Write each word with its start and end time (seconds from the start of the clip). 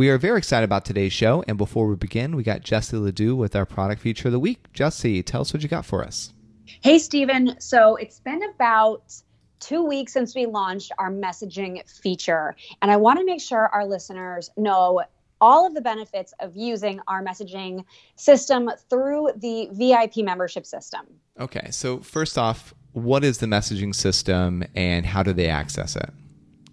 We 0.00 0.08
are 0.08 0.16
very 0.16 0.38
excited 0.38 0.64
about 0.64 0.86
today's 0.86 1.12
show. 1.12 1.44
And 1.46 1.58
before 1.58 1.86
we 1.86 1.94
begin, 1.94 2.34
we 2.34 2.42
got 2.42 2.62
Jessie 2.62 2.96
Ledoux 2.96 3.36
with 3.36 3.54
our 3.54 3.66
product 3.66 4.00
feature 4.00 4.28
of 4.28 4.32
the 4.32 4.40
week. 4.40 4.72
Jessie, 4.72 5.22
tell 5.22 5.42
us 5.42 5.52
what 5.52 5.62
you 5.62 5.68
got 5.68 5.84
for 5.84 6.02
us. 6.02 6.32
Hey, 6.64 6.98
Stephen. 6.98 7.60
So 7.60 7.96
it's 7.96 8.18
been 8.18 8.42
about 8.44 9.12
two 9.58 9.84
weeks 9.84 10.14
since 10.14 10.34
we 10.34 10.46
launched 10.46 10.90
our 10.96 11.10
messaging 11.10 11.86
feature. 11.86 12.56
And 12.80 12.90
I 12.90 12.96
want 12.96 13.18
to 13.18 13.26
make 13.26 13.42
sure 13.42 13.66
our 13.66 13.84
listeners 13.84 14.50
know 14.56 15.02
all 15.38 15.66
of 15.66 15.74
the 15.74 15.82
benefits 15.82 16.32
of 16.40 16.56
using 16.56 16.98
our 17.06 17.22
messaging 17.22 17.84
system 18.16 18.70
through 18.88 19.32
the 19.36 19.68
VIP 19.70 20.24
membership 20.24 20.64
system. 20.64 21.08
Okay. 21.38 21.68
So, 21.72 21.98
first 21.98 22.38
off, 22.38 22.72
what 22.92 23.22
is 23.22 23.36
the 23.36 23.46
messaging 23.46 23.94
system 23.94 24.64
and 24.74 25.04
how 25.04 25.22
do 25.22 25.34
they 25.34 25.48
access 25.48 25.94
it? 25.94 26.08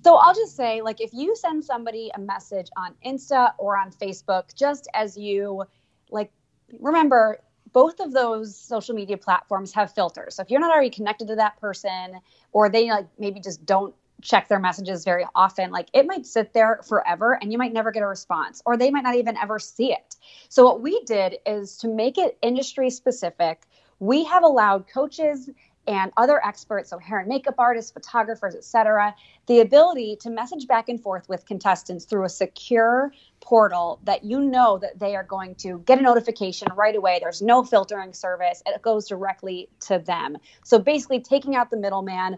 So 0.07 0.15
I'll 0.15 0.33
just 0.33 0.55
say, 0.55 0.81
like, 0.81 1.01
if 1.01 1.13
you 1.13 1.35
send 1.35 1.65
somebody 1.65 2.09
a 2.15 2.19
message 2.21 2.69
on 2.77 2.93
Insta 3.05 3.51
or 3.57 3.77
on 3.77 3.91
Facebook, 3.91 4.55
just 4.55 4.87
as 4.93 5.17
you, 5.17 5.65
like, 6.09 6.31
remember, 6.79 7.39
both 7.73 7.99
of 7.99 8.13
those 8.13 8.55
social 8.55 8.95
media 8.95 9.17
platforms 9.17 9.73
have 9.73 9.93
filters. 9.93 10.35
So 10.35 10.43
if 10.43 10.49
you're 10.49 10.61
not 10.61 10.71
already 10.71 10.91
connected 10.91 11.27
to 11.27 11.35
that 11.35 11.59
person, 11.59 12.21
or 12.53 12.69
they 12.69 12.89
like 12.89 13.07
maybe 13.19 13.41
just 13.41 13.65
don't 13.65 13.93
check 14.21 14.47
their 14.47 14.59
messages 14.59 15.03
very 15.03 15.25
often, 15.35 15.71
like 15.71 15.89
it 15.91 16.07
might 16.07 16.25
sit 16.25 16.53
there 16.53 16.79
forever 16.87 17.37
and 17.41 17.51
you 17.51 17.57
might 17.57 17.73
never 17.73 17.91
get 17.91 18.01
a 18.01 18.07
response, 18.07 18.61
or 18.65 18.77
they 18.77 18.89
might 18.89 19.03
not 19.03 19.15
even 19.15 19.35
ever 19.35 19.59
see 19.59 19.91
it. 19.91 20.15
So 20.47 20.63
what 20.63 20.81
we 20.81 21.03
did 21.03 21.39
is 21.45 21.75
to 21.79 21.89
make 21.89 22.17
it 22.17 22.37
industry 22.41 22.89
specific. 22.91 23.63
We 23.99 24.23
have 24.23 24.43
allowed 24.43 24.87
coaches 24.87 25.49
and 25.87 26.11
other 26.17 26.45
experts, 26.45 26.89
so 26.89 26.99
hair 26.99 27.19
and 27.19 27.27
makeup 27.27 27.55
artists, 27.57 27.91
photographers, 27.91 28.55
etc., 28.55 29.15
the 29.47 29.61
ability 29.61 30.17
to 30.21 30.29
message 30.29 30.67
back 30.67 30.89
and 30.89 31.01
forth 31.01 31.27
with 31.29 31.45
contestants 31.45 32.05
through 32.05 32.25
a 32.25 32.29
secure 32.29 33.11
portal 33.39 33.99
that 34.03 34.25
you 34.25 34.41
know 34.41 34.77
that 34.77 34.99
they 34.99 35.15
are 35.15 35.23
going 35.23 35.55
to 35.55 35.79
get 35.85 35.99
a 35.99 36.01
notification 36.01 36.67
right 36.75 36.95
away. 36.95 37.19
There's 37.21 37.41
no 37.41 37.63
filtering 37.63 38.13
service. 38.13 38.61
It 38.65 38.81
goes 38.81 39.07
directly 39.07 39.69
to 39.81 39.99
them. 39.99 40.37
So 40.63 40.79
basically 40.79 41.21
taking 41.21 41.55
out 41.55 41.69
the 41.69 41.77
middleman, 41.77 42.37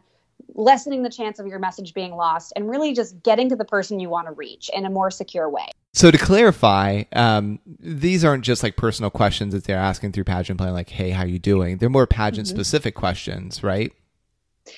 lessening 0.56 1.04
the 1.04 1.10
chance 1.10 1.40
of 1.40 1.48
your 1.48 1.60
message 1.60 1.94
being 1.94 2.16
lost, 2.16 2.54
and 2.56 2.70
really 2.70 2.94
just 2.94 3.22
getting 3.24 3.50
to 3.50 3.56
the 3.56 3.66
person 3.66 4.00
you 4.00 4.10
want 4.10 4.28
to 4.28 4.34
reach 4.34 4.70
in 4.74 4.86
a 4.86 4.90
more 4.90 5.12
secure 5.12 5.50
way. 5.50 5.70
So 5.94 6.12
to 6.12 6.18
clarify, 6.18 7.04
um, 7.14 7.60
these 7.80 8.24
aren't 8.24 8.44
just 8.44 8.62
like 8.62 8.76
personal 8.76 9.10
questions 9.10 9.54
that 9.54 9.64
they're 9.64 9.78
asking 9.78 10.12
through 10.12 10.26
Pageant 10.26 10.58
Planet, 10.58 10.76
like, 10.76 10.90
"Hey, 10.90 11.12
how 11.12 11.24
you 11.24 11.40
doing?" 11.40 11.78
They're 11.78 11.90
more 11.90 12.08
pageant 12.08 12.48
mm-hmm. 12.48 12.56
specific 12.56 12.96
questions, 12.96 13.64
right? 13.64 13.92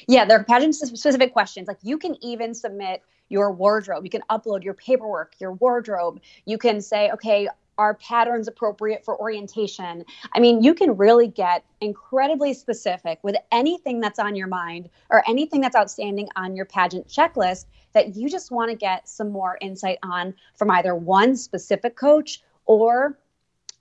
Yeah, 0.07 0.25
they're 0.25 0.43
pageant 0.43 0.75
specific 0.75 1.33
questions. 1.33 1.67
Like 1.67 1.79
you 1.81 1.97
can 1.97 2.15
even 2.23 2.53
submit 2.53 3.01
your 3.31 3.51
wardrobe. 3.51 4.03
You 4.03 4.09
can 4.09 4.23
upload 4.29 4.63
your 4.63 4.73
paperwork, 4.73 5.33
your 5.39 5.53
wardrobe. 5.53 6.21
You 6.45 6.57
can 6.57 6.81
say, 6.81 7.09
okay, 7.11 7.47
are 7.77 7.95
patterns 7.95 8.47
appropriate 8.47 9.03
for 9.03 9.19
orientation? 9.19 10.05
I 10.33 10.39
mean, 10.39 10.61
you 10.61 10.73
can 10.73 10.97
really 10.97 11.27
get 11.27 11.63
incredibly 11.79 12.53
specific 12.53 13.19
with 13.23 13.35
anything 13.51 13.99
that's 13.99 14.19
on 14.19 14.35
your 14.35 14.47
mind 14.47 14.89
or 15.09 15.23
anything 15.27 15.61
that's 15.61 15.75
outstanding 15.75 16.27
on 16.35 16.55
your 16.55 16.65
pageant 16.65 17.07
checklist 17.07 17.65
that 17.93 18.15
you 18.15 18.29
just 18.29 18.51
want 18.51 18.69
to 18.69 18.75
get 18.75 19.07
some 19.07 19.31
more 19.31 19.57
insight 19.61 19.97
on 20.03 20.33
from 20.55 20.71
either 20.71 20.95
one 20.95 21.35
specific 21.35 21.95
coach 21.95 22.41
or 22.65 23.17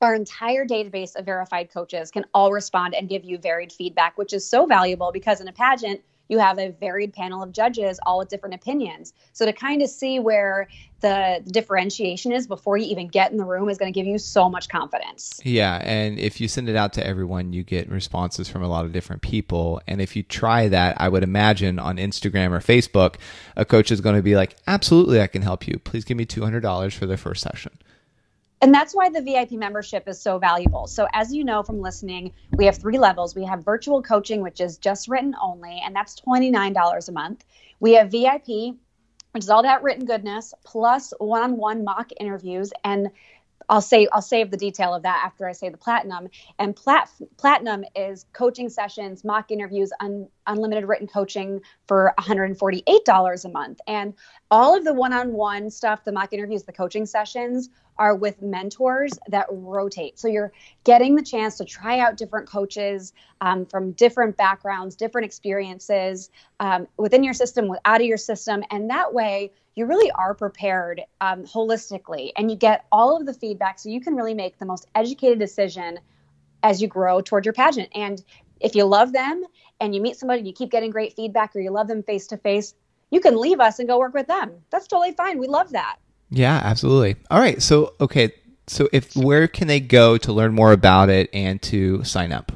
our 0.00 0.14
entire 0.14 0.66
database 0.66 1.14
of 1.14 1.26
verified 1.26 1.70
coaches 1.70 2.10
can 2.10 2.24
all 2.32 2.52
respond 2.52 2.94
and 2.94 3.08
give 3.08 3.22
you 3.24 3.36
varied 3.36 3.70
feedback, 3.70 4.16
which 4.16 4.32
is 4.32 4.48
so 4.48 4.64
valuable 4.64 5.12
because 5.12 5.40
in 5.40 5.48
a 5.48 5.52
pageant, 5.52 6.00
you 6.30 6.38
have 6.38 6.58
a 6.58 6.70
varied 6.70 7.12
panel 7.12 7.42
of 7.42 7.52
judges, 7.52 7.98
all 8.06 8.18
with 8.20 8.28
different 8.28 8.54
opinions. 8.54 9.12
So 9.32 9.44
to 9.44 9.52
kind 9.52 9.82
of 9.82 9.90
see 9.90 10.20
where 10.20 10.68
the 11.00 11.42
differentiation 11.50 12.30
is 12.30 12.46
before 12.46 12.76
you 12.76 12.86
even 12.86 13.08
get 13.08 13.32
in 13.32 13.36
the 13.36 13.44
room 13.44 13.68
is 13.68 13.78
going 13.78 13.92
to 13.92 13.98
give 13.98 14.06
you 14.06 14.16
so 14.16 14.48
much 14.48 14.68
confidence. 14.68 15.40
Yeah, 15.42 15.80
and 15.82 16.18
if 16.20 16.40
you 16.40 16.46
send 16.46 16.68
it 16.68 16.76
out 16.76 16.92
to 16.94 17.06
everyone, 17.06 17.52
you 17.52 17.64
get 17.64 17.90
responses 17.90 18.48
from 18.48 18.62
a 18.62 18.68
lot 18.68 18.84
of 18.84 18.92
different 18.92 19.22
people. 19.22 19.80
And 19.88 20.00
if 20.00 20.14
you 20.14 20.22
try 20.22 20.68
that, 20.68 21.00
I 21.00 21.08
would 21.08 21.24
imagine 21.24 21.78
on 21.80 21.96
Instagram 21.96 22.52
or 22.52 22.60
Facebook, 22.60 23.16
a 23.56 23.64
coach 23.64 23.90
is 23.90 24.00
going 24.00 24.16
to 24.16 24.22
be 24.22 24.36
like, 24.36 24.56
"Absolutely, 24.68 25.20
I 25.20 25.26
can 25.26 25.42
help 25.42 25.66
you. 25.66 25.78
Please 25.78 26.04
give 26.04 26.16
me 26.16 26.26
two 26.26 26.42
hundred 26.42 26.60
dollars 26.60 26.94
for 26.94 27.06
the 27.06 27.16
first 27.16 27.42
session." 27.42 27.72
And 28.62 28.74
that's 28.74 28.94
why 28.94 29.08
the 29.08 29.22
VIP 29.22 29.52
membership 29.52 30.06
is 30.06 30.20
so 30.20 30.38
valuable. 30.38 30.86
So, 30.86 31.08
as 31.14 31.32
you 31.32 31.44
know 31.44 31.62
from 31.62 31.80
listening, 31.80 32.32
we 32.52 32.66
have 32.66 32.76
three 32.76 32.98
levels. 32.98 33.34
We 33.34 33.44
have 33.44 33.64
virtual 33.64 34.02
coaching, 34.02 34.42
which 34.42 34.60
is 34.60 34.76
just 34.76 35.08
written 35.08 35.34
only, 35.40 35.80
and 35.84 35.96
that's 35.96 36.20
$29 36.20 37.08
a 37.08 37.12
month. 37.12 37.44
We 37.80 37.94
have 37.94 38.10
VIP, 38.10 38.76
which 39.32 39.44
is 39.44 39.48
all 39.48 39.62
that 39.62 39.82
written 39.82 40.04
goodness, 40.04 40.52
plus 40.62 41.14
one 41.18 41.42
on 41.42 41.56
one 41.56 41.84
mock 41.84 42.10
interviews. 42.20 42.70
And 42.84 43.08
I'll 43.70 43.80
say 43.80 44.08
I'll 44.12 44.20
save 44.20 44.50
the 44.50 44.56
detail 44.56 44.94
of 44.94 45.04
that 45.04 45.22
after 45.24 45.48
I 45.48 45.52
say 45.52 45.68
the 45.68 45.76
platinum. 45.78 46.28
And 46.58 46.74
plat, 46.74 47.08
platinum 47.38 47.84
is 47.94 48.26
coaching 48.32 48.68
sessions, 48.68 49.24
mock 49.24 49.52
interviews, 49.52 49.92
un, 50.00 50.28
unlimited 50.46 50.88
written 50.88 51.06
coaching 51.06 51.60
for 51.86 52.12
$148 52.18 53.44
a 53.44 53.48
month. 53.48 53.80
And 53.86 54.14
all 54.50 54.76
of 54.76 54.84
the 54.84 54.92
one-on-one 54.92 55.70
stuff, 55.70 56.04
the 56.04 56.10
mock 56.10 56.32
interviews, 56.32 56.64
the 56.64 56.72
coaching 56.72 57.06
sessions 57.06 57.70
are 57.96 58.16
with 58.16 58.42
mentors 58.42 59.12
that 59.28 59.46
rotate. 59.50 60.18
So 60.18 60.26
you're 60.26 60.52
getting 60.84 61.14
the 61.14 61.22
chance 61.22 61.58
to 61.58 61.64
try 61.64 62.00
out 62.00 62.16
different 62.16 62.48
coaches 62.48 63.12
um, 63.40 63.66
from 63.66 63.92
different 63.92 64.36
backgrounds, 64.36 64.96
different 64.96 65.26
experiences 65.26 66.30
um, 66.58 66.88
within 66.96 67.22
your 67.22 67.34
system, 67.34 67.70
out 67.84 68.00
of 68.00 68.06
your 68.06 68.16
system, 68.16 68.64
and 68.70 68.90
that 68.90 69.14
way 69.14 69.52
you 69.74 69.86
really 69.86 70.10
are 70.12 70.34
prepared 70.34 71.02
um, 71.20 71.44
holistically 71.44 72.32
and 72.36 72.50
you 72.50 72.56
get 72.56 72.86
all 72.90 73.16
of 73.16 73.26
the 73.26 73.34
feedback 73.34 73.78
so 73.78 73.88
you 73.88 74.00
can 74.00 74.14
really 74.14 74.34
make 74.34 74.58
the 74.58 74.66
most 74.66 74.86
educated 74.94 75.38
decision 75.38 75.98
as 76.62 76.82
you 76.82 76.88
grow 76.88 77.20
toward 77.20 77.44
your 77.44 77.54
pageant. 77.54 77.88
And 77.94 78.22
if 78.60 78.74
you 78.74 78.84
love 78.84 79.12
them 79.12 79.44
and 79.80 79.94
you 79.94 80.00
meet 80.00 80.16
somebody 80.16 80.40
and 80.40 80.46
you 80.46 80.52
keep 80.52 80.70
getting 80.70 80.90
great 80.90 81.14
feedback 81.14 81.54
or 81.54 81.60
you 81.60 81.70
love 81.70 81.88
them 81.88 82.02
face 82.02 82.26
to 82.28 82.36
face, 82.36 82.74
you 83.10 83.20
can 83.20 83.40
leave 83.40 83.60
us 83.60 83.78
and 83.78 83.88
go 83.88 83.98
work 83.98 84.14
with 84.14 84.26
them. 84.26 84.52
That's 84.70 84.86
totally 84.86 85.12
fine. 85.12 85.38
We 85.38 85.48
love 85.48 85.70
that. 85.70 85.96
Yeah, 86.30 86.60
absolutely. 86.62 87.16
All 87.30 87.40
right. 87.40 87.60
So, 87.60 87.94
okay. 88.00 88.32
So, 88.66 88.88
if 88.92 89.16
where 89.16 89.48
can 89.48 89.66
they 89.66 89.80
go 89.80 90.16
to 90.18 90.32
learn 90.32 90.54
more 90.54 90.70
about 90.70 91.08
it 91.08 91.28
and 91.32 91.60
to 91.62 92.04
sign 92.04 92.30
up? 92.30 92.52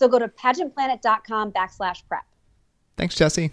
So, 0.00 0.08
go 0.08 0.18
to 0.18 0.26
pageantplanet.com 0.26 1.52
backslash 1.52 2.02
prep. 2.08 2.24
Thanks, 2.96 3.14
Jessie. 3.14 3.52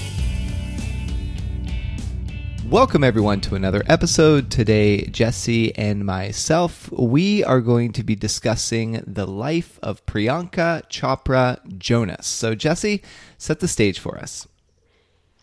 Welcome, 2.71 3.03
everyone, 3.03 3.41
to 3.41 3.55
another 3.55 3.83
episode. 3.87 4.49
Today, 4.49 5.01
Jessie 5.07 5.75
and 5.75 6.05
myself, 6.05 6.89
we 6.89 7.43
are 7.43 7.59
going 7.59 7.91
to 7.91 8.01
be 8.01 8.15
discussing 8.15 9.03
the 9.05 9.27
life 9.27 9.77
of 9.83 10.05
Priyanka 10.05 10.87
Chopra 10.87 11.59
Jonas. 11.77 12.25
So, 12.25 12.55
Jessie, 12.55 13.03
set 13.37 13.59
the 13.59 13.67
stage 13.67 13.99
for 13.99 14.17
us. 14.17 14.47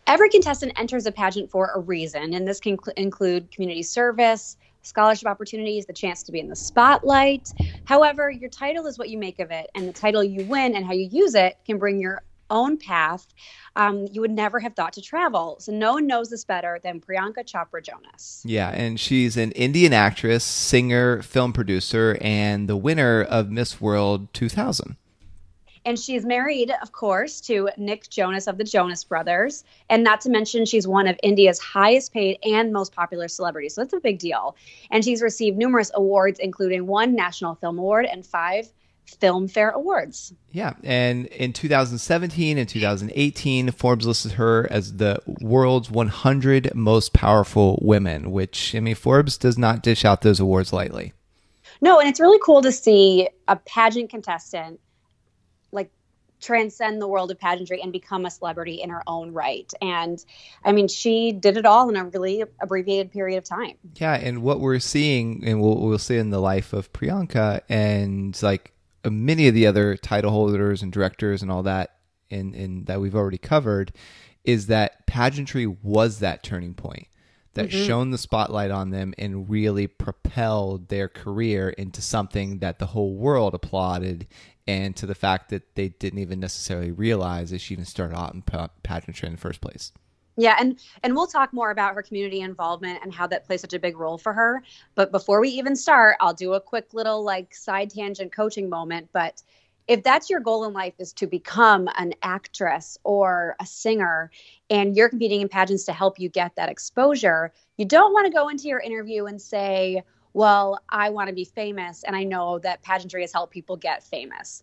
Every 0.06 0.30
contestant 0.30 0.72
enters 0.76 1.04
a 1.04 1.12
pageant 1.12 1.50
for 1.50 1.70
a 1.74 1.80
reason, 1.80 2.32
and 2.32 2.48
this 2.48 2.60
can 2.60 2.78
cl- 2.82 2.94
include 2.96 3.50
community 3.50 3.82
service, 3.82 4.56
scholarship 4.80 5.28
opportunities, 5.28 5.84
the 5.84 5.92
chance 5.92 6.22
to 6.22 6.32
be 6.32 6.40
in 6.40 6.48
the 6.48 6.56
spotlight. 6.56 7.52
However, 7.84 8.30
your 8.30 8.48
title 8.48 8.86
is 8.86 8.98
what 8.98 9.10
you 9.10 9.18
make 9.18 9.38
of 9.38 9.50
it, 9.50 9.68
and 9.74 9.86
the 9.86 9.92
title 9.92 10.24
you 10.24 10.46
win 10.46 10.74
and 10.74 10.86
how 10.86 10.94
you 10.94 11.06
use 11.12 11.34
it 11.34 11.58
can 11.66 11.76
bring 11.76 12.00
your 12.00 12.22
own 12.50 12.76
path, 12.76 13.26
um, 13.76 14.06
you 14.12 14.20
would 14.20 14.30
never 14.30 14.58
have 14.60 14.74
thought 14.74 14.92
to 14.94 15.02
travel. 15.02 15.56
So 15.60 15.72
no 15.72 15.94
one 15.94 16.06
knows 16.06 16.30
this 16.30 16.44
better 16.44 16.80
than 16.82 17.00
Priyanka 17.00 17.44
Chopra 17.44 17.82
Jonas. 17.82 18.42
Yeah, 18.44 18.70
and 18.70 18.98
she's 18.98 19.36
an 19.36 19.52
Indian 19.52 19.92
actress, 19.92 20.44
singer, 20.44 21.22
film 21.22 21.52
producer, 21.52 22.18
and 22.20 22.68
the 22.68 22.76
winner 22.76 23.22
of 23.22 23.50
Miss 23.50 23.80
World 23.80 24.32
2000. 24.34 24.96
And 25.84 25.98
she's 25.98 26.26
married, 26.26 26.70
of 26.82 26.92
course, 26.92 27.40
to 27.42 27.70
Nick 27.78 28.10
Jonas 28.10 28.46
of 28.46 28.58
the 28.58 28.64
Jonas 28.64 29.04
Brothers. 29.04 29.64
And 29.88 30.04
not 30.04 30.20
to 30.22 30.28
mention, 30.28 30.66
she's 30.66 30.86
one 30.86 31.06
of 31.06 31.18
India's 31.22 31.58
highest 31.58 32.12
paid 32.12 32.38
and 32.42 32.74
most 32.74 32.92
popular 32.92 33.26
celebrities. 33.26 33.74
So 33.74 33.82
it's 33.82 33.94
a 33.94 34.00
big 34.00 34.18
deal. 34.18 34.54
And 34.90 35.02
she's 35.02 35.22
received 35.22 35.56
numerous 35.56 35.90
awards, 35.94 36.40
including 36.40 36.86
one 36.86 37.14
National 37.14 37.54
Film 37.54 37.78
Award 37.78 38.04
and 38.04 38.26
five 38.26 38.70
Filmfare 39.16 39.72
Awards. 39.72 40.34
Yeah, 40.52 40.74
and 40.82 41.26
in 41.26 41.52
2017 41.52 42.58
and 42.58 42.68
2018, 42.68 43.70
Forbes 43.72 44.06
listed 44.06 44.32
her 44.32 44.66
as 44.70 44.96
the 44.96 45.20
world's 45.40 45.90
100 45.90 46.74
most 46.74 47.12
powerful 47.12 47.78
women, 47.82 48.30
which, 48.30 48.74
I 48.74 48.80
mean, 48.80 48.94
Forbes 48.94 49.38
does 49.38 49.58
not 49.58 49.82
dish 49.82 50.04
out 50.04 50.22
those 50.22 50.40
awards 50.40 50.72
lightly. 50.72 51.12
No, 51.80 52.00
and 52.00 52.08
it's 52.08 52.20
really 52.20 52.40
cool 52.42 52.62
to 52.62 52.72
see 52.72 53.28
a 53.46 53.56
pageant 53.56 54.10
contestant 54.10 54.80
like 55.70 55.90
transcend 56.40 57.00
the 57.00 57.08
world 57.08 57.30
of 57.30 57.38
pageantry 57.38 57.80
and 57.80 57.92
become 57.92 58.26
a 58.26 58.30
celebrity 58.30 58.82
in 58.82 58.90
her 58.90 59.02
own 59.06 59.32
right. 59.32 59.72
And 59.80 60.22
I 60.64 60.72
mean, 60.72 60.88
she 60.88 61.32
did 61.32 61.56
it 61.56 61.66
all 61.66 61.88
in 61.88 61.96
a 61.96 62.04
really 62.04 62.44
abbreviated 62.60 63.12
period 63.12 63.38
of 63.38 63.44
time. 63.44 63.76
Yeah, 63.96 64.14
and 64.14 64.42
what 64.42 64.60
we're 64.60 64.80
seeing, 64.80 65.44
and 65.46 65.60
what 65.60 65.78
we'll 65.78 65.98
see 65.98 66.16
in 66.16 66.30
the 66.30 66.40
life 66.40 66.72
of 66.72 66.92
Priyanka, 66.92 67.60
and 67.68 68.40
like 68.42 68.72
many 69.04 69.48
of 69.48 69.54
the 69.54 69.66
other 69.66 69.96
title 69.96 70.30
holders 70.30 70.82
and 70.82 70.92
directors 70.92 71.42
and 71.42 71.50
all 71.50 71.62
that, 71.64 71.96
in 72.30 72.54
in 72.54 72.84
that 72.84 73.00
we've 73.00 73.14
already 73.14 73.38
covered, 73.38 73.92
is 74.44 74.66
that 74.66 75.06
pageantry 75.06 75.66
was 75.66 76.20
that 76.20 76.42
turning 76.42 76.74
point 76.74 77.08
that 77.54 77.70
mm-hmm. 77.70 77.86
shone 77.86 78.10
the 78.10 78.18
spotlight 78.18 78.70
on 78.70 78.90
them 78.90 79.12
and 79.18 79.50
really 79.50 79.86
propelled 79.86 80.88
their 80.88 81.08
career 81.08 81.70
into 81.70 82.00
something 82.00 82.58
that 82.58 82.78
the 82.78 82.86
whole 82.86 83.16
world 83.16 83.52
applauded 83.52 84.28
and 84.66 84.94
to 84.94 85.06
the 85.06 85.14
fact 85.14 85.48
that 85.48 85.74
they 85.74 85.88
didn't 85.88 86.20
even 86.20 86.38
necessarily 86.38 86.92
realize 86.92 87.50
that 87.50 87.60
she 87.60 87.74
even 87.74 87.84
started 87.84 88.16
out 88.16 88.32
in 88.32 88.42
pageantry 88.82 89.26
in 89.26 89.34
the 89.34 89.40
first 89.40 89.60
place. 89.60 89.92
Yeah, 90.38 90.54
and 90.60 90.78
and 91.02 91.16
we'll 91.16 91.26
talk 91.26 91.52
more 91.52 91.72
about 91.72 91.94
her 91.94 92.02
community 92.02 92.42
involvement 92.42 93.00
and 93.02 93.12
how 93.12 93.26
that 93.26 93.44
plays 93.44 93.60
such 93.60 93.72
a 93.72 93.78
big 93.78 93.98
role 93.98 94.16
for 94.16 94.32
her. 94.32 94.62
But 94.94 95.10
before 95.10 95.40
we 95.40 95.48
even 95.48 95.74
start, 95.74 96.16
I'll 96.20 96.32
do 96.32 96.54
a 96.54 96.60
quick 96.60 96.94
little 96.94 97.24
like 97.24 97.52
side 97.52 97.90
tangent 97.90 98.32
coaching 98.32 98.68
moment. 98.68 99.08
But 99.12 99.42
if 99.88 100.04
that's 100.04 100.30
your 100.30 100.38
goal 100.38 100.64
in 100.64 100.72
life 100.72 100.94
is 101.00 101.12
to 101.14 101.26
become 101.26 101.88
an 101.98 102.14
actress 102.22 102.96
or 103.02 103.56
a 103.60 103.66
singer 103.66 104.30
and 104.70 104.96
you're 104.96 105.08
competing 105.08 105.40
in 105.40 105.48
pageants 105.48 105.84
to 105.86 105.92
help 105.92 106.20
you 106.20 106.28
get 106.28 106.54
that 106.54 106.68
exposure, 106.68 107.52
you 107.76 107.84
don't 107.84 108.12
want 108.12 108.26
to 108.26 108.32
go 108.32 108.48
into 108.48 108.68
your 108.68 108.78
interview 108.78 109.24
and 109.26 109.42
say, 109.42 110.04
well, 110.34 110.78
I 110.88 111.10
want 111.10 111.30
to 111.30 111.34
be 111.34 111.46
famous 111.46 112.04
and 112.04 112.14
I 112.14 112.22
know 112.22 112.60
that 112.60 112.82
pageantry 112.82 113.22
has 113.22 113.32
helped 113.32 113.52
people 113.52 113.76
get 113.76 114.04
famous. 114.04 114.62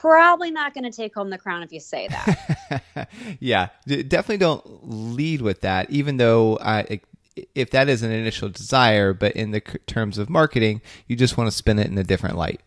Probably 0.00 0.50
not 0.50 0.74
going 0.74 0.84
to 0.84 0.90
take 0.90 1.14
home 1.14 1.30
the 1.30 1.38
crown 1.38 1.62
if 1.62 1.72
you 1.72 1.80
say 1.80 2.08
that. 2.08 3.08
yeah, 3.40 3.68
definitely 3.86 4.36
don't 4.38 4.62
lead 4.82 5.42
with 5.42 5.62
that, 5.62 5.90
even 5.90 6.18
though 6.18 6.58
I, 6.60 7.00
if 7.54 7.70
that 7.70 7.88
is 7.88 8.02
an 8.02 8.10
initial 8.10 8.48
desire, 8.48 9.12
but 9.12 9.32
in 9.32 9.50
the 9.50 9.60
terms 9.60 10.18
of 10.18 10.28
marketing, 10.28 10.82
you 11.06 11.16
just 11.16 11.36
want 11.36 11.50
to 11.50 11.56
spin 11.56 11.78
it 11.78 11.86
in 11.86 11.96
a 11.98 12.04
different 12.04 12.36
light. 12.36 12.60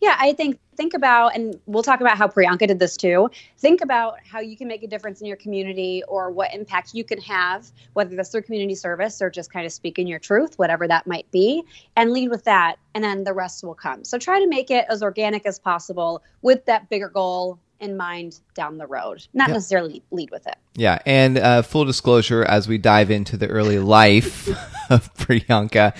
Yeah, 0.00 0.16
I 0.18 0.32
think 0.32 0.58
think 0.76 0.94
about, 0.94 1.34
and 1.34 1.58
we'll 1.66 1.82
talk 1.82 2.00
about 2.00 2.16
how 2.16 2.28
Priyanka 2.28 2.68
did 2.68 2.78
this 2.78 2.96
too. 2.96 3.28
Think 3.58 3.80
about 3.80 4.18
how 4.24 4.38
you 4.38 4.56
can 4.56 4.68
make 4.68 4.84
a 4.84 4.86
difference 4.86 5.20
in 5.20 5.26
your 5.26 5.36
community 5.36 6.04
or 6.06 6.30
what 6.30 6.54
impact 6.54 6.94
you 6.94 7.02
can 7.02 7.20
have, 7.22 7.70
whether 7.94 8.14
that's 8.14 8.30
through 8.30 8.42
community 8.42 8.76
service 8.76 9.20
or 9.20 9.28
just 9.28 9.52
kind 9.52 9.66
of 9.66 9.72
speaking 9.72 10.06
your 10.06 10.20
truth, 10.20 10.56
whatever 10.56 10.86
that 10.86 11.06
might 11.06 11.28
be, 11.32 11.64
and 11.96 12.12
lead 12.12 12.30
with 12.30 12.44
that, 12.44 12.76
and 12.94 13.02
then 13.02 13.24
the 13.24 13.32
rest 13.32 13.64
will 13.64 13.74
come. 13.74 14.04
So 14.04 14.18
try 14.18 14.38
to 14.38 14.46
make 14.46 14.70
it 14.70 14.86
as 14.88 15.02
organic 15.02 15.46
as 15.46 15.58
possible 15.58 16.22
with 16.42 16.64
that 16.66 16.88
bigger 16.88 17.08
goal 17.08 17.58
in 17.80 17.96
mind 17.96 18.40
down 18.54 18.78
the 18.78 18.86
road, 18.86 19.26
not 19.32 19.50
necessarily 19.50 20.02
lead 20.10 20.30
with 20.30 20.46
it. 20.46 20.56
Yeah, 20.74 20.98
and 21.06 21.38
uh, 21.38 21.62
full 21.62 21.84
disclosure, 21.84 22.44
as 22.44 22.66
we 22.66 22.78
dive 22.78 23.10
into 23.10 23.36
the 23.36 23.48
early 23.48 23.78
life 23.78 24.48
of 24.90 25.12
Priyanka, 25.14 25.94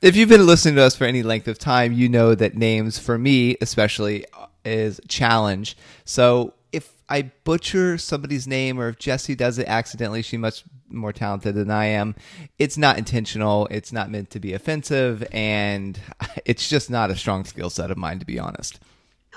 if 0.00 0.16
you've 0.16 0.28
been 0.28 0.46
listening 0.46 0.76
to 0.76 0.82
us 0.82 0.96
for 0.96 1.04
any 1.04 1.22
length 1.22 1.48
of 1.48 1.58
time, 1.58 1.92
you 1.92 2.08
know 2.08 2.34
that 2.34 2.56
names 2.56 2.98
for 2.98 3.18
me, 3.18 3.56
especially, 3.60 4.24
is 4.64 5.00
challenge. 5.08 5.76
So 6.04 6.54
if 6.72 6.92
I 7.08 7.30
butcher 7.44 7.98
somebody's 7.98 8.46
name, 8.46 8.80
or 8.80 8.88
if 8.88 8.98
Jessie 8.98 9.34
does 9.34 9.58
it 9.58 9.66
accidentally, 9.66 10.22
she 10.22 10.36
much 10.36 10.64
more 10.88 11.12
talented 11.12 11.54
than 11.54 11.70
I 11.70 11.86
am. 11.86 12.14
It's 12.58 12.78
not 12.78 12.98
intentional. 12.98 13.66
It's 13.70 13.92
not 13.92 14.10
meant 14.10 14.30
to 14.30 14.40
be 14.40 14.52
offensive, 14.52 15.26
and 15.32 15.98
it's 16.44 16.68
just 16.68 16.90
not 16.90 17.10
a 17.10 17.16
strong 17.16 17.44
skill 17.44 17.70
set 17.70 17.90
of 17.90 17.96
mine, 17.98 18.18
to 18.20 18.26
be 18.26 18.38
honest. 18.38 18.80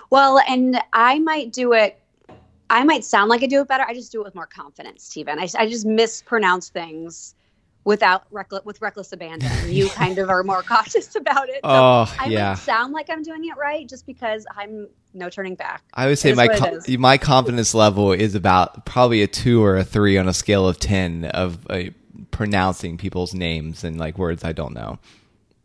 Well, 0.09 0.39
and 0.47 0.79
I 0.93 1.19
might 1.19 1.51
do 1.51 1.73
it. 1.73 1.99
I 2.69 2.83
might 2.83 3.05
sound 3.05 3.29
like 3.29 3.43
I 3.43 3.45
do 3.45 3.61
it 3.61 3.67
better. 3.67 3.85
I 3.87 3.93
just 3.93 4.11
do 4.11 4.21
it 4.21 4.25
with 4.25 4.35
more 4.35 4.45
confidence, 4.45 5.03
Stephen. 5.03 5.39
I, 5.39 5.47
I 5.57 5.69
just 5.69 5.85
mispronounce 5.85 6.69
things 6.69 7.33
without 7.85 8.25
reckless 8.31 8.65
with 8.65 8.81
reckless 8.81 9.13
abandon. 9.13 9.49
You 9.67 9.89
kind 9.89 10.17
of 10.19 10.29
are 10.29 10.43
more 10.43 10.61
cautious 10.61 11.15
about 11.15 11.47
it. 11.47 11.61
So 11.63 11.69
oh, 11.69 12.15
I 12.19 12.27
yeah. 12.27 12.55
sound 12.55 12.93
like 12.93 13.09
I'm 13.09 13.23
doing 13.23 13.45
it 13.45 13.55
right 13.57 13.87
just 13.87 14.05
because 14.05 14.45
I'm 14.55 14.89
no 15.13 15.29
turning 15.29 15.55
back. 15.55 15.83
I 15.93 16.07
would 16.07 16.19
say 16.19 16.33
my 16.33 16.47
co- 16.47 16.79
my 16.97 17.17
confidence 17.17 17.73
level 17.73 18.11
is 18.11 18.35
about 18.35 18.85
probably 18.85 19.23
a 19.23 19.27
two 19.27 19.63
or 19.63 19.77
a 19.77 19.85
three 19.85 20.17
on 20.17 20.27
a 20.27 20.33
scale 20.33 20.67
of 20.67 20.79
ten 20.79 21.25
of 21.25 21.65
uh, 21.69 21.83
pronouncing 22.31 22.97
people's 22.97 23.33
names 23.33 23.83
and 23.83 23.97
like 23.97 24.17
words 24.17 24.43
I 24.43 24.51
don't 24.51 24.73
know. 24.73 24.99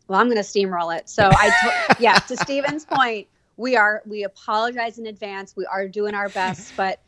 Well, 0.07 0.19
I'm 0.19 0.27
going 0.27 0.37
to 0.37 0.43
steamroll 0.43 0.95
it. 0.97 1.09
So 1.09 1.29
I, 1.31 1.49
t- 1.49 2.03
yeah, 2.03 2.19
to 2.19 2.37
Stephen's 2.43 2.85
point, 2.85 3.27
we 3.57 3.75
are 3.75 4.01
we 4.05 4.23
apologize 4.23 4.97
in 4.97 5.07
advance. 5.07 5.55
We 5.55 5.65
are 5.65 5.87
doing 5.87 6.13
our 6.13 6.29
best, 6.29 6.73
but 6.77 6.99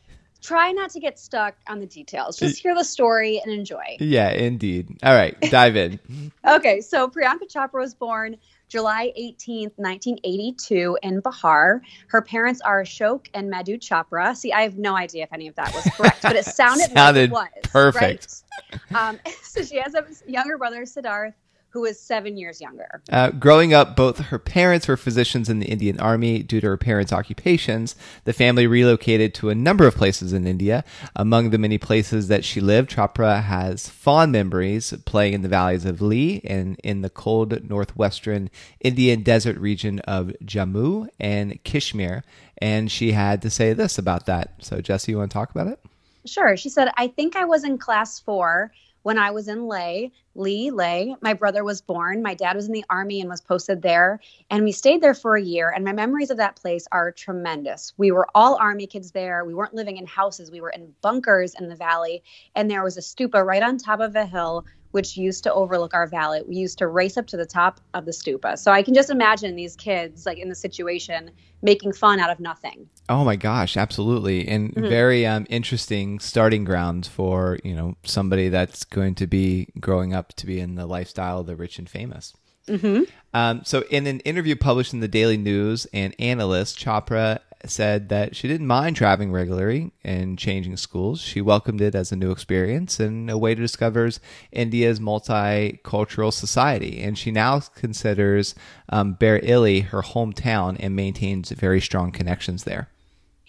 try 0.42 0.72
not 0.72 0.90
to 0.90 1.00
get 1.00 1.18
stuck 1.18 1.56
on 1.66 1.80
the 1.80 1.86
details. 1.86 2.38
Just 2.38 2.62
hear 2.62 2.74
the 2.74 2.84
story 2.84 3.40
and 3.42 3.52
enjoy. 3.52 3.96
Yeah, 3.98 4.30
indeed. 4.30 4.98
All 5.02 5.14
right, 5.14 5.38
dive 5.40 5.76
in. 5.76 6.00
okay, 6.48 6.80
so 6.80 7.08
Priyanka 7.08 7.50
Chopra 7.52 7.80
was 7.80 7.94
born 7.94 8.36
July 8.68 9.12
18th, 9.18 9.72
1982, 9.76 10.98
in 11.02 11.22
Bihar. 11.22 11.80
Her 12.08 12.22
parents 12.22 12.60
are 12.60 12.82
Ashok 12.82 13.26
and 13.32 13.48
Madhu 13.48 13.78
Chopra. 13.78 14.36
See, 14.36 14.52
I 14.52 14.62
have 14.62 14.76
no 14.76 14.96
idea 14.96 15.24
if 15.24 15.32
any 15.32 15.46
of 15.46 15.54
that 15.54 15.72
was 15.74 15.84
correct, 15.94 16.22
but 16.22 16.36
it 16.36 16.44
sounded, 16.44 16.90
sounded 16.92 17.30
like 17.30 17.52
it 17.56 17.64
was. 17.64 17.70
Perfect. 17.70 18.42
Right? 18.90 19.08
Um, 19.08 19.20
so 19.42 19.62
she 19.62 19.76
has 19.76 19.94
a 19.94 20.04
younger 20.26 20.58
brother, 20.58 20.82
Siddharth, 20.82 21.34
who 21.76 21.84
is 21.84 22.00
seven 22.00 22.38
years 22.38 22.58
younger. 22.58 23.02
Uh, 23.12 23.28
growing 23.28 23.74
up, 23.74 23.94
both 23.94 24.18
her 24.18 24.38
parents 24.38 24.88
were 24.88 24.96
physicians 24.96 25.50
in 25.50 25.58
the 25.58 25.66
Indian 25.66 26.00
Army. 26.00 26.42
Due 26.42 26.58
to 26.62 26.68
her 26.68 26.78
parents' 26.78 27.12
occupations, 27.12 27.94
the 28.24 28.32
family 28.32 28.66
relocated 28.66 29.34
to 29.34 29.50
a 29.50 29.54
number 29.54 29.86
of 29.86 29.94
places 29.94 30.32
in 30.32 30.46
India. 30.46 30.84
Among 31.14 31.50
the 31.50 31.58
many 31.58 31.76
places 31.76 32.28
that 32.28 32.46
she 32.46 32.62
lived, 32.62 32.92
Chopra 32.92 33.42
has 33.42 33.90
fond 33.90 34.32
memories 34.32 34.94
playing 35.04 35.34
in 35.34 35.42
the 35.42 35.50
valleys 35.50 35.84
of 35.84 36.00
Leh 36.00 36.40
and 36.44 36.80
in 36.82 37.02
the 37.02 37.10
cold 37.10 37.68
northwestern 37.68 38.48
Indian 38.80 39.22
desert 39.22 39.58
region 39.58 39.98
of 40.00 40.32
Jammu 40.42 41.08
and 41.20 41.62
Kashmir. 41.62 42.24
And 42.56 42.90
she 42.90 43.12
had 43.12 43.42
to 43.42 43.50
say 43.50 43.74
this 43.74 43.98
about 43.98 44.24
that. 44.24 44.54
So, 44.60 44.80
Jessie, 44.80 45.12
you 45.12 45.18
want 45.18 45.30
to 45.30 45.34
talk 45.34 45.50
about 45.50 45.66
it? 45.66 45.78
Sure. 46.24 46.56
She 46.56 46.70
said, 46.70 46.88
I 46.96 47.08
think 47.08 47.36
I 47.36 47.44
was 47.44 47.64
in 47.64 47.76
class 47.76 48.18
four 48.18 48.72
when 49.06 49.18
I 49.18 49.30
was 49.30 49.46
in 49.46 49.68
Leh, 49.68 50.08
Lee, 50.34 50.72
Leh, 50.72 51.14
my 51.20 51.32
brother 51.32 51.62
was 51.62 51.80
born. 51.80 52.24
My 52.24 52.34
dad 52.34 52.56
was 52.56 52.66
in 52.66 52.72
the 52.72 52.84
army 52.90 53.20
and 53.20 53.30
was 53.30 53.40
posted 53.40 53.80
there. 53.80 54.18
And 54.50 54.64
we 54.64 54.72
stayed 54.72 55.00
there 55.00 55.14
for 55.14 55.36
a 55.36 55.40
year. 55.40 55.70
And 55.70 55.84
my 55.84 55.92
memories 55.92 56.30
of 56.30 56.38
that 56.38 56.56
place 56.56 56.88
are 56.90 57.12
tremendous. 57.12 57.92
We 57.98 58.10
were 58.10 58.26
all 58.34 58.56
army 58.56 58.88
kids 58.88 59.12
there. 59.12 59.44
We 59.44 59.54
weren't 59.54 59.74
living 59.74 59.96
in 59.96 60.06
houses, 60.06 60.50
we 60.50 60.60
were 60.60 60.70
in 60.70 60.92
bunkers 61.02 61.54
in 61.54 61.68
the 61.68 61.76
valley. 61.76 62.24
And 62.56 62.68
there 62.68 62.82
was 62.82 62.96
a 62.96 63.00
stupa 63.00 63.46
right 63.46 63.62
on 63.62 63.78
top 63.78 64.00
of 64.00 64.16
a 64.16 64.26
hill 64.26 64.66
which 64.90 65.16
used 65.16 65.44
to 65.44 65.52
overlook 65.52 65.94
our 65.94 66.06
valley. 66.06 66.42
We 66.46 66.56
used 66.56 66.78
to 66.78 66.86
race 66.86 67.16
up 67.16 67.26
to 67.28 67.36
the 67.36 67.46
top 67.46 67.80
of 67.94 68.04
the 68.04 68.12
stupa. 68.12 68.58
So 68.58 68.72
I 68.72 68.82
can 68.82 68.94
just 68.94 69.10
imagine 69.10 69.56
these 69.56 69.76
kids, 69.76 70.26
like 70.26 70.38
in 70.38 70.48
the 70.48 70.54
situation, 70.54 71.30
making 71.62 71.92
fun 71.92 72.20
out 72.20 72.30
of 72.30 72.40
nothing. 72.40 72.88
Oh 73.08 73.24
my 73.24 73.36
gosh, 73.36 73.76
absolutely, 73.76 74.46
and 74.48 74.74
mm-hmm. 74.74 74.88
very 74.88 75.26
um, 75.26 75.46
interesting 75.48 76.18
starting 76.18 76.64
grounds 76.64 77.08
for 77.08 77.58
you 77.62 77.74
know 77.74 77.96
somebody 78.04 78.48
that's 78.48 78.84
going 78.84 79.14
to 79.16 79.26
be 79.26 79.68
growing 79.80 80.14
up 80.14 80.34
to 80.34 80.46
be 80.46 80.60
in 80.60 80.74
the 80.74 80.86
lifestyle 80.86 81.40
of 81.40 81.46
the 81.46 81.56
rich 81.56 81.78
and 81.78 81.88
famous. 81.88 82.34
Mm-hmm. 82.68 83.04
Um, 83.32 83.62
so, 83.64 83.84
in 83.90 84.06
an 84.06 84.20
interview 84.20 84.56
published 84.56 84.92
in 84.92 85.00
the 85.00 85.08
Daily 85.08 85.36
News 85.36 85.86
and 85.92 86.14
Analyst, 86.18 86.78
Chopra 86.78 87.38
said 87.70 88.08
that 88.08 88.36
she 88.36 88.48
didn't 88.48 88.66
mind 88.66 88.96
traveling 88.96 89.32
regularly 89.32 89.92
and 90.04 90.38
changing 90.38 90.76
schools. 90.76 91.20
She 91.20 91.40
welcomed 91.40 91.80
it 91.80 91.94
as 91.94 92.12
a 92.12 92.16
new 92.16 92.30
experience 92.30 93.00
and 93.00 93.30
a 93.30 93.38
way 93.38 93.54
to 93.54 93.60
discover 93.60 94.10
India's 94.52 95.00
multicultural 95.00 96.32
society. 96.32 97.02
And 97.02 97.18
she 97.18 97.30
now 97.30 97.60
considers 97.60 98.54
um, 98.88 99.16
Bareilly 99.16 99.84
her 99.86 100.02
hometown 100.02 100.76
and 100.78 100.94
maintains 100.94 101.50
very 101.50 101.80
strong 101.80 102.12
connections 102.12 102.64
there. 102.64 102.88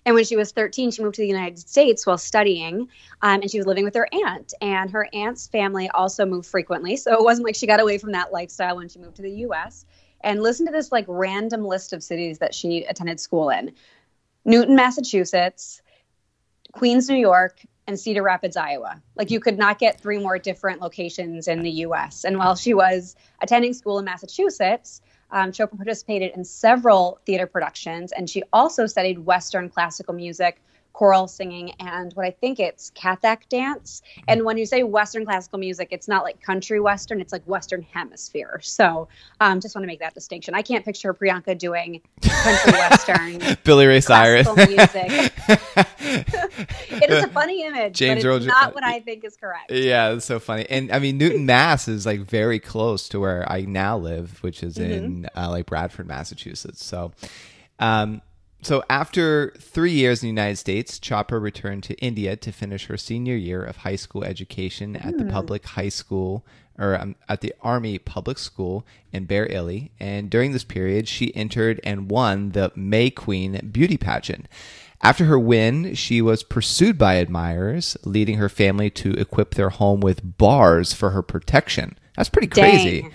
And 0.08 0.16
when 0.16 0.24
she 0.24 0.38
was 0.38 0.54
13, 0.54 0.92
she 0.92 1.04
moved 1.04 1.16
to 1.16 1.22
the 1.22 1.28
United 1.28 1.60
States 1.60 2.08
while 2.08 2.18
studying, 2.18 2.88
um, 3.22 3.42
and 3.42 3.52
she 3.52 3.58
was 3.58 3.68
living 3.68 3.84
with 3.84 3.96
her 3.96 4.08
aunt. 4.26 4.54
And 4.62 4.90
her 4.90 5.10
aunt's 5.12 5.48
family 5.48 5.90
also 5.90 6.26
moved 6.26 6.48
frequently, 6.48 6.96
so 6.96 7.12
it 7.12 7.24
wasn't 7.24 7.46
like 7.46 7.56
she 7.56 7.68
got 7.68 7.82
away 7.82 7.98
from 7.98 8.14
that 8.14 8.32
lifestyle 8.32 8.78
when 8.78 8.88
she 8.88 9.00
moved 9.00 9.18
to 9.18 9.22
the 9.22 9.32
U.S. 9.32 9.86
And 10.22 10.42
listen 10.42 10.66
to 10.66 10.72
this 10.72 10.94
like 10.94 11.04
random 11.10 11.66
list 11.66 11.92
of 11.92 12.02
cities 12.02 12.40
that 12.40 12.56
she 12.56 12.86
attended 12.86 13.20
school 13.20 13.50
in: 13.50 13.74
Newton, 14.48 14.76
Massachusetts, 14.76 15.82
Queens, 16.72 17.10
New 17.10 17.18
York, 17.18 17.60
and 17.86 18.00
Cedar 18.00 18.24
Rapids, 18.24 18.56
Iowa. 18.56 19.02
Like 19.16 19.30
you 19.30 19.40
could 19.42 19.58
not 19.58 19.78
get 19.78 20.00
three 20.00 20.20
more 20.20 20.40
different 20.40 20.82
locations 20.82 21.48
in 21.48 21.62
the 21.62 21.72
US. 21.86 22.24
And 22.24 22.38
while 22.38 22.56
she 22.56 22.74
was 22.74 23.16
attending 23.42 23.74
school 23.74 24.00
in 24.00 24.06
Massachusetts, 24.06 25.02
um, 25.32 25.52
Chopra 25.52 25.76
participated 25.76 26.32
in 26.36 26.46
several 26.46 27.20
theater 27.26 27.46
productions, 27.46 28.14
and 28.14 28.30
she 28.30 28.42
also 28.54 28.86
studied 28.86 29.20
Western 29.20 29.70
classical 29.70 30.14
music 30.14 30.62
choral 30.98 31.28
singing 31.28 31.72
and 31.80 32.12
what 32.14 32.26
I 32.26 32.32
think 32.32 32.60
it's 32.60 32.92
Kathak 32.96 33.48
dance. 33.50 34.02
And 34.28 34.44
when 34.44 34.58
you 34.58 34.66
say 34.66 34.82
Western 34.82 35.26
classical 35.26 35.60
music, 35.60 35.90
it's 35.92 36.08
not 36.08 36.24
like 36.24 36.42
country 36.42 36.80
Western, 36.80 37.22
it's 37.22 37.32
like 37.32 37.44
Western 37.44 37.84
hemisphere. 37.84 38.60
So 38.64 39.08
um, 39.40 39.60
just 39.60 39.76
want 39.76 39.84
to 39.84 39.88
make 39.88 40.00
that 40.00 40.16
distinction. 40.16 40.56
I 40.56 40.64
can't 40.64 40.84
picture 40.84 41.14
Priyanka 41.14 41.56
doing 41.56 42.02
country 42.24 42.72
Western. 42.72 43.58
Billy 43.64 43.86
Ray 43.86 44.02
Cyrus. 44.02 44.48
music. 44.48 45.34
it 46.90 47.10
is 47.12 47.24
a 47.24 47.28
funny 47.28 47.64
image, 47.64 47.96
James 47.96 48.24
but 48.24 48.38
it's 48.38 48.46
not 48.48 48.74
what 48.74 48.84
I 48.84 49.00
think 49.00 49.24
is 49.24 49.38
correct. 49.38 49.72
Yeah, 49.72 50.14
it's 50.14 50.26
so 50.26 50.40
funny. 50.40 50.66
And 50.68 50.92
I 50.92 50.98
mean, 50.98 51.20
Newton, 51.20 51.46
Mass 51.46 51.88
is 51.88 52.08
like 52.08 52.22
very 52.22 52.60
close 52.60 53.08
to 53.10 53.20
where 53.20 53.46
I 53.48 53.62
now 53.62 54.00
live, 54.00 54.42
which 54.42 54.64
is 54.64 54.78
mm-hmm. 54.78 54.92
in 54.92 55.30
uh, 55.36 55.52
like 55.52 55.68
Bradford, 55.68 56.08
Massachusetts. 56.08 56.84
So, 56.84 57.12
um, 57.78 58.24
so 58.62 58.84
after 58.90 59.54
three 59.60 59.92
years 59.92 60.24
in 60.24 60.28
the 60.28 60.42
United 60.42 60.58
States, 60.58 61.00
Chopra 61.00 61.42
returned 61.42 61.84
to 61.84 61.96
India 61.96 62.36
to 62.36 62.52
finish 62.52 62.88
her 62.88 62.98
senior 62.98 63.36
year 63.36 63.64
of 63.64 63.78
high 63.78 63.96
school 63.96 64.24
education 64.24 64.96
at 64.96 65.14
mm. 65.14 65.18
the 65.20 65.24
hmm. 65.26 65.32
public 65.32 65.66
high 65.66 65.90
school 65.90 66.46
or 66.78 67.00
um, 67.00 67.16
at 67.28 67.42
the 67.42 67.54
Army 67.62 67.98
Public 67.98 68.38
School 68.38 68.86
in 69.12 69.26
Bareilly. 69.26 69.90
And 70.00 70.30
during 70.30 70.52
this 70.52 70.64
period, 70.64 71.08
she 71.08 71.36
entered 71.36 71.80
and 71.84 72.10
won 72.10 72.52
the 72.52 72.72
May 72.76 73.10
Queen 73.10 73.70
beauty 73.72 73.98
pageant. 73.98 74.48
After 75.02 75.26
her 75.26 75.38
win, 75.38 75.94
she 75.94 76.22
was 76.22 76.44
pursued 76.44 76.98
by 76.98 77.16
admirers, 77.16 77.98
leading 78.04 78.38
her 78.38 78.50
family 78.50 78.90
to 78.92 79.12
equip 79.14 79.54
their 79.54 79.70
home 79.70 80.00
with 80.00 80.38
bars 80.38 80.94
for 80.94 81.12
her 81.12 81.22
protection. 81.22 81.98
That's 82.16 82.30
pretty 82.30 82.48
crazy. 82.48 83.02
Dang. 83.02 83.12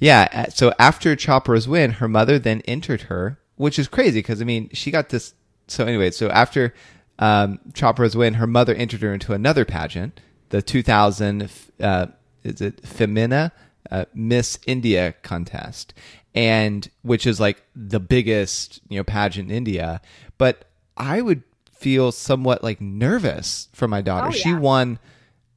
Yeah. 0.00 0.28
Uh, 0.32 0.50
so 0.50 0.72
after 0.78 1.14
Chopra's 1.14 1.68
win, 1.68 1.92
her 1.92 2.08
mother 2.08 2.38
then 2.38 2.62
entered 2.62 3.02
her, 3.02 3.38
which 3.56 3.78
is 3.78 3.88
crazy 3.88 4.20
because, 4.20 4.40
I 4.40 4.44
mean, 4.44 4.70
she 4.72 4.90
got 4.90 5.08
this. 5.08 5.34
So, 5.68 5.84
anyway, 5.84 6.10
so 6.12 6.28
after 6.28 6.74
um, 7.18 7.58
Chopra's 7.72 8.16
win, 8.16 8.34
her 8.34 8.46
mother 8.46 8.74
entered 8.74 9.02
her 9.02 9.12
into 9.12 9.32
another 9.32 9.64
pageant, 9.64 10.20
the 10.50 10.62
2000, 10.62 11.50
uh, 11.80 12.06
is 12.44 12.60
it 12.60 12.86
Femina 12.86 13.52
uh, 13.90 14.04
Miss 14.14 14.58
India 14.66 15.14
contest, 15.22 15.94
and 16.34 16.88
which 17.02 17.26
is 17.26 17.40
like 17.40 17.62
the 17.74 18.00
biggest, 18.00 18.80
you 18.88 18.98
know, 18.98 19.04
pageant 19.04 19.50
in 19.50 19.56
India. 19.56 20.00
But 20.38 20.66
I 20.96 21.20
would 21.22 21.42
feel 21.72 22.12
somewhat 22.12 22.62
like 22.62 22.80
nervous 22.80 23.68
for 23.72 23.88
my 23.88 24.02
daughter. 24.02 24.28
Oh, 24.28 24.30
yeah. 24.30 24.42
She 24.42 24.54
won 24.54 24.98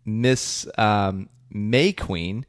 Miss 0.05 0.67
um, 0.77 1.29
May 1.49 1.91
Queen, 1.93 2.45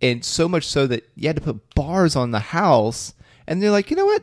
and 0.00 0.24
so 0.24 0.48
much 0.48 0.66
so 0.66 0.86
that 0.86 1.08
you 1.14 1.28
had 1.28 1.36
to 1.36 1.42
put 1.42 1.74
bars 1.74 2.16
on 2.16 2.30
the 2.30 2.40
house. 2.40 3.14
And 3.46 3.62
they're 3.62 3.70
like, 3.70 3.90
you 3.90 3.96
know 3.96 4.06
what? 4.06 4.22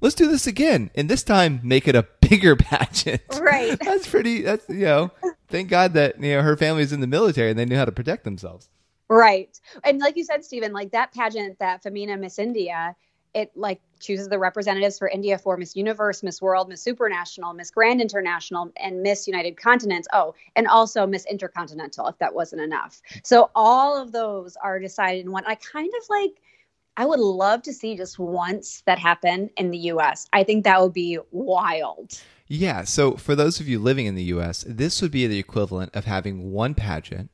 Let's 0.00 0.14
do 0.14 0.28
this 0.28 0.46
again, 0.46 0.90
and 0.94 1.08
this 1.08 1.22
time 1.22 1.60
make 1.62 1.86
it 1.86 1.94
a 1.94 2.06
bigger 2.20 2.56
pageant. 2.56 3.22
Right. 3.40 3.78
that's 3.84 4.08
pretty. 4.08 4.42
That's 4.42 4.68
you 4.68 4.84
know. 4.84 5.10
thank 5.48 5.68
God 5.68 5.94
that 5.94 6.22
you 6.22 6.34
know 6.34 6.42
her 6.42 6.56
family's 6.56 6.92
in 6.92 7.00
the 7.00 7.06
military 7.06 7.50
and 7.50 7.58
they 7.58 7.64
knew 7.64 7.76
how 7.76 7.84
to 7.84 7.92
protect 7.92 8.24
themselves. 8.24 8.68
Right, 9.08 9.60
and 9.82 9.98
like 9.98 10.16
you 10.16 10.22
said, 10.22 10.44
Stephen, 10.44 10.72
like 10.72 10.92
that 10.92 11.12
pageant, 11.12 11.58
that 11.58 11.82
Femina 11.82 12.16
Miss 12.16 12.38
India 12.38 12.94
it 13.34 13.50
like 13.54 13.80
chooses 14.00 14.28
the 14.28 14.38
representatives 14.38 14.98
for 14.98 15.08
India 15.08 15.38
for 15.38 15.56
Miss 15.56 15.76
Universe, 15.76 16.22
Miss 16.22 16.40
World, 16.40 16.68
Miss 16.68 16.84
Supranational, 16.84 17.54
Miss 17.54 17.70
Grand 17.70 18.00
International, 18.00 18.70
and 18.76 19.02
Miss 19.02 19.26
United 19.26 19.56
Continents. 19.56 20.08
Oh, 20.12 20.34
and 20.56 20.66
also 20.66 21.06
Miss 21.06 21.26
Intercontinental, 21.26 22.08
if 22.08 22.18
that 22.18 22.34
wasn't 22.34 22.62
enough. 22.62 23.00
So 23.22 23.50
all 23.54 24.00
of 24.00 24.12
those 24.12 24.56
are 24.62 24.78
decided 24.78 25.24
in 25.24 25.32
one. 25.32 25.44
I 25.46 25.54
kind 25.56 25.92
of 26.00 26.08
like. 26.08 26.32
I 26.96 27.06
would 27.06 27.20
love 27.20 27.62
to 27.62 27.72
see 27.72 27.96
just 27.96 28.18
once 28.18 28.82
that 28.86 28.98
happen 28.98 29.50
in 29.56 29.70
the 29.70 29.78
US. 29.78 30.26
I 30.32 30.44
think 30.44 30.64
that 30.64 30.80
would 30.80 30.92
be 30.92 31.18
wild. 31.30 32.20
Yeah. 32.46 32.84
So, 32.84 33.16
for 33.16 33.34
those 33.34 33.60
of 33.60 33.68
you 33.68 33.78
living 33.78 34.06
in 34.06 34.16
the 34.16 34.24
US, 34.24 34.64
this 34.66 35.00
would 35.00 35.12
be 35.12 35.26
the 35.26 35.38
equivalent 35.38 35.94
of 35.94 36.04
having 36.04 36.50
one 36.50 36.74
pageant. 36.74 37.30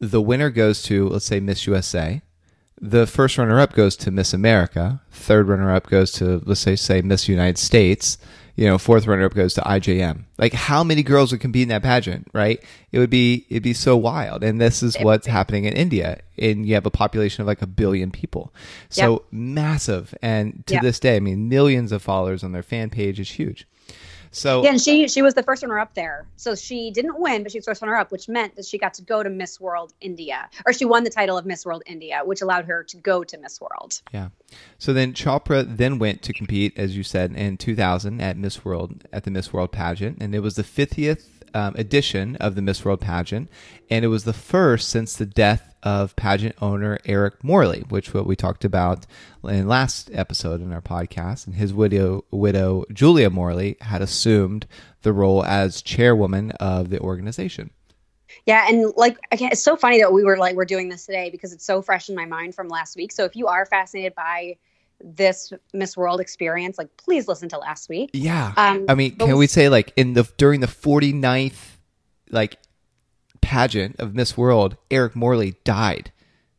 The 0.00 0.22
winner 0.22 0.50
goes 0.50 0.82
to, 0.84 1.08
let's 1.08 1.26
say, 1.26 1.40
Miss 1.40 1.66
USA 1.66 2.22
the 2.80 3.06
first 3.06 3.38
runner 3.38 3.58
up 3.58 3.72
goes 3.72 3.96
to 3.96 4.10
Miss 4.10 4.34
America. 4.34 5.00
Third 5.10 5.48
runner 5.48 5.74
up 5.74 5.88
goes 5.88 6.12
to 6.12 6.42
let's 6.44 6.60
say 6.60 6.76
say 6.76 7.02
Miss 7.02 7.28
United 7.28 7.58
States. 7.58 8.18
You 8.54 8.66
know, 8.66 8.78
fourth 8.78 9.06
runner 9.06 9.26
up 9.26 9.34
goes 9.34 9.52
to 9.54 9.60
IJM. 9.60 10.24
Like 10.38 10.54
how 10.54 10.82
many 10.82 11.02
girls 11.02 11.30
would 11.30 11.42
compete 11.42 11.64
in 11.64 11.68
that 11.68 11.82
pageant, 11.82 12.28
right? 12.32 12.62
It 12.90 12.98
would 12.98 13.10
be 13.10 13.46
it'd 13.50 13.62
be 13.62 13.74
so 13.74 13.96
wild. 13.96 14.42
And 14.42 14.60
this 14.60 14.82
is 14.82 14.96
what's 14.96 15.26
happening 15.26 15.64
in 15.64 15.74
India. 15.74 16.20
And 16.38 16.66
you 16.66 16.74
have 16.74 16.86
a 16.86 16.90
population 16.90 17.42
of 17.42 17.46
like 17.46 17.62
a 17.62 17.66
billion 17.66 18.10
people. 18.10 18.54
So 18.88 19.24
massive. 19.30 20.14
And 20.22 20.64
to 20.66 20.78
this 20.80 21.00
day, 21.00 21.16
I 21.16 21.20
mean 21.20 21.48
millions 21.48 21.92
of 21.92 22.02
followers 22.02 22.42
on 22.44 22.52
their 22.52 22.62
fan 22.62 22.90
page 22.90 23.20
is 23.20 23.30
huge. 23.30 23.66
So 24.36 24.62
yeah, 24.62 24.68
and 24.68 24.80
she 24.80 25.08
she 25.08 25.22
was 25.22 25.32
the 25.32 25.42
first 25.42 25.62
runner 25.62 25.78
up 25.78 25.94
there. 25.94 26.26
So 26.36 26.54
she 26.54 26.90
didn't 26.90 27.18
win, 27.18 27.42
but 27.42 27.52
she 27.52 27.58
was 27.58 27.64
first 27.64 27.80
runner 27.80 27.96
up, 27.96 28.12
which 28.12 28.28
meant 28.28 28.54
that 28.56 28.66
she 28.66 28.76
got 28.76 28.92
to 28.94 29.02
go 29.02 29.22
to 29.22 29.30
Miss 29.30 29.58
World 29.58 29.94
India, 30.02 30.50
or 30.66 30.74
she 30.74 30.84
won 30.84 31.04
the 31.04 31.10
title 31.10 31.38
of 31.38 31.46
Miss 31.46 31.64
World 31.64 31.82
India, 31.86 32.20
which 32.22 32.42
allowed 32.42 32.66
her 32.66 32.84
to 32.84 32.98
go 32.98 33.24
to 33.24 33.38
Miss 33.38 33.62
World. 33.62 34.02
Yeah. 34.12 34.28
So 34.76 34.92
then 34.92 35.14
Chopra 35.14 35.64
then 35.66 35.98
went 35.98 36.20
to 36.20 36.34
compete, 36.34 36.78
as 36.78 36.94
you 36.98 37.02
said, 37.02 37.32
in 37.32 37.56
2000 37.56 38.20
at 38.20 38.36
Miss 38.36 38.62
World 38.62 39.04
at 39.10 39.24
the 39.24 39.30
Miss 39.30 39.54
World 39.54 39.72
pageant, 39.72 40.18
and 40.20 40.34
it 40.34 40.40
was 40.40 40.56
the 40.56 40.62
50th 40.62 41.35
um, 41.56 41.74
edition 41.76 42.36
of 42.36 42.54
the 42.54 42.60
Miss 42.60 42.84
World 42.84 43.00
pageant, 43.00 43.48
and 43.88 44.04
it 44.04 44.08
was 44.08 44.24
the 44.24 44.34
first 44.34 44.90
since 44.90 45.16
the 45.16 45.24
death 45.24 45.74
of 45.82 46.14
pageant 46.14 46.54
owner 46.60 46.98
Eric 47.06 47.42
Morley, 47.42 47.82
which 47.88 48.12
what 48.12 48.26
we 48.26 48.36
talked 48.36 48.62
about 48.62 49.06
in 49.42 49.66
last 49.66 50.10
episode 50.12 50.60
in 50.60 50.70
our 50.70 50.82
podcast. 50.82 51.46
And 51.46 51.56
his 51.56 51.72
widow, 51.72 52.26
widow 52.30 52.84
Julia 52.92 53.30
Morley, 53.30 53.78
had 53.80 54.02
assumed 54.02 54.66
the 55.00 55.14
role 55.14 55.42
as 55.44 55.80
chairwoman 55.80 56.50
of 56.52 56.90
the 56.90 57.00
organization. 57.00 57.70
Yeah, 58.44 58.66
and 58.68 58.92
like 58.94 59.16
again, 59.32 59.50
it's 59.52 59.62
so 59.62 59.76
funny 59.76 60.00
that 60.02 60.12
we 60.12 60.24
were 60.24 60.36
like 60.36 60.56
we're 60.56 60.66
doing 60.66 60.90
this 60.90 61.06
today 61.06 61.30
because 61.30 61.54
it's 61.54 61.64
so 61.64 61.80
fresh 61.80 62.10
in 62.10 62.14
my 62.14 62.26
mind 62.26 62.54
from 62.54 62.68
last 62.68 62.96
week. 62.96 63.12
So 63.12 63.24
if 63.24 63.34
you 63.34 63.46
are 63.46 63.64
fascinated 63.64 64.14
by 64.14 64.58
this 65.00 65.52
Miss 65.72 65.96
World 65.96 66.20
experience, 66.20 66.78
like 66.78 66.96
please 66.96 67.28
listen 67.28 67.48
to 67.50 67.58
last 67.58 67.88
week. 67.88 68.10
Yeah. 68.12 68.52
Um, 68.56 68.86
I 68.88 68.94
mean, 68.94 69.16
can 69.16 69.36
we 69.36 69.46
say 69.46 69.68
like 69.68 69.92
in 69.96 70.14
the 70.14 70.28
during 70.36 70.60
the 70.60 70.66
49th 70.66 71.76
like 72.30 72.56
pageant 73.40 74.00
of 74.00 74.14
Miss 74.14 74.36
World, 74.36 74.76
Eric 74.90 75.14
Morley 75.14 75.54
died 75.64 76.12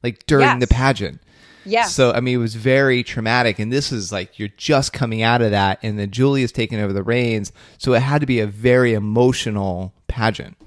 like 0.03 0.25
during 0.25 0.45
yes. 0.45 0.59
the 0.59 0.67
pageant. 0.67 1.21
Yeah. 1.65 1.83
So 1.83 2.11
I 2.11 2.21
mean, 2.21 2.35
it 2.35 2.39
was 2.39 2.55
very 2.55 3.03
traumatic, 3.03 3.59
and 3.59 3.71
this 3.71 3.91
is 3.91 4.11
like 4.11 4.39
you're 4.39 4.47
just 4.55 4.93
coming 4.93 5.21
out 5.21 5.41
of 5.41 5.51
that, 5.51 5.79
and 5.83 5.99
then 5.99 6.11
Julie 6.11 6.39
Julia's 6.39 6.51
taking 6.51 6.79
over 6.79 6.93
the 6.93 7.03
reins, 7.03 7.51
so 7.77 7.93
it 7.93 8.01
had 8.01 8.21
to 8.21 8.27
be 8.27 8.39
a 8.39 8.47
very 8.47 8.93
emotional 8.93 9.93
pageant. 10.07 10.57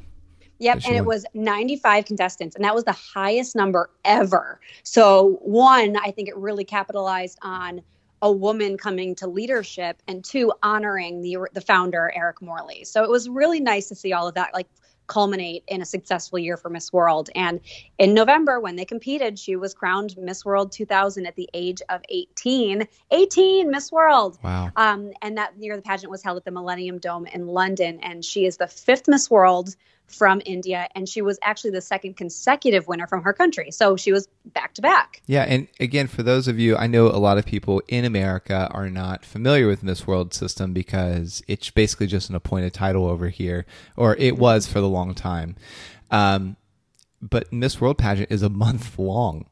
Yep, 0.61 0.83
and 0.87 0.95
it 0.95 1.07
was 1.07 1.25
95 1.35 2.05
contestants, 2.05 2.55
and 2.55 2.64
that 2.64 2.75
was 2.75 2.85
the 2.85 2.93
highest 2.93 3.57
number 3.57 3.90
ever. 4.05 4.61
So, 4.83 5.38
one, 5.43 5.97
I 5.97 6.11
think 6.11 6.29
it 6.29 6.37
really 6.37 6.64
capitalized 6.64 7.38
on 7.43 7.83
a 8.23 8.31
woman 8.31 8.76
coming 8.76 9.14
to 9.17 9.26
leadership, 9.26 10.02
and 10.07 10.23
two, 10.23 10.52
honoring 10.62 11.23
the 11.23 11.38
the 11.55 11.62
founder 11.62 12.12
Eric 12.14 12.43
Morley. 12.43 12.85
So 12.85 13.02
it 13.02 13.11
was 13.11 13.29
really 13.29 13.61
nice 13.61 13.88
to 13.88 13.95
see 13.95 14.12
all 14.12 14.29
of 14.29 14.35
that, 14.35 14.52
like 14.52 14.67
culminate 15.11 15.64
in 15.67 15.83
a 15.83 15.85
successful 15.85 16.38
year 16.38 16.57
for 16.57 16.71
Miss 16.71 16.93
World. 16.93 17.31
And 17.35 17.61
in 17.99 18.14
November, 18.14 18.61
when 18.61 18.76
they 18.76 18.85
competed, 18.85 19.38
she 19.38 19.57
was 19.57 19.75
crowned 19.75 20.14
Miss 20.17 20.45
World 20.45 20.71
2000 20.71 21.26
at 21.26 21.35
the 21.35 21.49
age 21.52 21.83
of 21.88 22.00
18. 22.09 22.87
18, 23.11 23.71
Miss 23.71 23.90
World. 23.90 24.38
Wow. 24.45 24.71
Um, 24.76 25.11
and 25.21 25.37
that 25.37 25.52
year, 25.59 25.75
the 25.75 25.83
pageant 25.83 26.11
was 26.11 26.23
held 26.23 26.37
at 26.37 26.45
the 26.45 26.52
Millennium 26.52 26.99
Dome 26.99 27.26
in 27.26 27.49
London, 27.49 27.99
and 28.02 28.25
she 28.25 28.47
is 28.47 28.59
the 28.59 28.69
fifth 28.69 29.09
Miss 29.09 29.29
World 29.29 29.75
from 30.11 30.43
India, 30.45 30.88
and 30.95 31.09
she 31.09 31.23
was 31.23 31.38
actually 31.43 31.71
the 31.71 31.81
second 31.81 32.17
consecutive 32.17 32.88
winner 32.88 33.07
from 33.07 33.23
her 33.23 33.33
country. 33.33 33.71
So 33.71 33.97
she 33.97 34.12
was 34.12 34.29
back 34.45 34.75
to 34.75 34.83
back. 34.83 35.23
Yeah, 35.26 35.45
and 35.45 35.69
again, 35.79 36.07
for 36.07 36.23
those 36.23 36.49
of 36.49 36.59
you, 36.59 36.76
I 36.76 36.87
know 36.87 37.07
a 37.07 37.19
lot 37.19 37.38
of 37.38 37.47
people 37.47 37.83
in 37.88 38.05
America 38.05 38.69
are 38.73 38.90
not 38.90 39.25
familiar 39.25 39.67
with 39.67 39.83
Miss 39.83 40.07
World 40.07 40.35
system 40.35 40.73
because 40.73 41.43
it's 41.49 41.71
basically 41.71 42.07
just 42.07 42.29
an 42.29 42.35
appointed 42.35 42.75
title 42.75 43.07
over 43.07 43.29
here, 43.29 43.67
or 43.97 44.17
it 44.17 44.37
was 44.37 44.67
for 44.67 44.81
the 44.81 44.88
long 44.88 45.14
time. 45.14 45.57
Um, 46.11 46.57
but 47.23 47.52
Miss 47.52 47.81
World 47.81 47.99
pageant 47.99 48.31
is 48.31 48.43
a 48.43 48.49
month 48.49 48.99
long. 48.99 49.47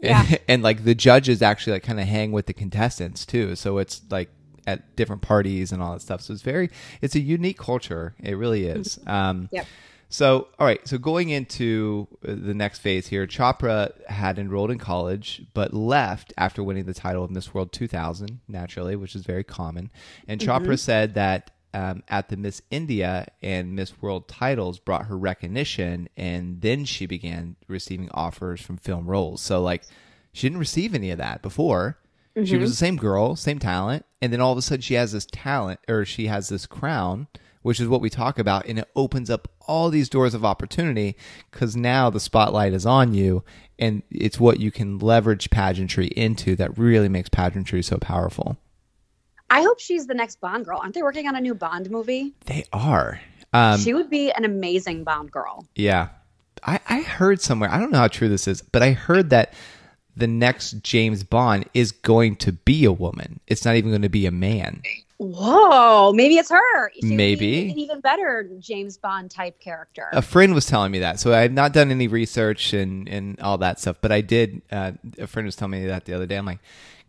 Yeah. 0.00 0.24
And, 0.28 0.40
and 0.48 0.62
like 0.62 0.84
the 0.84 0.94
judges 0.94 1.42
actually 1.42 1.74
like 1.74 1.82
kind 1.82 2.00
of 2.00 2.06
hang 2.06 2.32
with 2.32 2.46
the 2.46 2.54
contestants 2.54 3.26
too. 3.26 3.56
So 3.56 3.78
it's 3.78 4.02
like 4.10 4.30
at 4.66 4.96
different 4.96 5.22
parties 5.22 5.72
and 5.72 5.82
all 5.82 5.92
that 5.92 6.00
stuff. 6.00 6.20
So 6.20 6.32
it's 6.32 6.42
very, 6.42 6.70
it's 7.00 7.14
a 7.14 7.20
unique 7.20 7.58
culture. 7.58 8.14
It 8.22 8.34
really 8.34 8.66
is. 8.66 8.98
Um, 9.06 9.48
yep. 9.50 9.66
So, 10.10 10.48
all 10.58 10.66
right. 10.66 10.86
So, 10.88 10.96
going 10.96 11.28
into 11.28 12.08
the 12.22 12.54
next 12.54 12.78
phase 12.78 13.08
here, 13.08 13.26
Chopra 13.26 13.92
had 14.06 14.38
enrolled 14.38 14.70
in 14.70 14.78
college, 14.78 15.42
but 15.52 15.74
left 15.74 16.32
after 16.38 16.62
winning 16.62 16.86
the 16.86 16.94
title 16.94 17.24
of 17.24 17.30
Miss 17.30 17.52
World 17.52 17.72
2000, 17.72 18.40
naturally, 18.48 18.96
which 18.96 19.14
is 19.14 19.22
very 19.22 19.44
common. 19.44 19.90
And 20.26 20.40
Chopra 20.40 20.60
mm-hmm. 20.60 20.74
said 20.76 21.14
that 21.14 21.50
um, 21.74 22.02
at 22.08 22.30
the 22.30 22.38
Miss 22.38 22.62
India 22.70 23.26
and 23.42 23.74
Miss 23.74 24.00
World 24.00 24.28
titles 24.28 24.78
brought 24.78 25.06
her 25.06 25.18
recognition, 25.18 26.08
and 26.16 26.62
then 26.62 26.86
she 26.86 27.04
began 27.04 27.56
receiving 27.66 28.08
offers 28.12 28.62
from 28.62 28.78
film 28.78 29.06
roles. 29.06 29.42
So, 29.42 29.60
like, 29.60 29.84
she 30.32 30.46
didn't 30.46 30.58
receive 30.60 30.94
any 30.94 31.10
of 31.10 31.18
that 31.18 31.42
before. 31.42 31.98
Mm-hmm. 32.34 32.46
She 32.46 32.56
was 32.56 32.68
mm-hmm. 32.68 32.72
the 32.72 32.76
same 32.76 32.96
girl, 32.96 33.36
same 33.36 33.58
talent, 33.58 34.06
and 34.22 34.32
then 34.32 34.40
all 34.40 34.52
of 34.52 34.58
a 34.58 34.62
sudden 34.62 34.80
she 34.80 34.94
has 34.94 35.12
this 35.12 35.26
talent, 35.30 35.80
or 35.86 36.06
she 36.06 36.28
has 36.28 36.48
this 36.48 36.64
crown 36.64 37.26
which 37.68 37.80
is 37.80 37.86
what 37.86 38.00
we 38.00 38.08
talk 38.08 38.38
about. 38.38 38.64
And 38.64 38.78
it 38.78 38.88
opens 38.96 39.28
up 39.28 39.46
all 39.66 39.90
these 39.90 40.08
doors 40.08 40.32
of 40.32 40.42
opportunity 40.42 41.18
because 41.50 41.76
now 41.76 42.08
the 42.08 42.18
spotlight 42.18 42.72
is 42.72 42.86
on 42.86 43.12
you 43.12 43.44
and 43.78 44.02
it's 44.10 44.40
what 44.40 44.58
you 44.58 44.70
can 44.70 44.98
leverage 44.98 45.50
pageantry 45.50 46.06
into 46.06 46.56
that 46.56 46.78
really 46.78 47.10
makes 47.10 47.28
pageantry 47.28 47.82
so 47.82 47.98
powerful. 47.98 48.56
I 49.50 49.60
hope 49.60 49.80
she's 49.80 50.06
the 50.06 50.14
next 50.14 50.40
Bond 50.40 50.64
girl. 50.64 50.78
Aren't 50.78 50.94
they 50.94 51.02
working 51.02 51.28
on 51.28 51.36
a 51.36 51.42
new 51.42 51.54
Bond 51.54 51.90
movie? 51.90 52.32
They 52.46 52.64
are. 52.72 53.20
Um, 53.52 53.78
she 53.78 53.92
would 53.92 54.08
be 54.08 54.32
an 54.32 54.46
amazing 54.46 55.04
Bond 55.04 55.30
girl. 55.30 55.66
Yeah. 55.74 56.08
I, 56.66 56.80
I 56.88 57.00
heard 57.02 57.42
somewhere, 57.42 57.70
I 57.70 57.78
don't 57.78 57.92
know 57.92 57.98
how 57.98 58.08
true 58.08 58.30
this 58.30 58.48
is, 58.48 58.62
but 58.62 58.82
I 58.82 58.92
heard 58.92 59.28
that 59.28 59.52
the 60.16 60.26
next 60.26 60.82
James 60.82 61.22
Bond 61.22 61.68
is 61.74 61.92
going 61.92 62.36
to 62.36 62.52
be 62.52 62.86
a 62.86 62.92
woman. 62.92 63.40
It's 63.46 63.66
not 63.66 63.76
even 63.76 63.90
going 63.90 64.00
to 64.00 64.08
be 64.08 64.24
a 64.24 64.30
man. 64.30 64.80
Whoa, 65.18 66.12
maybe 66.12 66.36
it's 66.36 66.50
her. 66.50 66.90
She 66.92 67.14
maybe 67.14 67.70
an 67.70 67.78
even 67.78 68.00
better 68.00 68.48
James 68.60 68.96
Bond 68.96 69.32
type 69.32 69.58
character. 69.58 70.08
A 70.12 70.22
friend 70.22 70.54
was 70.54 70.66
telling 70.66 70.92
me 70.92 71.00
that, 71.00 71.18
so 71.18 71.34
I've 71.34 71.52
not 71.52 71.72
done 71.72 71.90
any 71.90 72.06
research 72.06 72.72
and 72.72 73.08
and 73.08 73.40
all 73.40 73.58
that 73.58 73.80
stuff. 73.80 73.96
But 74.00 74.12
I 74.12 74.20
did. 74.20 74.62
Uh, 74.70 74.92
a 75.18 75.26
friend 75.26 75.44
was 75.44 75.56
telling 75.56 75.72
me 75.72 75.86
that 75.86 76.04
the 76.04 76.14
other 76.14 76.26
day. 76.26 76.36
I'm 76.36 76.46
like, 76.46 76.60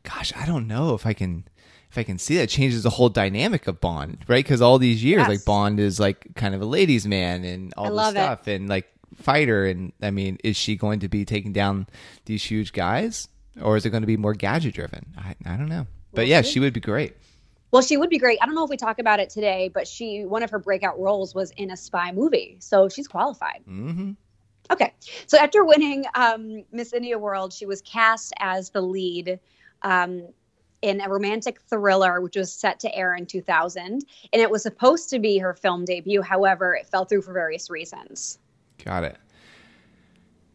gosh, 0.01 0.33
I 0.35 0.47
don't 0.47 0.67
know 0.67 0.95
if 0.95 1.05
I 1.05 1.13
can 1.13 1.43
if 1.91 1.99
I 1.99 2.03
can 2.03 2.17
see 2.17 2.37
that 2.37 2.49
changes 2.49 2.81
the 2.81 2.89
whole 2.89 3.09
dynamic 3.09 3.67
of 3.67 3.79
Bond, 3.79 4.25
right? 4.27 4.43
Because 4.43 4.59
all 4.59 4.79
these 4.79 5.03
years, 5.03 5.19
yes. 5.19 5.29
like 5.29 5.45
Bond 5.45 5.79
is 5.79 5.99
like 5.99 6.33
kind 6.35 6.55
of 6.55 6.61
a 6.61 6.65
ladies' 6.65 7.05
man 7.05 7.43
and 7.43 7.73
all 7.77 7.95
this 7.95 8.09
stuff, 8.09 8.47
it. 8.47 8.55
and 8.55 8.67
like 8.67 8.87
fighter. 9.15 9.67
And 9.67 9.93
I 10.01 10.09
mean, 10.09 10.39
is 10.43 10.57
she 10.57 10.75
going 10.75 11.01
to 11.01 11.09
be 11.09 11.25
taking 11.25 11.53
down 11.53 11.85
these 12.25 12.43
huge 12.43 12.73
guys, 12.73 13.27
or 13.61 13.77
is 13.77 13.85
it 13.85 13.91
going 13.91 14.01
to 14.01 14.07
be 14.07 14.17
more 14.17 14.33
gadget 14.33 14.73
driven? 14.73 15.13
I 15.15 15.35
I 15.45 15.57
don't 15.57 15.69
know, 15.69 15.85
but 16.11 16.25
yeah, 16.25 16.41
she 16.41 16.59
would 16.59 16.73
be 16.73 16.79
great. 16.79 17.15
Well, 17.71 17.81
she 17.81 17.97
would 17.97 18.09
be 18.09 18.17
great. 18.17 18.39
I 18.41 18.45
don't 18.45 18.55
know 18.55 18.63
if 18.63 18.69
we 18.69 18.77
talk 18.77 18.99
about 18.99 19.19
it 19.19 19.29
today, 19.29 19.69
but 19.73 19.87
she 19.87 20.25
one 20.25 20.43
of 20.43 20.49
her 20.49 20.59
breakout 20.59 20.99
roles 20.99 21.35
was 21.35 21.51
in 21.51 21.71
a 21.71 21.77
spy 21.77 22.11
movie, 22.11 22.57
so 22.59 22.89
she's 22.89 23.07
qualified. 23.07 23.61
Mm-hmm. 23.67 24.11
Okay, 24.71 24.93
so 25.25 25.37
after 25.37 25.63
winning 25.63 26.05
um, 26.13 26.63
Miss 26.71 26.93
India 26.93 27.17
World, 27.17 27.53
she 27.53 27.65
was 27.65 27.81
cast 27.81 28.33
as 28.39 28.69
the 28.69 28.81
lead 28.81 29.39
um, 29.81 30.27
in 30.81 31.01
a 31.01 31.09
romantic 31.09 31.59
thriller, 31.61 32.21
which 32.21 32.35
was 32.35 32.53
set 32.53 32.79
to 32.81 32.95
air 32.95 33.15
in 33.15 33.25
2000, 33.25 33.83
and 33.83 34.03
it 34.31 34.49
was 34.49 34.63
supposed 34.63 35.09
to 35.09 35.19
be 35.19 35.39
her 35.39 35.53
film 35.53 35.85
debut. 35.85 36.21
However, 36.21 36.75
it 36.75 36.87
fell 36.87 37.05
through 37.05 37.23
for 37.23 37.33
various 37.33 37.69
reasons. 37.69 38.37
Got 38.83 39.03
it. 39.05 39.17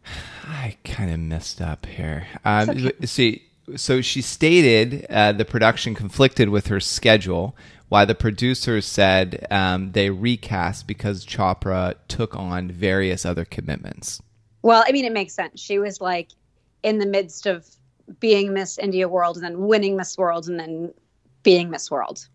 I 0.47 0.77
kind 0.83 1.11
of 1.11 1.19
messed 1.19 1.61
up 1.61 1.85
here. 1.85 2.27
Um, 2.45 2.69
okay. 2.69 3.05
See 3.05 3.44
so 3.75 4.01
she 4.01 4.21
stated 4.21 5.05
uh, 5.09 5.31
the 5.31 5.45
production 5.45 5.95
conflicted 5.95 6.49
with 6.49 6.67
her 6.67 6.79
schedule, 6.79 7.55
Why 7.89 8.05
the 8.05 8.15
producers 8.15 8.85
said 8.85 9.47
um, 9.49 9.91
they 9.91 10.09
recast 10.09 10.87
because 10.87 11.25
Chopra 11.25 11.95
took 12.07 12.35
on 12.35 12.69
various 12.71 13.25
other 13.25 13.45
commitments. 13.45 14.21
Well, 14.61 14.83
I 14.87 14.91
mean, 14.91 15.05
it 15.05 15.11
makes 15.11 15.33
sense. 15.33 15.61
She 15.61 15.79
was 15.79 16.01
like 16.01 16.29
in 16.83 16.99
the 16.99 17.05
midst 17.05 17.45
of 17.45 17.67
being 18.19 18.53
Miss 18.53 18.77
India 18.77 19.07
World 19.07 19.37
and 19.37 19.45
then 19.45 19.67
winning 19.67 19.95
Miss 19.95 20.17
World 20.17 20.47
and 20.47 20.59
then 20.59 20.93
being 21.45 21.69
Miss 21.69 21.89
World. 21.89 22.27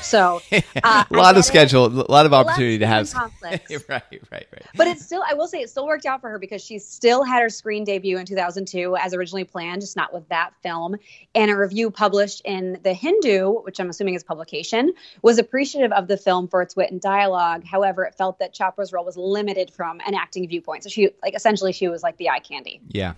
So 0.00 0.40
uh, 0.84 1.04
a 1.10 1.16
lot 1.16 1.36
of 1.36 1.44
schedule, 1.44 1.86
a 1.86 2.10
lot 2.10 2.24
of 2.26 2.32
opportunity 2.32 2.78
to 2.78 2.86
have 2.86 3.12
conflicts. 3.12 3.70
right, 3.88 4.02
right, 4.10 4.46
right. 4.52 4.62
But 4.76 4.86
it's 4.86 5.04
still, 5.04 5.22
I 5.28 5.34
will 5.34 5.48
say, 5.48 5.60
it 5.60 5.70
still 5.70 5.86
worked 5.86 6.06
out 6.06 6.20
for 6.20 6.30
her 6.30 6.38
because 6.38 6.64
she 6.64 6.78
still 6.78 7.24
had 7.24 7.42
her 7.42 7.50
screen 7.50 7.84
debut 7.84 8.16
in 8.16 8.24
2002 8.24 8.96
as 8.96 9.12
originally 9.12 9.44
planned, 9.44 9.80
just 9.80 9.96
not 9.96 10.14
with 10.14 10.28
that 10.28 10.52
film. 10.62 10.96
And 11.34 11.50
a 11.50 11.56
review 11.56 11.90
published 11.90 12.42
in 12.44 12.78
the 12.82 12.94
Hindu, 12.94 13.60
which 13.62 13.80
I'm 13.80 13.90
assuming 13.90 14.14
is 14.14 14.22
publication, 14.22 14.92
was 15.22 15.38
appreciative 15.38 15.92
of 15.92 16.06
the 16.06 16.16
film 16.16 16.48
for 16.48 16.62
its 16.62 16.76
wit 16.76 16.90
and 16.90 17.00
dialogue. 17.00 17.64
However, 17.64 18.04
it 18.04 18.14
felt 18.14 18.38
that 18.38 18.54
Chopra's 18.54 18.92
role 18.92 19.04
was 19.04 19.16
limited 19.16 19.72
from 19.72 20.00
an 20.06 20.14
acting 20.14 20.48
viewpoint. 20.48 20.84
So 20.84 20.90
she, 20.90 21.10
like, 21.22 21.34
essentially, 21.34 21.72
she 21.72 21.88
was 21.88 22.02
like 22.02 22.16
the 22.16 22.30
eye 22.30 22.40
candy. 22.40 22.80
Yeah, 22.88 23.14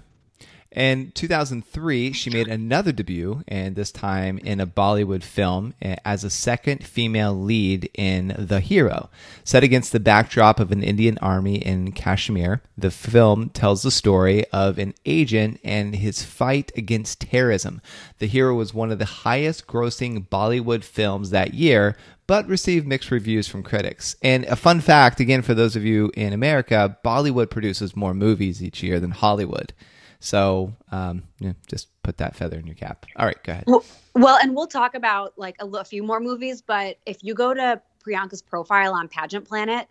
in 0.72 1.10
2003, 1.16 2.12
she 2.12 2.30
made 2.30 2.46
another 2.46 2.92
debut, 2.92 3.42
and 3.48 3.74
this 3.74 3.90
time 3.90 4.38
in 4.38 4.60
a 4.60 4.66
Bollywood 4.68 5.24
film 5.24 5.74
eh, 5.82 5.96
as 6.04 6.22
a 6.22 6.30
second 6.30 6.86
female 6.86 7.34
lead 7.34 7.90
in 7.94 8.34
The 8.38 8.60
Hero. 8.60 9.10
Set 9.42 9.64
against 9.64 9.90
the 9.90 9.98
backdrop 9.98 10.60
of 10.60 10.70
an 10.70 10.84
Indian 10.84 11.18
army 11.18 11.56
in 11.56 11.90
Kashmir, 11.90 12.62
the 12.78 12.92
film 12.92 13.48
tells 13.48 13.82
the 13.82 13.90
story 13.90 14.44
of 14.52 14.78
an 14.78 14.94
agent 15.04 15.58
and 15.64 15.96
his 15.96 16.22
fight 16.22 16.70
against 16.76 17.22
terrorism. 17.22 17.82
The 18.18 18.28
Hero 18.28 18.54
was 18.54 18.72
one 18.72 18.92
of 18.92 19.00
the 19.00 19.04
highest 19.04 19.66
grossing 19.66 20.28
Bollywood 20.28 20.84
films 20.84 21.30
that 21.30 21.52
year, 21.52 21.96
but 22.28 22.46
received 22.46 22.86
mixed 22.86 23.10
reviews 23.10 23.48
from 23.48 23.64
critics. 23.64 24.14
And 24.22 24.44
a 24.44 24.54
fun 24.54 24.80
fact, 24.80 25.18
again, 25.18 25.42
for 25.42 25.52
those 25.52 25.74
of 25.74 25.84
you 25.84 26.12
in 26.14 26.32
America, 26.32 26.96
Bollywood 27.04 27.50
produces 27.50 27.96
more 27.96 28.14
movies 28.14 28.62
each 28.62 28.84
year 28.84 29.00
than 29.00 29.10
Hollywood. 29.10 29.72
So 30.20 30.72
um, 30.92 31.24
yeah, 31.38 31.54
just 31.66 31.88
put 32.02 32.18
that 32.18 32.36
feather 32.36 32.58
in 32.58 32.66
your 32.66 32.76
cap. 32.76 33.06
All 33.16 33.26
right, 33.26 33.42
go 33.42 33.52
ahead. 33.52 33.64
Well, 33.66 33.84
well 34.14 34.38
and 34.40 34.54
we'll 34.54 34.66
talk 34.66 34.94
about 34.94 35.32
like 35.36 35.56
a, 35.60 35.66
a 35.66 35.84
few 35.84 36.02
more 36.02 36.20
movies, 36.20 36.62
but 36.62 36.98
if 37.06 37.24
you 37.24 37.34
go 37.34 37.52
to 37.54 37.80
Priyanka's 38.06 38.42
profile 38.42 38.94
on 38.94 39.08
Pageant 39.08 39.48
Planet, 39.48 39.88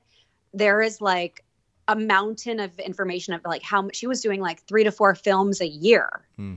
there 0.53 0.81
is 0.81 1.01
like 1.01 1.43
a 1.87 1.95
mountain 1.95 2.59
of 2.59 2.77
information 2.79 3.33
of 3.33 3.41
like 3.43 3.63
how 3.63 3.81
much 3.81 3.95
she 3.95 4.07
was 4.07 4.21
doing 4.21 4.39
like 4.39 4.61
three 4.67 4.83
to 4.83 4.91
four 4.91 5.15
films 5.15 5.59
a 5.59 5.67
year. 5.67 6.27
Hmm. 6.37 6.55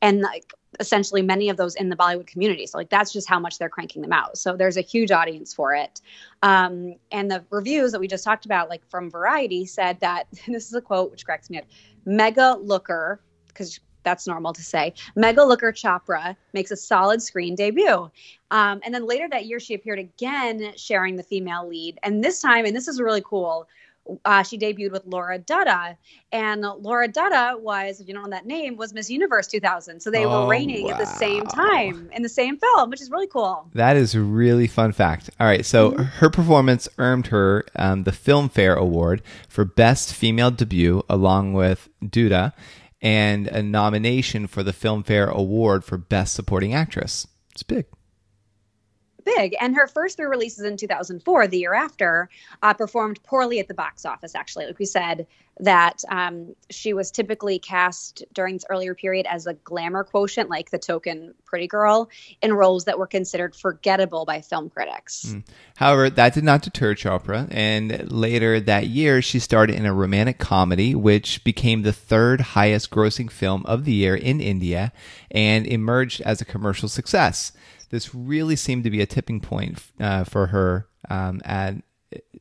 And 0.00 0.20
like 0.20 0.52
essentially 0.78 1.22
many 1.22 1.48
of 1.48 1.56
those 1.56 1.74
in 1.74 1.88
the 1.88 1.96
Bollywood 1.96 2.26
community. 2.26 2.66
So 2.66 2.78
like 2.78 2.90
that's 2.90 3.12
just 3.12 3.28
how 3.28 3.40
much 3.40 3.58
they're 3.58 3.68
cranking 3.68 4.02
them 4.02 4.12
out. 4.12 4.38
So 4.38 4.56
there's 4.56 4.76
a 4.76 4.82
huge 4.82 5.10
audience 5.10 5.52
for 5.52 5.74
it. 5.74 6.00
Um, 6.42 6.94
and 7.10 7.30
the 7.30 7.44
reviews 7.50 7.90
that 7.92 8.00
we 8.00 8.06
just 8.06 8.22
talked 8.22 8.44
about, 8.44 8.68
like 8.68 8.86
from 8.88 9.10
Variety, 9.10 9.66
said 9.66 9.98
that 10.00 10.28
this 10.46 10.66
is 10.66 10.74
a 10.74 10.80
quote 10.80 11.10
which 11.10 11.24
cracks 11.24 11.50
me 11.50 11.58
up. 11.58 11.64
Mega 12.08 12.56
Looker, 12.60 13.20
because 13.48 13.78
that's 14.02 14.26
normal 14.26 14.54
to 14.54 14.62
say. 14.62 14.94
Mega 15.14 15.44
Looker 15.44 15.72
Chopra 15.72 16.34
makes 16.54 16.70
a 16.70 16.76
solid 16.76 17.20
screen 17.20 17.54
debut. 17.54 18.10
Um, 18.50 18.80
and 18.82 18.94
then 18.94 19.06
later 19.06 19.28
that 19.28 19.44
year, 19.44 19.60
she 19.60 19.74
appeared 19.74 19.98
again 19.98 20.72
sharing 20.76 21.16
the 21.16 21.22
female 21.22 21.68
lead. 21.68 21.98
And 22.02 22.24
this 22.24 22.40
time, 22.40 22.64
and 22.64 22.74
this 22.74 22.88
is 22.88 23.00
really 23.00 23.22
cool, 23.22 23.68
uh, 24.24 24.42
she 24.42 24.58
debuted 24.58 24.92
with 24.92 25.04
Laura 25.06 25.38
Dutta, 25.38 25.96
and 26.32 26.62
Laura 26.62 27.08
Dutta 27.08 27.60
was, 27.60 28.00
if 28.00 28.08
you 28.08 28.14
don't 28.14 28.24
know 28.24 28.30
that 28.30 28.46
name, 28.46 28.76
was 28.76 28.92
Miss 28.92 29.10
Universe 29.10 29.46
2000. 29.46 30.00
So 30.00 30.10
they 30.10 30.24
oh, 30.24 30.42
were 30.42 30.48
reigning 30.48 30.86
wow. 30.86 30.92
at 30.92 30.98
the 30.98 31.06
same 31.06 31.44
time 31.46 32.10
in 32.12 32.22
the 32.22 32.28
same 32.28 32.58
film, 32.58 32.90
which 32.90 33.00
is 33.00 33.10
really 33.10 33.26
cool. 33.26 33.68
That 33.74 33.96
is 33.96 34.14
a 34.14 34.20
really 34.20 34.66
fun 34.66 34.92
fact. 34.92 35.30
All 35.38 35.46
right, 35.46 35.64
so 35.64 35.92
mm-hmm. 35.92 36.02
her 36.02 36.30
performance 36.30 36.88
earned 36.98 37.28
her 37.28 37.64
um, 37.76 38.04
the 38.04 38.12
Filmfare 38.12 38.76
Award 38.76 39.22
for 39.48 39.64
Best 39.64 40.14
Female 40.14 40.50
Debut, 40.50 41.02
along 41.08 41.52
with 41.52 41.88
Duda, 42.02 42.52
and 43.00 43.46
a 43.48 43.62
nomination 43.62 44.46
for 44.46 44.62
the 44.62 44.72
Filmfare 44.72 45.30
Award 45.30 45.84
for 45.84 45.98
Best 45.98 46.34
Supporting 46.34 46.74
Actress. 46.74 47.26
It's 47.52 47.62
big 47.62 47.86
big. 49.36 49.54
And 49.60 49.74
her 49.76 49.86
first 49.86 50.16
three 50.16 50.26
releases 50.26 50.64
in 50.64 50.76
2004, 50.76 51.46
the 51.48 51.58
year 51.58 51.74
after, 51.74 52.28
uh, 52.62 52.74
performed 52.74 53.22
poorly 53.24 53.58
at 53.58 53.68
the 53.68 53.74
box 53.74 54.04
office, 54.04 54.34
actually. 54.34 54.66
Like 54.66 54.78
we 54.78 54.86
said, 54.86 55.26
that 55.60 56.02
um, 56.08 56.54
she 56.70 56.92
was 56.92 57.10
typically 57.10 57.58
cast 57.58 58.22
during 58.32 58.54
this 58.54 58.64
earlier 58.70 58.94
period 58.94 59.26
as 59.28 59.46
a 59.46 59.54
glamour 59.54 60.04
quotient, 60.04 60.48
like 60.48 60.70
the 60.70 60.78
token 60.78 61.34
pretty 61.44 61.66
girl, 61.66 62.08
in 62.42 62.52
roles 62.52 62.84
that 62.84 62.98
were 62.98 63.06
considered 63.06 63.56
forgettable 63.56 64.24
by 64.24 64.40
film 64.40 64.70
critics. 64.70 65.26
Mm. 65.26 65.44
However, 65.76 66.10
that 66.10 66.34
did 66.34 66.44
not 66.44 66.62
deter 66.62 66.94
Chopra, 66.94 67.48
and 67.50 68.10
later 68.12 68.60
that 68.60 68.86
year, 68.86 69.20
she 69.20 69.38
starred 69.38 69.70
in 69.70 69.84
a 69.84 69.92
romantic 69.92 70.38
comedy, 70.38 70.94
which 70.94 71.42
became 71.44 71.82
the 71.82 71.92
third 71.92 72.40
highest 72.40 72.90
grossing 72.90 73.30
film 73.30 73.64
of 73.66 73.84
the 73.84 73.92
year 73.92 74.14
in 74.14 74.40
India 74.40 74.92
and 75.30 75.66
emerged 75.66 76.20
as 76.20 76.40
a 76.40 76.44
commercial 76.44 76.88
success 76.88 77.52
this 77.90 78.14
really 78.14 78.56
seemed 78.56 78.84
to 78.84 78.90
be 78.90 79.00
a 79.00 79.06
tipping 79.06 79.40
point 79.40 79.82
uh, 80.00 80.24
for 80.24 80.48
her 80.48 80.88
um, 81.08 81.40
and 81.44 81.82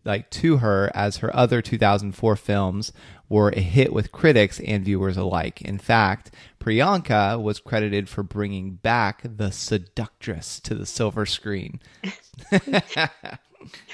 like 0.06 0.30
to 0.30 0.58
her 0.58 0.90
as 0.94 1.18
her 1.18 1.36
other 1.36 1.62
2004 1.62 2.36
films 2.36 2.94
were 3.30 3.50
a 3.50 3.60
hit 3.60 3.92
with 3.92 4.12
critics 4.12 4.60
and 4.62 4.86
viewers 4.86 5.18
alike. 5.18 5.62
In 5.62 5.78
fact, 5.78 6.32
Priyanka 6.60 7.42
was 7.42 7.60
credited 7.60 8.08
for 8.08 8.24
bringing 8.24 8.76
back 8.76 9.22
the 9.24 9.52
seductress 9.52 10.60
to 10.62 10.76
the 10.76 10.86
silver 10.86 11.26
screen. 11.26 11.82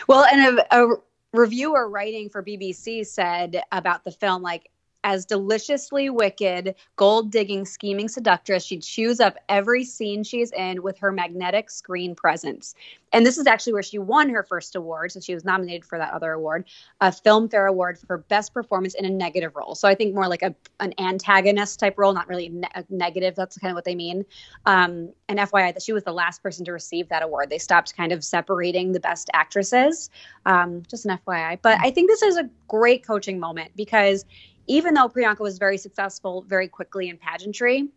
well, 0.07 0.25
and 0.31 0.59
a, 0.59 0.83
a 0.83 0.95
reviewer 1.33 1.89
writing 1.89 2.29
for 2.29 2.43
BBC 2.43 3.05
said 3.07 3.61
about 3.71 4.03
the 4.03 4.11
film 4.11 4.43
like 4.43 4.69
as 5.03 5.25
deliciously 5.25 6.09
wicked, 6.09 6.75
gold 6.95 7.31
digging, 7.31 7.65
scheming 7.65 8.07
seductress. 8.07 8.63
She 8.63 8.77
chews 8.77 9.19
up 9.19 9.37
every 9.49 9.83
scene 9.83 10.23
she's 10.23 10.51
in 10.51 10.81
with 10.81 10.97
her 10.99 11.11
magnetic 11.11 11.69
screen 11.69 12.15
presence. 12.15 12.75
And 13.13 13.25
this 13.25 13.37
is 13.37 13.45
actually 13.45 13.73
where 13.73 13.83
she 13.83 13.99
won 13.99 14.29
her 14.29 14.43
first 14.43 14.75
award. 14.75 15.11
So 15.11 15.19
she 15.19 15.35
was 15.35 15.45
nominated 15.45 15.85
for 15.85 15.99
that 15.99 16.13
other 16.13 16.31
award, 16.31 16.65
a 16.99 17.09
Filmfare 17.09 17.69
Award 17.69 17.99
for 17.99 18.17
Best 18.17 18.53
Performance 18.53 18.95
in 18.95 19.05
a 19.05 19.09
Negative 19.09 19.55
Role. 19.55 19.75
So 19.75 19.87
I 19.87 19.93
think 19.93 20.15
more 20.15 20.27
like 20.27 20.41
a, 20.41 20.55
an 20.79 20.93
antagonist 20.97 21.79
type 21.79 21.97
role, 21.97 22.13
not 22.13 22.27
really 22.27 22.49
ne- 22.49 22.67
negative. 22.89 23.35
That's 23.35 23.57
kind 23.57 23.71
of 23.71 23.75
what 23.75 23.85
they 23.85 23.93
mean. 23.93 24.25
Um, 24.65 25.09
and 25.29 25.37
FYI, 25.37 25.73
that 25.73 25.83
she 25.83 25.93
was 25.93 26.03
the 26.03 26.11
last 26.11 26.41
person 26.41 26.65
to 26.65 26.71
receive 26.71 27.07
that 27.09 27.21
award. 27.21 27.51
They 27.51 27.59
stopped 27.59 27.95
kind 27.95 28.11
of 28.11 28.23
separating 28.23 28.93
the 28.93 28.99
best 28.99 29.29
actresses. 29.33 30.09
Um, 30.47 30.81
just 30.89 31.05
an 31.05 31.19
FYI. 31.25 31.59
But 31.61 31.79
I 31.81 31.91
think 31.91 32.09
this 32.09 32.23
is 32.23 32.37
a 32.37 32.49
great 32.67 33.05
coaching 33.05 33.39
moment 33.39 33.71
because 33.75 34.25
even 34.67 34.93
though 34.93 35.09
Priyanka 35.09 35.39
was 35.39 35.57
very 35.57 35.77
successful 35.77 36.43
very 36.47 36.67
quickly 36.67 37.09
in 37.09 37.17
pageantry, 37.17 37.89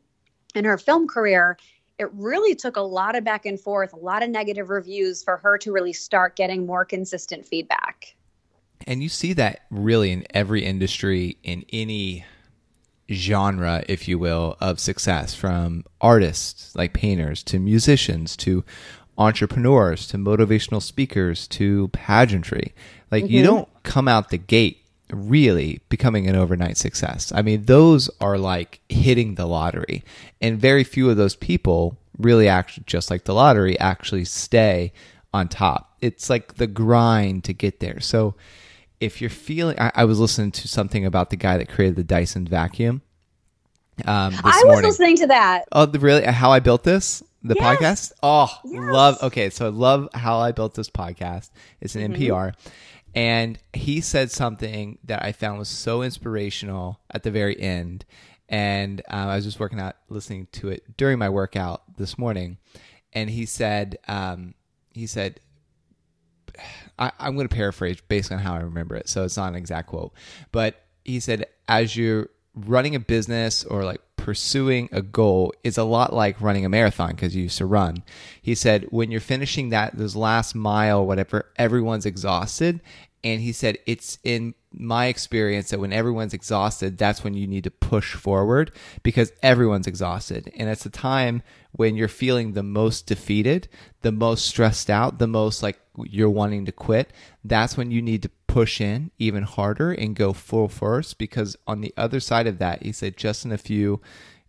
in 0.54 0.64
her 0.64 0.78
film 0.78 1.06
career, 1.06 1.58
it 1.98 2.12
really 2.12 2.54
took 2.54 2.76
a 2.76 2.82
lot 2.82 3.16
of 3.16 3.24
back 3.24 3.46
and 3.46 3.58
forth, 3.58 3.92
a 3.92 3.96
lot 3.96 4.22
of 4.22 4.30
negative 4.30 4.68
reviews 4.68 5.22
for 5.22 5.38
her 5.38 5.56
to 5.58 5.72
really 5.72 5.92
start 5.92 6.36
getting 6.36 6.66
more 6.66 6.84
consistent 6.84 7.46
feedback. 7.46 8.14
And 8.86 9.02
you 9.02 9.08
see 9.08 9.32
that 9.34 9.60
really 9.70 10.12
in 10.12 10.24
every 10.30 10.64
industry, 10.64 11.38
in 11.42 11.64
any 11.72 12.24
genre, 13.10 13.84
if 13.88 14.08
you 14.08 14.18
will, 14.18 14.56
of 14.60 14.78
success 14.80 15.34
from 15.34 15.84
artists 16.00 16.74
like 16.74 16.92
painters 16.92 17.42
to 17.44 17.58
musicians 17.58 18.36
to 18.36 18.64
entrepreneurs 19.18 20.06
to 20.08 20.18
motivational 20.18 20.82
speakers 20.82 21.48
to 21.48 21.88
pageantry. 21.88 22.74
Like 23.10 23.24
mm-hmm. 23.24 23.32
you 23.32 23.42
don't 23.42 23.68
come 23.82 24.08
out 24.08 24.28
the 24.28 24.38
gate 24.38 24.85
really 25.10 25.80
becoming 25.88 26.26
an 26.28 26.36
overnight 26.36 26.76
success. 26.76 27.32
I 27.34 27.42
mean, 27.42 27.64
those 27.64 28.10
are 28.20 28.38
like 28.38 28.80
hitting 28.88 29.34
the 29.34 29.46
lottery, 29.46 30.04
and 30.40 30.58
very 30.58 30.84
few 30.84 31.10
of 31.10 31.16
those 31.16 31.36
people 31.36 31.96
really 32.18 32.48
actually, 32.48 32.84
just 32.86 33.10
like 33.10 33.24
the 33.24 33.34
lottery, 33.34 33.78
actually 33.78 34.24
stay 34.24 34.92
on 35.32 35.48
top. 35.48 35.96
It's 36.00 36.30
like 36.30 36.54
the 36.54 36.66
grind 36.66 37.44
to 37.44 37.52
get 37.52 37.80
there. 37.80 38.00
So, 38.00 38.34
if 39.00 39.20
you're 39.20 39.30
feeling, 39.30 39.78
I, 39.78 39.92
I 39.94 40.04
was 40.04 40.18
listening 40.18 40.52
to 40.52 40.68
something 40.68 41.04
about 41.04 41.30
the 41.30 41.36
guy 41.36 41.58
that 41.58 41.68
created 41.68 41.96
the 41.96 42.04
Dyson 42.04 42.46
vacuum. 42.46 43.02
Um, 44.04 44.34
I 44.34 44.40
was 44.44 44.64
morning. 44.64 44.84
listening 44.84 45.16
to 45.16 45.26
that. 45.28 45.64
Oh, 45.72 45.86
really? 45.86 46.24
How 46.24 46.50
I 46.50 46.60
built 46.60 46.82
this? 46.82 47.22
The 47.42 47.54
yes. 47.58 47.64
podcast? 47.64 48.12
Oh, 48.22 48.48
yes. 48.64 48.82
love. 48.92 49.22
Okay, 49.22 49.50
so 49.50 49.66
I 49.66 49.68
love 49.68 50.08
how 50.12 50.38
I 50.38 50.52
built 50.52 50.74
this 50.74 50.90
podcast. 50.90 51.50
It's 51.80 51.94
an 51.94 52.12
mm-hmm. 52.12 52.22
NPR 52.22 52.54
and 53.16 53.58
he 53.72 54.02
said 54.02 54.30
something 54.30 54.98
that 55.04 55.24
I 55.24 55.32
found 55.32 55.58
was 55.58 55.70
so 55.70 56.02
inspirational 56.02 57.00
at 57.10 57.22
the 57.22 57.30
very 57.30 57.58
end. 57.58 58.04
And 58.46 59.00
um, 59.08 59.28
I 59.28 59.36
was 59.36 59.46
just 59.46 59.58
working 59.58 59.80
out, 59.80 59.96
listening 60.10 60.48
to 60.52 60.68
it 60.68 60.96
during 60.98 61.18
my 61.18 61.30
workout 61.30 61.96
this 61.96 62.18
morning. 62.18 62.58
And 63.14 63.30
he 63.30 63.46
said, 63.46 63.98
um, 64.06 64.54
he 64.92 65.06
said, 65.06 65.40
I, 66.98 67.10
I'm 67.18 67.34
going 67.34 67.48
to 67.48 67.54
paraphrase 67.54 68.02
based 68.06 68.30
on 68.30 68.38
how 68.38 68.54
I 68.54 68.60
remember 68.60 68.94
it. 68.96 69.08
So 69.08 69.24
it's 69.24 69.38
not 69.38 69.48
an 69.48 69.56
exact 69.56 69.88
quote. 69.88 70.12
But 70.52 70.84
he 71.02 71.18
said, 71.18 71.46
as 71.68 71.96
you're 71.96 72.28
running 72.54 72.94
a 72.94 73.00
business 73.00 73.64
or 73.64 73.82
like 73.82 74.02
pursuing 74.26 74.88
a 74.90 75.00
goal 75.02 75.54
is 75.62 75.78
a 75.78 75.84
lot 75.84 76.12
like 76.12 76.40
running 76.40 76.64
a 76.64 76.68
marathon 76.68 77.10
because 77.10 77.36
you 77.36 77.44
used 77.44 77.58
to 77.58 77.64
run. 77.64 78.02
He 78.42 78.56
said, 78.56 78.84
when 78.90 79.12
you're 79.12 79.20
finishing 79.20 79.68
that, 79.68 79.96
those 79.96 80.16
last 80.16 80.52
mile, 80.52 81.06
whatever, 81.06 81.46
everyone's 81.54 82.04
exhausted 82.04 82.80
and 83.22 83.40
he 83.40 83.52
said 83.52 83.78
it's 83.86 84.18
in 84.24 84.56
my 84.76 85.06
experience 85.06 85.70
that 85.70 85.80
when 85.80 85.92
everyone's 85.92 86.34
exhausted 86.34 86.98
that's 86.98 87.24
when 87.24 87.34
you 87.34 87.46
need 87.46 87.64
to 87.64 87.70
push 87.70 88.14
forward 88.14 88.70
because 89.02 89.32
everyone's 89.42 89.86
exhausted. 89.86 90.52
And 90.56 90.68
it's 90.68 90.86
a 90.86 90.90
time 90.90 91.42
when 91.72 91.96
you're 91.96 92.08
feeling 92.08 92.52
the 92.52 92.62
most 92.62 93.06
defeated 93.06 93.68
the 94.02 94.12
most 94.12 94.46
stressed 94.46 94.90
out 94.90 95.18
the 95.18 95.26
most 95.26 95.62
like 95.62 95.80
you're 96.04 96.30
wanting 96.30 96.66
to 96.66 96.72
quit. 96.72 97.12
That's 97.42 97.76
when 97.76 97.90
you 97.90 98.02
need 98.02 98.22
to 98.22 98.30
push 98.46 98.80
in 98.80 99.10
even 99.18 99.42
harder 99.42 99.92
and 99.92 100.14
go 100.16 100.32
full 100.32 100.68
force 100.68 101.14
because 101.14 101.56
on 101.66 101.80
the 101.80 101.92
other 101.96 102.20
side 102.20 102.46
of 102.46 102.58
that 102.58 102.82
he 102.82 102.92
said 102.92 103.16
just 103.16 103.44
in 103.44 103.52
a 103.52 103.58
few 103.58 104.00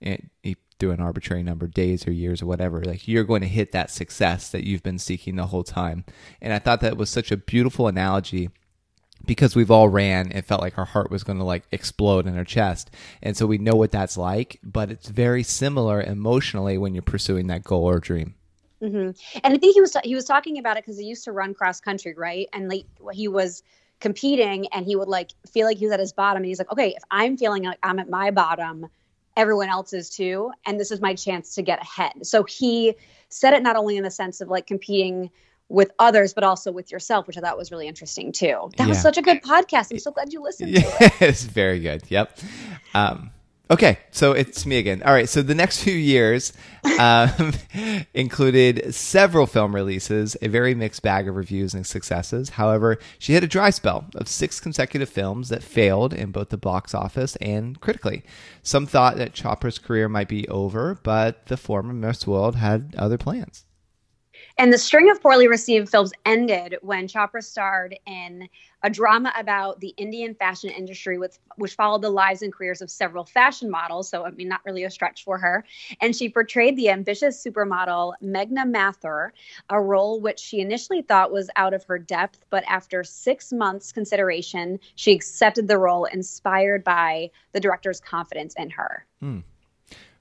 and 0.01 0.29
he 0.43 0.55
threw 0.79 0.91
an 0.91 1.01
arbitrary 1.01 1.41
number 1.41 1.67
days 1.67 2.07
or 2.07 2.11
years 2.11 2.41
or 2.41 2.45
whatever 2.45 2.83
like 2.83 3.07
you're 3.07 3.23
going 3.23 3.41
to 3.41 3.47
hit 3.47 3.71
that 3.71 3.89
success 3.89 4.49
that 4.49 4.63
you've 4.63 4.83
been 4.83 4.99
seeking 4.99 5.35
the 5.35 5.47
whole 5.47 5.63
time. 5.63 6.05
And 6.41 6.53
i 6.53 6.59
thought 6.59 6.81
that 6.81 6.97
was 6.97 7.09
such 7.09 7.31
a 7.31 7.37
beautiful 7.37 7.87
analogy 7.87 8.49
because 9.27 9.55
we've 9.55 9.69
all 9.69 9.89
ran 9.89 10.31
it 10.31 10.45
felt 10.45 10.61
like 10.61 10.77
our 10.77 10.85
heart 10.85 11.11
was 11.11 11.23
going 11.23 11.37
to 11.37 11.43
like 11.43 11.63
explode 11.71 12.25
in 12.25 12.37
our 12.37 12.43
chest. 12.43 12.89
And 13.21 13.37
so 13.37 13.45
we 13.45 13.57
know 13.57 13.75
what 13.75 13.91
that's 13.91 14.17
like 14.17 14.59
but 14.63 14.89
it's 14.89 15.09
very 15.09 15.43
similar 15.43 16.01
emotionally 16.01 16.77
when 16.77 16.95
you're 16.95 17.03
pursuing 17.03 17.47
that 17.47 17.63
goal 17.63 17.83
or 17.83 17.99
dream. 17.99 18.35
Mm-hmm. 18.81 19.39
and 19.43 19.53
i 19.55 19.57
think 19.57 19.73
he 19.73 19.81
was 19.81 19.97
he 20.03 20.13
was 20.13 20.25
talking 20.25 20.59
about 20.59 20.77
it 20.77 20.85
because 20.85 20.99
he 20.99 21.05
used 21.05 21.23
to 21.23 21.31
run 21.31 21.55
cross 21.55 21.79
country 21.79 22.13
right? 22.15 22.47
And 22.53 22.69
like 22.69 22.85
he 23.11 23.27
was 23.27 23.63
competing 23.99 24.67
and 24.67 24.85
he 24.85 24.95
would 24.95 25.07
like 25.07 25.31
feel 25.51 25.65
like 25.65 25.77
he 25.77 25.85
was 25.85 25.93
at 25.93 25.99
his 25.99 26.13
bottom. 26.13 26.37
And 26.37 26.45
he's 26.45 26.59
like 26.59 26.71
okay 26.71 26.89
if 26.89 27.03
i'm 27.11 27.37
feeling 27.37 27.63
like 27.63 27.79
i'm 27.83 27.99
at 27.99 28.09
my 28.09 28.31
bottom 28.31 28.87
everyone 29.35 29.69
else 29.69 29.93
is 29.93 30.09
too 30.09 30.51
and 30.65 30.79
this 30.79 30.91
is 30.91 30.99
my 30.99 31.13
chance 31.13 31.55
to 31.55 31.61
get 31.61 31.79
ahead. 31.81 32.13
So 32.23 32.43
he 32.43 32.95
said 33.29 33.53
it 33.53 33.61
not 33.63 33.75
only 33.75 33.97
in 33.97 34.03
the 34.03 34.11
sense 34.11 34.41
of 34.41 34.49
like 34.49 34.67
competing 34.67 35.29
with 35.69 35.91
others, 35.99 36.33
but 36.33 36.43
also 36.43 36.71
with 36.71 36.91
yourself, 36.91 37.27
which 37.27 37.37
I 37.37 37.41
thought 37.41 37.57
was 37.57 37.71
really 37.71 37.87
interesting 37.87 38.31
too. 38.31 38.69
That 38.77 38.83
yeah. 38.83 38.89
was 38.89 39.01
such 39.01 39.17
a 39.17 39.21
good 39.21 39.41
podcast. 39.41 39.91
I'm 39.91 39.99
so 39.99 40.11
glad 40.11 40.31
you 40.31 40.41
listened 40.41 40.71
yeah, 40.71 40.81
to 40.81 41.05
it. 41.05 41.13
it's 41.21 41.43
very 41.43 41.79
good. 41.79 42.03
Yep. 42.07 42.39
Um, 42.93 43.31
okay, 43.69 43.99
so 44.11 44.31
it's 44.31 44.65
me 44.65 44.77
again. 44.77 45.03
All 45.03 45.11
right, 45.11 45.27
so 45.27 45.41
the 45.41 45.55
next 45.55 45.83
few 45.83 45.93
years 45.93 46.53
um, 46.99 47.51
included 48.13 48.95
several 48.95 49.45
film 49.45 49.75
releases, 49.75 50.37
a 50.41 50.47
very 50.47 50.73
mixed 50.73 51.01
bag 51.01 51.27
of 51.27 51.35
reviews 51.35 51.73
and 51.73 51.85
successes. 51.85 52.51
However, 52.51 52.97
she 53.19 53.33
had 53.33 53.43
a 53.43 53.47
dry 53.47 53.69
spell 53.69 54.05
of 54.15 54.29
six 54.29 54.61
consecutive 54.61 55.09
films 55.09 55.49
that 55.49 55.63
failed 55.63 56.13
in 56.13 56.31
both 56.31 56.47
the 56.47 56.57
box 56.57 56.95
office 56.95 57.35
and 57.37 57.79
critically. 57.81 58.23
Some 58.63 58.85
thought 58.85 59.17
that 59.17 59.33
Chopra's 59.33 59.79
career 59.79 60.07
might 60.07 60.29
be 60.29 60.47
over, 60.47 60.97
but 61.03 61.47
the 61.47 61.57
former 61.57 61.93
Miss 61.93 62.25
World 62.25 62.55
had 62.55 62.95
other 62.97 63.17
plans. 63.17 63.65
And 64.59 64.73
the 64.73 64.77
string 64.79 65.11
of 65.11 65.21
poorly 65.21 65.47
received 65.47 65.87
films 65.87 66.11
ended 66.25 66.77
when 66.81 67.07
Chopra 67.07 67.43
starred 67.43 67.95
in 68.07 68.49
a 68.81 68.89
drama 68.89 69.31
about 69.37 69.79
the 69.81 69.93
Indian 69.97 70.33
fashion 70.33 70.71
industry, 70.71 71.19
with, 71.19 71.37
which 71.57 71.75
followed 71.75 72.01
the 72.01 72.09
lives 72.09 72.41
and 72.41 72.51
careers 72.51 72.81
of 72.81 72.89
several 72.89 73.23
fashion 73.23 73.69
models. 73.69 74.09
So, 74.09 74.25
I 74.25 74.31
mean, 74.31 74.47
not 74.47 74.61
really 74.65 74.83
a 74.83 74.89
stretch 74.89 75.23
for 75.23 75.37
her. 75.37 75.63
And 76.01 76.15
she 76.15 76.27
portrayed 76.27 76.75
the 76.75 76.89
ambitious 76.89 77.43
supermodel 77.43 78.13
Meghna 78.23 78.67
Mathur, 78.67 79.31
a 79.69 79.79
role 79.79 80.21
which 80.21 80.39
she 80.39 80.59
initially 80.59 81.03
thought 81.03 81.31
was 81.31 81.51
out 81.55 81.75
of 81.75 81.83
her 81.83 81.99
depth. 81.99 82.39
But 82.49 82.63
after 82.67 83.03
six 83.03 83.53
months' 83.53 83.91
consideration, 83.91 84.79
she 84.95 85.13
accepted 85.13 85.67
the 85.67 85.77
role, 85.77 86.05
inspired 86.05 86.83
by 86.83 87.29
the 87.51 87.59
director's 87.59 87.99
confidence 87.99 88.55
in 88.57 88.71
her. 88.71 89.05
Hmm. 89.19 89.39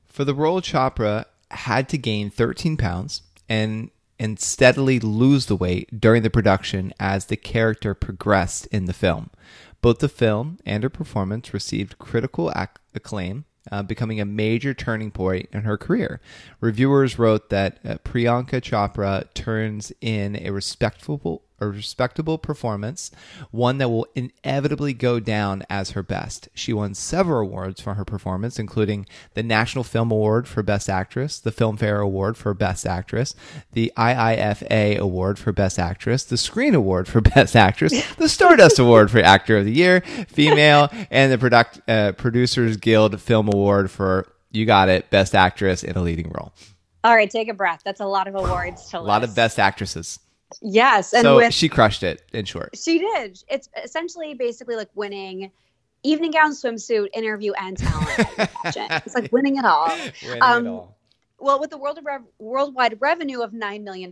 For 0.06 0.24
the 0.24 0.34
role, 0.34 0.60
Chopra 0.60 1.24
had 1.50 1.88
to 1.90 1.98
gain 1.98 2.28
13 2.28 2.76
pounds 2.76 3.22
and 3.48 3.90
and 4.18 4.40
steadily 4.40 4.98
lose 4.98 5.46
the 5.46 5.56
weight 5.56 6.00
during 6.00 6.22
the 6.22 6.30
production 6.30 6.92
as 6.98 7.26
the 7.26 7.36
character 7.36 7.94
progressed 7.94 8.66
in 8.66 8.86
the 8.86 8.92
film. 8.92 9.30
Both 9.82 9.98
the 9.98 10.08
film 10.08 10.58
and 10.64 10.82
her 10.82 10.90
performance 10.90 11.54
received 11.54 11.98
critical 11.98 12.52
acclaim, 12.94 13.44
uh, 13.70 13.82
becoming 13.82 14.20
a 14.20 14.24
major 14.24 14.74
turning 14.74 15.10
point 15.10 15.48
in 15.52 15.62
her 15.62 15.76
career. 15.76 16.20
Reviewers 16.60 17.18
wrote 17.18 17.50
that 17.50 17.78
uh, 17.84 17.96
Priyanka 18.04 18.60
Chopra 18.60 19.32
turns 19.34 19.92
in 20.00 20.36
a 20.36 20.50
respectable 20.50 21.42
a 21.60 21.66
respectable 21.66 22.38
performance, 22.38 23.10
one 23.50 23.78
that 23.78 23.88
will 23.88 24.06
inevitably 24.14 24.92
go 24.92 25.20
down 25.20 25.62
as 25.70 25.90
her 25.90 26.02
best. 26.02 26.48
She 26.54 26.72
won 26.72 26.94
several 26.94 27.40
awards 27.40 27.80
for 27.80 27.94
her 27.94 28.04
performance, 28.04 28.58
including 28.58 29.06
the 29.34 29.42
National 29.42 29.84
Film 29.84 30.10
Award 30.10 30.46
for 30.48 30.62
Best 30.62 30.88
Actress, 30.88 31.38
the 31.38 31.52
Filmfare 31.52 32.02
Award 32.02 32.36
for 32.36 32.54
Best 32.54 32.86
Actress, 32.86 33.34
the 33.72 33.92
IIFA 33.96 34.98
Award 34.98 35.38
for 35.38 35.52
Best 35.52 35.78
Actress, 35.78 36.24
the 36.24 36.36
Screen 36.36 36.74
Award 36.74 37.08
for 37.08 37.20
Best 37.36 37.56
Actress, 37.56 37.92
the 38.16 38.28
Stardust 38.28 38.78
Award 38.78 39.10
for 39.10 39.20
Actor 39.20 39.58
of 39.58 39.64
the 39.64 39.72
Year, 39.72 40.00
Female, 40.28 40.90
and 41.10 41.32
the 41.32 41.38
Product, 41.38 41.80
uh, 41.88 42.12
Producers 42.12 42.76
Guild 42.76 43.20
Film 43.20 43.48
Award 43.48 43.90
for, 43.90 44.26
you 44.50 44.66
got 44.66 44.88
it, 44.88 45.10
Best 45.10 45.34
Actress 45.34 45.82
in 45.82 45.96
a 45.96 46.02
Leading 46.02 46.30
Role. 46.30 46.52
All 47.06 47.14
right, 47.14 47.30
take 47.30 47.48
a 47.48 47.54
breath. 47.54 47.82
That's 47.84 48.00
a 48.00 48.04
lot 48.04 48.26
of 48.26 48.34
awards 48.34 48.90
to 48.90 48.98
A 48.98 49.00
lot 49.00 49.22
of 49.22 49.34
Best 49.34 49.60
Actresses. 49.60 50.18
Yes, 50.62 51.12
and 51.12 51.22
so 51.22 51.36
with, 51.36 51.54
she 51.54 51.68
crushed 51.68 52.02
it. 52.02 52.22
In 52.32 52.44
short, 52.44 52.76
she 52.76 52.98
did. 52.98 53.42
It's 53.48 53.68
essentially 53.82 54.34
basically 54.34 54.76
like 54.76 54.88
winning 54.94 55.50
evening 56.02 56.30
gown, 56.30 56.52
swimsuit, 56.52 57.08
interview, 57.14 57.52
and 57.52 57.76
talent. 57.76 58.50
it's 58.64 59.14
like 59.14 59.32
winning 59.32 59.56
it 59.56 59.64
all. 59.64 59.88
Winning 60.22 60.42
um, 60.42 60.66
it 60.66 60.70
all. 60.70 60.95
Well, 61.38 61.60
with 61.60 61.68
the 61.68 61.76
world 61.76 61.98
rev- 62.02 62.24
worldwide 62.38 62.98
revenue 63.00 63.42
of 63.42 63.52
$9 63.52 63.82
million, 63.82 64.10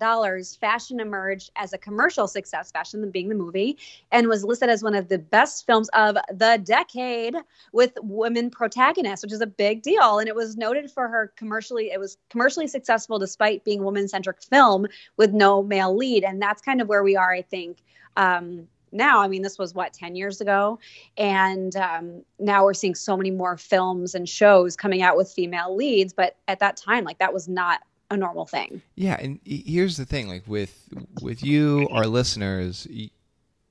Fashion 0.60 1.00
emerged 1.00 1.50
as 1.56 1.72
a 1.72 1.78
commercial 1.78 2.28
success, 2.28 2.70
Fashion 2.70 3.10
being 3.10 3.30
the 3.30 3.34
movie, 3.34 3.78
and 4.12 4.28
was 4.28 4.44
listed 4.44 4.68
as 4.68 4.82
one 4.82 4.94
of 4.94 5.08
the 5.08 5.18
best 5.18 5.64
films 5.64 5.88
of 5.94 6.18
the 6.30 6.60
decade 6.62 7.34
with 7.72 7.92
women 8.02 8.50
protagonists, 8.50 9.24
which 9.24 9.32
is 9.32 9.40
a 9.40 9.46
big 9.46 9.80
deal. 9.80 10.18
And 10.18 10.28
it 10.28 10.34
was 10.34 10.58
noted 10.58 10.90
for 10.90 11.08
her 11.08 11.32
commercially, 11.36 11.90
it 11.92 11.98
was 11.98 12.18
commercially 12.28 12.66
successful 12.66 13.18
despite 13.18 13.64
being 13.64 13.82
woman 13.82 14.06
centric 14.06 14.42
film 14.42 14.86
with 15.16 15.32
no 15.32 15.62
male 15.62 15.96
lead. 15.96 16.24
And 16.24 16.42
that's 16.42 16.60
kind 16.60 16.82
of 16.82 16.88
where 16.88 17.02
we 17.02 17.16
are, 17.16 17.32
I 17.32 17.42
think. 17.42 17.78
Um, 18.18 18.68
now. 18.94 19.20
I 19.20 19.28
mean, 19.28 19.42
this 19.42 19.58
was 19.58 19.74
what, 19.74 19.92
10 19.92 20.16
years 20.16 20.40
ago? 20.40 20.78
And 21.16 21.74
um, 21.76 22.22
now 22.38 22.64
we're 22.64 22.74
seeing 22.74 22.94
so 22.94 23.16
many 23.16 23.30
more 23.30 23.56
films 23.56 24.14
and 24.14 24.28
shows 24.28 24.76
coming 24.76 25.02
out 25.02 25.16
with 25.16 25.30
female 25.30 25.74
leads. 25.74 26.12
But 26.12 26.36
at 26.48 26.60
that 26.60 26.76
time, 26.76 27.04
like, 27.04 27.18
that 27.18 27.34
was 27.34 27.48
not 27.48 27.80
a 28.10 28.16
normal 28.16 28.46
thing. 28.46 28.80
Yeah. 28.94 29.16
And 29.20 29.40
here's 29.44 29.96
the 29.96 30.04
thing 30.04 30.28
like, 30.28 30.44
with, 30.46 30.88
with 31.20 31.44
you, 31.44 31.88
our 31.90 32.06
listeners, 32.06 32.86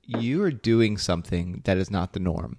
you 0.05 0.43
are 0.43 0.51
doing 0.51 0.97
something 0.97 1.61
that 1.65 1.77
is 1.77 1.89
not 1.89 2.13
the 2.13 2.19
norm. 2.19 2.57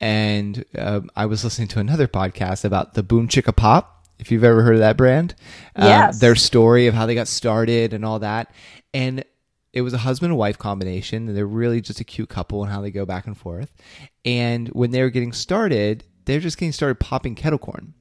And 0.00 0.64
um, 0.78 1.10
I 1.14 1.26
was 1.26 1.44
listening 1.44 1.68
to 1.68 1.78
another 1.78 2.08
podcast 2.08 2.64
about 2.64 2.94
the 2.94 3.02
Boom 3.02 3.28
Chicka 3.28 3.54
Pop. 3.54 4.06
If 4.18 4.30
you've 4.30 4.44
ever 4.44 4.62
heard 4.62 4.74
of 4.74 4.80
that 4.80 4.96
brand, 4.96 5.34
um, 5.76 5.88
yes. 5.88 6.20
their 6.20 6.34
story 6.34 6.86
of 6.86 6.94
how 6.94 7.06
they 7.06 7.14
got 7.14 7.28
started 7.28 7.94
and 7.94 8.04
all 8.04 8.18
that. 8.18 8.52
And 8.92 9.24
it 9.72 9.82
was 9.82 9.92
a 9.92 9.98
husband 9.98 10.30
and 10.30 10.38
wife 10.38 10.58
combination 10.58 11.28
and 11.28 11.36
they're 11.36 11.46
really 11.46 11.80
just 11.80 12.00
a 12.00 12.04
cute 12.04 12.28
couple 12.28 12.62
and 12.62 12.72
how 12.72 12.80
they 12.80 12.90
go 12.90 13.06
back 13.06 13.26
and 13.26 13.36
forth. 13.36 13.72
And 14.24 14.68
when 14.68 14.90
they 14.90 15.02
were 15.02 15.10
getting 15.10 15.32
started 15.32 16.04
they're 16.24 16.40
just 16.40 16.58
getting 16.58 16.72
started 16.72 17.00
popping 17.00 17.34
kettle 17.34 17.58
corn 17.58 17.94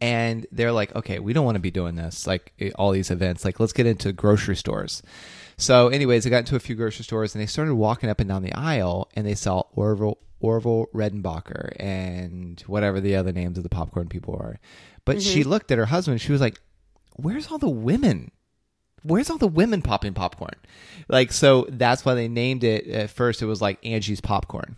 and 0.00 0.46
they're 0.50 0.72
like 0.72 0.94
okay 0.96 1.18
we 1.18 1.32
don't 1.32 1.44
want 1.44 1.54
to 1.56 1.60
be 1.60 1.70
doing 1.70 1.94
this 1.94 2.26
like 2.26 2.52
all 2.76 2.90
these 2.92 3.10
events. 3.10 3.44
Like 3.44 3.60
let's 3.60 3.72
get 3.72 3.86
into 3.86 4.12
grocery 4.12 4.56
stores. 4.56 5.02
So 5.56 5.88
anyways 5.88 6.24
they 6.24 6.30
got 6.30 6.38
into 6.38 6.56
a 6.56 6.60
few 6.60 6.74
grocery 6.74 7.04
stores 7.04 7.34
and 7.34 7.42
they 7.42 7.46
started 7.46 7.74
walking 7.74 8.10
up 8.10 8.20
and 8.20 8.28
down 8.28 8.42
the 8.42 8.54
aisle 8.54 9.10
and 9.14 9.26
they 9.26 9.34
saw 9.34 9.62
orville 9.72 10.18
orville 10.40 10.86
redenbacher 10.94 11.72
and 11.78 12.60
whatever 12.62 12.98
the 13.00 13.14
other 13.14 13.32
names 13.32 13.58
of 13.58 13.62
the 13.62 13.68
popcorn 13.68 14.08
people 14.08 14.34
are. 14.34 14.58
But 15.04 15.16
mm-hmm. 15.16 15.30
she 15.30 15.44
looked 15.44 15.70
at 15.70 15.78
her 15.78 15.86
husband. 15.86 16.20
She 16.20 16.32
was 16.32 16.40
like 16.40 16.60
where's 17.16 17.48
all 17.48 17.58
the 17.58 17.68
women 17.68 18.30
where's 19.02 19.30
all 19.30 19.38
the 19.38 19.48
women 19.48 19.82
popping 19.82 20.14
popcorn? 20.14 20.54
Like, 21.08 21.32
so 21.32 21.66
that's 21.68 22.04
why 22.04 22.14
they 22.14 22.28
named 22.28 22.64
it 22.64 22.86
at 22.86 23.10
first. 23.10 23.42
It 23.42 23.46
was 23.46 23.60
like 23.60 23.84
Angie's 23.84 24.20
Popcorn. 24.20 24.76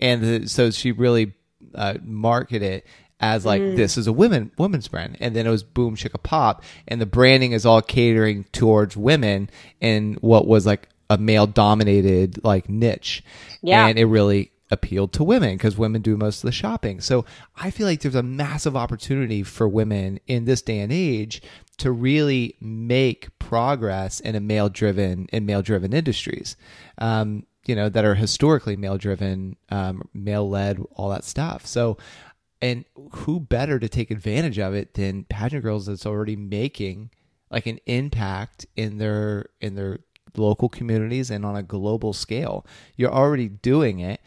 And 0.00 0.22
the, 0.22 0.48
so 0.48 0.70
she 0.70 0.92
really 0.92 1.34
uh, 1.74 1.94
marketed 2.02 2.62
it 2.62 2.86
as 3.20 3.46
like 3.46 3.62
mm. 3.62 3.76
this 3.76 3.96
is 3.96 4.06
a 4.06 4.12
women 4.12 4.50
women's 4.58 4.88
brand 4.88 5.16
and 5.20 5.34
then 5.34 5.46
it 5.46 5.50
was 5.50 5.62
boom 5.62 5.96
chicka 5.96 6.22
pop 6.22 6.62
and 6.88 7.00
the 7.00 7.06
branding 7.06 7.52
is 7.52 7.64
all 7.64 7.80
catering 7.80 8.44
towards 8.52 8.96
women 8.96 9.48
in 9.80 10.14
what 10.20 10.46
was 10.46 10.66
like 10.66 10.88
a 11.08 11.16
male 11.16 11.46
dominated 11.46 12.42
like 12.44 12.68
niche 12.68 13.22
yeah 13.62 13.86
and 13.86 13.98
it 13.98 14.06
really 14.06 14.50
appealed 14.70 15.12
to 15.12 15.22
women 15.22 15.56
because 15.56 15.78
women 15.78 16.02
do 16.02 16.16
most 16.16 16.38
of 16.38 16.48
the 16.48 16.52
shopping 16.52 17.00
so 17.00 17.24
i 17.56 17.70
feel 17.70 17.86
like 17.86 18.00
there's 18.00 18.14
a 18.14 18.22
massive 18.22 18.76
opportunity 18.76 19.42
for 19.42 19.68
women 19.68 20.18
in 20.26 20.44
this 20.44 20.62
day 20.62 20.80
and 20.80 20.92
age 20.92 21.40
to 21.78 21.90
really 21.90 22.56
make 22.60 23.36
progress 23.38 24.20
in 24.20 24.34
a 24.34 24.40
male 24.40 24.68
driven 24.68 25.26
in 25.32 25.44
male 25.46 25.62
driven 25.62 25.92
industries 25.92 26.56
um, 26.98 27.44
you 27.66 27.74
know 27.74 27.88
that 27.88 28.04
are 28.04 28.14
historically 28.14 28.76
male 28.76 28.98
driven 28.98 29.56
um, 29.70 30.08
male 30.12 30.48
led 30.48 30.80
all 30.94 31.08
that 31.10 31.24
stuff. 31.24 31.66
So 31.66 31.96
and 32.60 32.84
who 33.12 33.40
better 33.40 33.78
to 33.78 33.88
take 33.88 34.10
advantage 34.10 34.58
of 34.58 34.74
it 34.74 34.94
than 34.94 35.24
pageant 35.24 35.62
girls 35.62 35.86
that's 35.86 36.06
already 36.06 36.36
making 36.36 37.10
like 37.50 37.66
an 37.66 37.78
impact 37.86 38.66
in 38.76 38.98
their 38.98 39.46
in 39.60 39.74
their 39.74 40.00
local 40.36 40.68
communities 40.68 41.30
and 41.30 41.44
on 41.44 41.56
a 41.56 41.62
global 41.62 42.12
scale? 42.12 42.66
You're 42.96 43.12
already 43.12 43.48
doing 43.48 44.00
it 44.00 44.20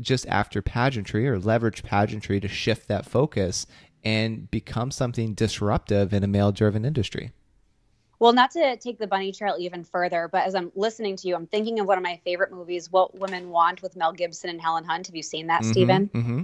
just 0.00 0.26
after 0.28 0.62
pageantry 0.62 1.28
or 1.28 1.38
leverage 1.38 1.82
pageantry 1.82 2.40
to 2.40 2.48
shift 2.48 2.88
that 2.88 3.06
focus 3.06 3.66
and 4.04 4.50
become 4.50 4.90
something 4.90 5.34
disruptive 5.34 6.12
in 6.12 6.24
a 6.24 6.26
male 6.26 6.52
driven 6.52 6.84
industry. 6.84 7.32
Well, 8.18 8.34
not 8.34 8.50
to 8.50 8.76
take 8.76 8.98
the 8.98 9.06
bunny 9.06 9.32
trail 9.32 9.56
even 9.58 9.82
further, 9.82 10.28
but 10.30 10.46
as 10.46 10.54
I'm 10.54 10.70
listening 10.74 11.16
to 11.16 11.28
you, 11.28 11.34
I'm 11.34 11.46
thinking 11.46 11.80
of 11.80 11.86
one 11.86 11.96
of 11.96 12.04
my 12.04 12.20
favorite 12.22 12.52
movies, 12.52 12.92
What 12.92 13.18
Women 13.18 13.48
Want, 13.48 13.80
with 13.80 13.96
Mel 13.96 14.12
Gibson 14.12 14.50
and 14.50 14.60
Helen 14.60 14.84
Hunt. 14.84 15.06
Have 15.06 15.16
you 15.16 15.22
seen 15.22 15.46
that, 15.46 15.62
mm-hmm, 15.62 15.72
Stephen? 15.72 16.10
Mm-hmm. 16.12 16.42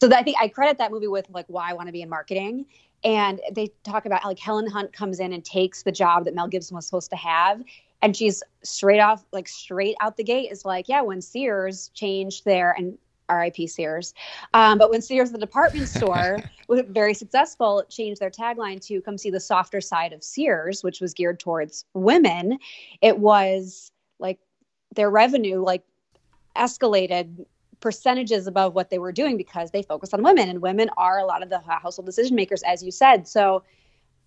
So 0.00 0.08
I 0.10 0.22
think 0.22 0.38
I 0.40 0.48
credit 0.48 0.78
that 0.78 0.90
movie 0.90 1.08
with 1.08 1.28
like 1.30 1.44
why 1.48 1.68
I 1.68 1.74
want 1.74 1.88
to 1.88 1.92
be 1.92 2.00
in 2.00 2.08
marketing. 2.08 2.64
And 3.04 3.40
they 3.52 3.70
talk 3.84 4.06
about 4.06 4.24
like 4.24 4.38
Helen 4.38 4.66
Hunt 4.66 4.94
comes 4.94 5.20
in 5.20 5.34
and 5.34 5.44
takes 5.44 5.82
the 5.82 5.92
job 5.92 6.24
that 6.24 6.34
Mel 6.34 6.48
Gibson 6.48 6.76
was 6.76 6.86
supposed 6.86 7.10
to 7.10 7.16
have. 7.16 7.62
And 8.00 8.16
she's 8.16 8.42
straight 8.62 9.00
off, 9.00 9.24
like 9.32 9.48
straight 9.48 9.96
out 10.00 10.16
the 10.16 10.24
gate, 10.24 10.50
is 10.50 10.64
like, 10.64 10.88
yeah, 10.88 11.02
when 11.02 11.20
Sears 11.20 11.90
changed 11.94 12.44
their 12.46 12.72
and 12.72 12.96
RIP 13.32 13.68
Sears. 13.68 14.14
Um, 14.54 14.78
but 14.78 14.90
when 14.90 15.02
Sears, 15.02 15.32
the 15.32 15.38
department 15.38 15.88
store, 15.88 16.42
was 16.68 16.82
very 16.88 17.14
successful, 17.14 17.84
changed 17.88 18.20
their 18.20 18.30
tagline 18.30 18.84
to 18.86 19.00
come 19.02 19.18
see 19.18 19.30
the 19.30 19.40
softer 19.40 19.80
side 19.80 20.12
of 20.12 20.22
Sears, 20.22 20.82
which 20.82 21.00
was 21.00 21.14
geared 21.14 21.40
towards 21.40 21.84
women. 21.94 22.58
It 23.00 23.18
was 23.18 23.92
like 24.18 24.38
their 24.94 25.10
revenue 25.10 25.62
like 25.62 25.82
escalated 26.56 27.44
percentages 27.80 28.46
above 28.46 28.74
what 28.74 28.90
they 28.90 28.98
were 28.98 29.12
doing 29.12 29.36
because 29.36 29.70
they 29.70 29.82
focused 29.82 30.14
on 30.14 30.22
women 30.22 30.48
and 30.48 30.62
women 30.62 30.88
are 30.96 31.18
a 31.18 31.24
lot 31.24 31.42
of 31.42 31.50
the 31.50 31.58
household 31.58 32.06
decision 32.06 32.36
makers 32.36 32.62
as 32.62 32.82
you 32.82 32.92
said 32.92 33.26
so 33.26 33.62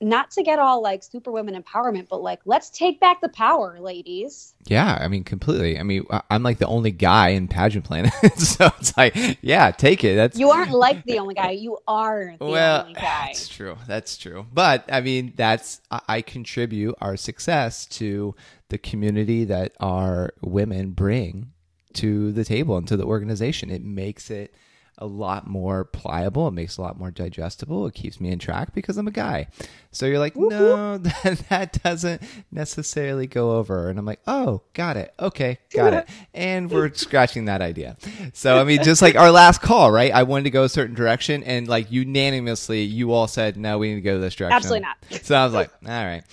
not 0.01 0.31
to 0.31 0.43
get 0.43 0.59
all 0.59 0.81
like 0.81 1.03
superwoman 1.03 1.61
empowerment, 1.61 2.07
but 2.09 2.21
like 2.21 2.41
let's 2.45 2.69
take 2.69 2.99
back 2.99 3.21
the 3.21 3.29
power, 3.29 3.79
ladies. 3.79 4.53
Yeah, 4.65 4.97
I 4.99 5.07
mean 5.07 5.23
completely. 5.23 5.79
I 5.79 5.83
mean, 5.83 6.05
I'm 6.29 6.43
like 6.43 6.57
the 6.57 6.67
only 6.67 6.91
guy 6.91 7.29
in 7.29 7.47
pageant 7.47 7.85
planet, 7.85 8.13
so 8.37 8.71
it's 8.79 8.95
like, 8.97 9.15
yeah, 9.41 9.71
take 9.71 10.03
it. 10.03 10.15
That's 10.15 10.37
you 10.37 10.49
aren't 10.49 10.71
like 10.71 11.03
the 11.05 11.19
only 11.19 11.35
guy. 11.35 11.51
You 11.51 11.77
are 11.87 12.35
the 12.37 12.45
well, 12.45 12.81
only 12.81 12.93
guy. 12.93 13.27
That's 13.27 13.47
true. 13.47 13.77
That's 13.87 14.17
true. 14.17 14.45
But 14.51 14.85
I 14.91 15.01
mean, 15.01 15.33
that's 15.35 15.81
I, 15.89 16.01
I 16.07 16.21
contribute 16.21 16.95
our 16.99 17.15
success 17.15 17.85
to 17.87 18.35
the 18.69 18.77
community 18.77 19.45
that 19.45 19.73
our 19.79 20.33
women 20.41 20.91
bring 20.91 21.51
to 21.93 22.31
the 22.33 22.43
table 22.43 22.77
and 22.77 22.87
to 22.87 22.97
the 22.97 23.05
organization. 23.05 23.69
It 23.69 23.83
makes 23.83 24.29
it 24.29 24.53
a 24.97 25.05
lot 25.05 25.47
more 25.47 25.83
pliable. 25.83 26.47
It 26.47 26.51
makes 26.51 26.77
a 26.77 26.81
lot 26.81 26.97
more 26.97 27.11
digestible. 27.11 27.85
It 27.87 27.93
keeps 27.93 28.21
me 28.21 28.31
in 28.31 28.39
track 28.39 28.73
because 28.73 28.97
I'm 28.97 29.07
a 29.07 29.11
guy. 29.11 29.47
So 29.91 30.05
you're 30.05 30.19
like, 30.19 30.35
no, 30.35 30.97
that, 30.97 31.45
that 31.49 31.83
doesn't 31.83 32.21
necessarily 32.51 33.27
go 33.27 33.57
over. 33.57 33.89
And 33.89 33.99
I'm 33.99 34.05
like, 34.05 34.21
oh, 34.27 34.61
got 34.73 34.97
it. 34.97 35.13
Okay, 35.19 35.57
got 35.73 35.93
it. 35.93 36.07
And 36.33 36.69
we're 36.71 36.93
scratching 36.93 37.45
that 37.45 37.61
idea. 37.61 37.97
So, 38.33 38.59
I 38.59 38.63
mean, 38.63 38.83
just 38.83 39.01
like 39.01 39.15
our 39.15 39.31
last 39.31 39.61
call, 39.61 39.91
right? 39.91 40.13
I 40.13 40.23
wanted 40.23 40.43
to 40.45 40.49
go 40.49 40.63
a 40.63 40.69
certain 40.69 40.95
direction 40.95 41.43
and 41.43 41.67
like 41.67 41.91
unanimously, 41.91 42.81
you 42.83 43.11
all 43.11 43.27
said, 43.27 43.57
no, 43.57 43.77
we 43.77 43.89
need 43.89 43.95
to 43.95 44.01
go 44.01 44.19
this 44.19 44.35
direction. 44.35 44.55
Absolutely 44.55 44.81
not. 44.81 45.23
So 45.23 45.35
I 45.35 45.45
was 45.45 45.53
like, 45.53 45.71
all 45.85 45.91
right. 45.91 46.23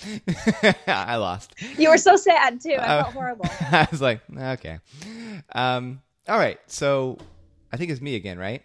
I 0.87 1.16
lost. 1.16 1.55
You 1.79 1.90
were 1.90 1.98
so 1.98 2.16
sad 2.16 2.61
too. 2.61 2.77
I 2.79 3.03
felt 3.03 3.12
horrible. 3.12 3.46
I 3.61 3.88
was 3.90 4.01
like, 4.01 4.20
okay. 4.37 4.79
Um, 5.53 6.01
all 6.29 6.38
right. 6.38 6.59
So 6.66 7.18
I 7.73 7.77
think 7.77 7.91
it's 7.91 8.01
me 8.01 8.15
again, 8.17 8.39
right? 8.39 8.63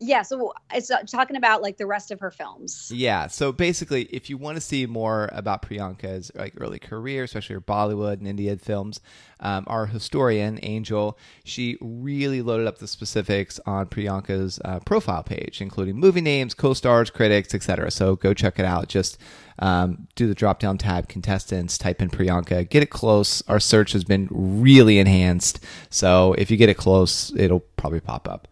Yeah, 0.00 0.22
so 0.22 0.52
it's 0.72 0.92
uh, 0.92 1.02
talking 1.02 1.36
about 1.36 1.60
like 1.60 1.76
the 1.76 1.86
rest 1.86 2.12
of 2.12 2.20
her 2.20 2.30
films. 2.30 2.92
Yeah, 2.94 3.26
so 3.26 3.50
basically, 3.50 4.04
if 4.04 4.30
you 4.30 4.36
want 4.36 4.56
to 4.56 4.60
see 4.60 4.86
more 4.86 5.28
about 5.32 5.62
Priyanka's 5.62 6.30
like 6.36 6.54
early 6.56 6.78
career, 6.78 7.24
especially 7.24 7.54
her 7.54 7.60
Bollywood 7.60 8.14
and 8.14 8.28
Indian 8.28 8.58
films, 8.58 9.00
um, 9.40 9.64
our 9.66 9.86
historian 9.86 10.60
Angel, 10.62 11.18
she 11.42 11.78
really 11.80 12.42
loaded 12.42 12.68
up 12.68 12.78
the 12.78 12.86
specifics 12.86 13.58
on 13.66 13.86
Priyanka's 13.86 14.60
uh, 14.64 14.78
profile 14.80 15.24
page, 15.24 15.60
including 15.60 15.96
movie 15.96 16.20
names, 16.20 16.54
co-stars, 16.54 17.10
critics, 17.10 17.52
etc. 17.52 17.90
So 17.90 18.14
go 18.14 18.32
check 18.32 18.60
it 18.60 18.64
out. 18.64 18.86
Just 18.88 19.18
um, 19.58 20.06
do 20.14 20.28
the 20.28 20.34
drop 20.34 20.60
down 20.60 20.78
tab, 20.78 21.08
contestants, 21.08 21.76
type 21.76 22.00
in 22.00 22.08
Priyanka, 22.08 22.68
get 22.68 22.84
it 22.84 22.90
close. 22.90 23.42
Our 23.48 23.58
search 23.58 23.92
has 23.92 24.04
been 24.04 24.28
really 24.30 25.00
enhanced, 25.00 25.58
so 25.90 26.34
if 26.34 26.52
you 26.52 26.56
get 26.56 26.68
it 26.68 26.76
close, 26.76 27.34
it'll 27.36 27.60
probably 27.76 27.98
pop 27.98 28.28
up 28.28 28.46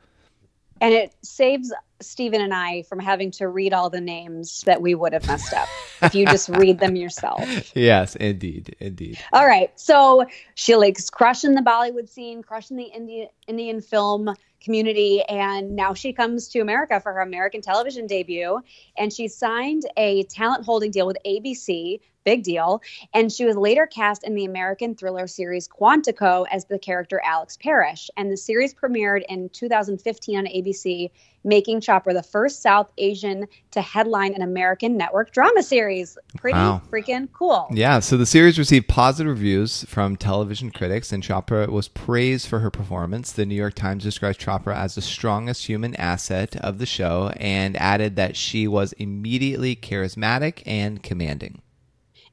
and 0.81 0.93
it 0.93 1.15
saves 1.23 1.73
Stephen 2.01 2.41
and 2.41 2.53
I 2.53 2.83
from 2.83 2.99
having 2.99 3.31
to 3.33 3.49
read 3.49 3.73
all 3.73 3.89
the 3.89 4.01
names 4.01 4.62
that 4.62 4.83
we 4.83 4.95
would 4.95 5.12
have 5.12 5.27
messed 5.27 5.53
up 5.55 5.69
if 6.03 6.15
you 6.15 6.27
just 6.27 6.49
read 6.51 6.79
them 6.79 6.97
yourself. 6.97 7.43
Yes, 7.75 8.17
indeed, 8.17 8.75
indeed. 8.81 9.19
All 9.33 9.47
right, 9.47 9.71
so 9.79 10.25
she 10.55 10.77
likes 10.77 11.11
crushing 11.11 11.55
the 11.55 11.61
Bollywood 11.61 12.09
scene, 12.09 12.43
crushing 12.43 12.77
the 12.77 12.85
Indian 12.85 13.29
Indian 13.47 13.81
film 13.81 14.35
community, 14.61 15.23
and 15.29 15.77
now 15.77 15.95
she 15.95 16.12
comes 16.12 16.49
to 16.49 16.61
America 16.61 17.01
for 17.01 17.12
her 17.12 17.21
American 17.21 17.61
television 17.61 18.07
debut, 18.07 18.61
and 18.97 19.12
she 19.12 19.29
signed 19.29 19.83
a 19.97 20.25
talent 20.25 20.65
holding 20.65 20.91
deal 20.91 21.07
with 21.07 21.19
ABC 21.27 22.01
big 22.27 22.43
deal. 22.43 22.83
And 23.15 23.33
she 23.33 23.47
was 23.47 23.57
later 23.57 23.87
cast 23.87 24.25
in 24.25 24.35
the 24.35 24.45
American 24.45 24.95
thriller 24.95 25.27
series 25.27 25.67
Quantico 25.67 26.45
as 26.51 26.67
the 26.67 26.79
character 26.79 27.23
Alex 27.25 27.57
Parrish. 27.57 28.11
And 28.19 28.31
the 28.31 28.37
series 28.37 28.75
premiered 28.75 29.23
in 29.29 29.49
2015 29.51 30.37
on 30.37 30.45
ABC, 30.45 31.11
making 31.45 31.81
Chopra 31.81 32.12
the 32.12 32.25
first 32.25 32.61
South 32.61 32.91
Asian 32.99 33.47
to 33.71 33.81
headline 33.81 34.35
an 34.35 34.43
American 34.43 34.97
network 34.97 35.31
drama 35.31 35.62
series. 35.62 36.19
Pretty 36.37 36.59
wow. 36.59 36.83
freaking 36.91 37.29
cool. 37.33 37.69
Yeah, 37.71 38.01
so 38.01 38.17
the 38.17 38.27
series 38.27 38.59
received 38.59 38.89
positive 38.89 39.31
reviews 39.31 39.85
from 39.85 40.17
television 40.17 40.73
critics, 40.73 41.12
and 41.12 41.23
Chopra 41.23 41.69
was 41.69 41.87
praised 41.87 42.49
for 42.49 42.59
her 42.59 42.71
performance. 42.71 43.31
The 43.31 43.47
New 43.47 43.55
York 43.55 43.75
Times 43.75 44.03
described 44.03 44.41
Chopra 44.41 44.75
as 44.75 44.97
the 44.97 45.03
strongest 45.03 45.67
human 45.67 45.95
asset 45.95 46.57
of 46.57 46.79
the 46.79 46.87
show 46.87 47.33
and 47.37 47.77
added 47.77 48.17
that 48.17 48.37
she 48.37 48.67
was 48.67 48.93
immediately 48.95 49.77
charismatic 49.77 50.65
and 50.67 51.01
commanding 51.01 51.62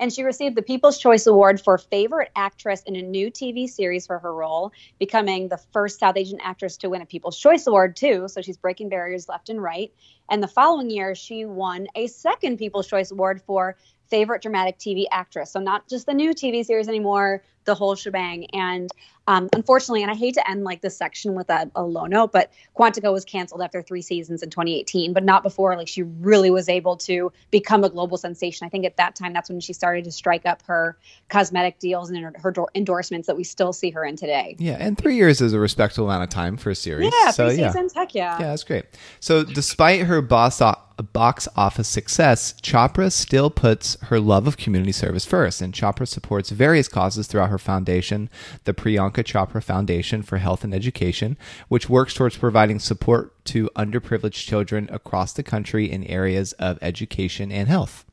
and 0.04 0.12
she 0.12 0.24
received 0.24 0.58
the 0.58 0.62
People's 0.62 0.98
Choice 0.98 1.28
Award 1.28 1.62
for 1.62 1.78
Favorite 1.78 2.30
Actress 2.36 2.84
in 2.86 2.98
a 2.98 3.02
New 3.02 3.32
TV 3.32 3.70
Series 3.70 4.06
for 4.06 4.20
her 4.20 4.34
role, 4.34 4.74
becoming 5.00 5.48
the 5.48 5.56
first 5.72 5.98
South 5.98 6.18
Asian 6.18 6.42
actress 6.42 6.76
to 6.76 6.89
win 6.89 7.02
a 7.02 7.06
People's 7.06 7.39
Choice 7.39 7.68
Award, 7.68 7.96
too. 7.96 8.28
So 8.28 8.42
she's 8.42 8.58
breaking 8.58 8.89
barriers 8.89 9.30
left 9.30 9.48
and 9.48 9.63
right. 9.63 9.94
And 10.30 10.44
the 10.44 10.48
following 10.50 10.89
year, 10.89 11.16
she 11.16 11.46
won 11.46 11.88
a 11.96 12.08
second 12.08 12.58
People's 12.58 12.86
Choice 12.86 13.12
Award 13.12 13.44
for 13.44 13.78
Favorite 14.10 14.42
Dramatic 14.42 14.78
TV 14.78 15.06
Actress. 15.10 15.54
So 15.54 15.62
not 15.62 15.88
just 15.88 16.06
the 16.06 16.13
new 16.13 16.32
TV 16.32 16.66
series 16.66 16.89
anymore, 16.89 17.42
the 17.63 17.74
whole 17.74 17.96
shebang. 17.96 18.48
And 18.52 18.89
um, 19.28 19.50
unfortunately, 19.54 20.02
and 20.02 20.12
I 20.12 20.16
hate 20.16 20.34
to 20.34 20.50
end 20.50 20.64
like 20.64 20.82
this 20.82 20.98
section 20.98 21.34
with 21.34 21.50
a, 21.50 21.70
a 21.76 21.84
low 21.84 22.06
note, 22.06 22.32
but 22.32 22.52
Quantico 22.78 23.14
was 23.14 23.24
canceled 23.24 23.62
after 23.62 23.82
three 23.82 24.02
seasons 24.02 24.44
in 24.44 24.50
2018, 24.50 25.14
but 25.14 25.24
not 25.24 25.44
before. 25.44 25.78
Like 25.78 25.88
she 25.88 26.04
really 26.04 26.50
was 26.50 26.68
able 26.68 26.98
to 26.98 27.32
become 27.50 27.84
a 27.84 27.90
global 27.90 28.18
sensation. 28.18 28.66
I 28.66 28.70
think 28.70 28.86
at 28.86 28.98
that 28.98 29.16
time, 29.16 29.32
that's 29.34 29.50
when 29.50 29.60
she 29.62 29.72
started 29.72 30.04
to 30.06 30.12
strike 30.12 30.46
up 30.46 30.62
her 30.64 30.98
cosmetic 31.30 31.80
deals 31.80 32.10
and 32.10 32.20
her, 32.20 32.34
her 32.38 32.54
endorsements 32.76 33.28
that 33.28 33.38
we 33.38 33.44
still 33.44 33.72
see 33.72 33.92
her 33.92 34.04
in 34.04 34.16
today. 34.18 34.56
Yeah, 34.60 34.78
and 34.80 34.98
three 34.98 35.16
years 35.16 35.40
is 35.40 35.54
a 35.54 35.60
respectable 35.60 36.10
amount 36.10 36.24
of 36.24 36.30
time 36.30 36.58
for 36.58 36.72
a 36.72 36.76
series. 36.76 37.14
Yeah, 37.22 37.32
so, 37.32 37.48
three 37.48 37.60
yeah. 37.60 37.72
seasons, 37.72 37.94
heck 37.94 38.14
yeah. 38.14 38.38
Yeah, 38.40 38.48
that's 38.48 38.64
great. 38.64 38.86
So 39.20 39.44
despite 39.44 40.02
her 40.02 40.22
boss 40.22 40.62
box 41.02 41.48
office 41.56 41.88
success, 41.88 42.54
Chopra 42.62 43.12
still 43.12 43.50
puts 43.50 44.00
her 44.04 44.20
love 44.20 44.46
of 44.48 44.58
community 44.58 44.92
service 44.92 45.26
first, 45.26 45.62
and 45.62 45.74
Chopra 45.74 46.08
supports 46.08 46.52
various 46.52 46.88
causes 46.88 47.28
throughout 47.28 47.50
her 47.50 47.58
foundation, 47.58 48.30
the 48.66 48.74
Priyanka 48.74 49.12
Chopra 49.21 49.62
Foundation 49.62 50.23
for 50.23 50.38
Health 50.38 50.63
and 50.63 50.73
Education, 50.73 51.38
which 51.67 51.89
works 51.89 52.13
towards 52.13 52.38
providing 52.38 52.80
support 52.80 53.45
to 53.45 53.69
underprivileged 53.76 54.47
children 54.47 54.89
across 54.91 55.34
the 55.34 55.43
country 55.43 55.91
in 55.91 56.06
areas 56.06 56.54
of 56.54 56.80
education 56.82 57.52
and 57.52 57.67
health. 57.67 58.06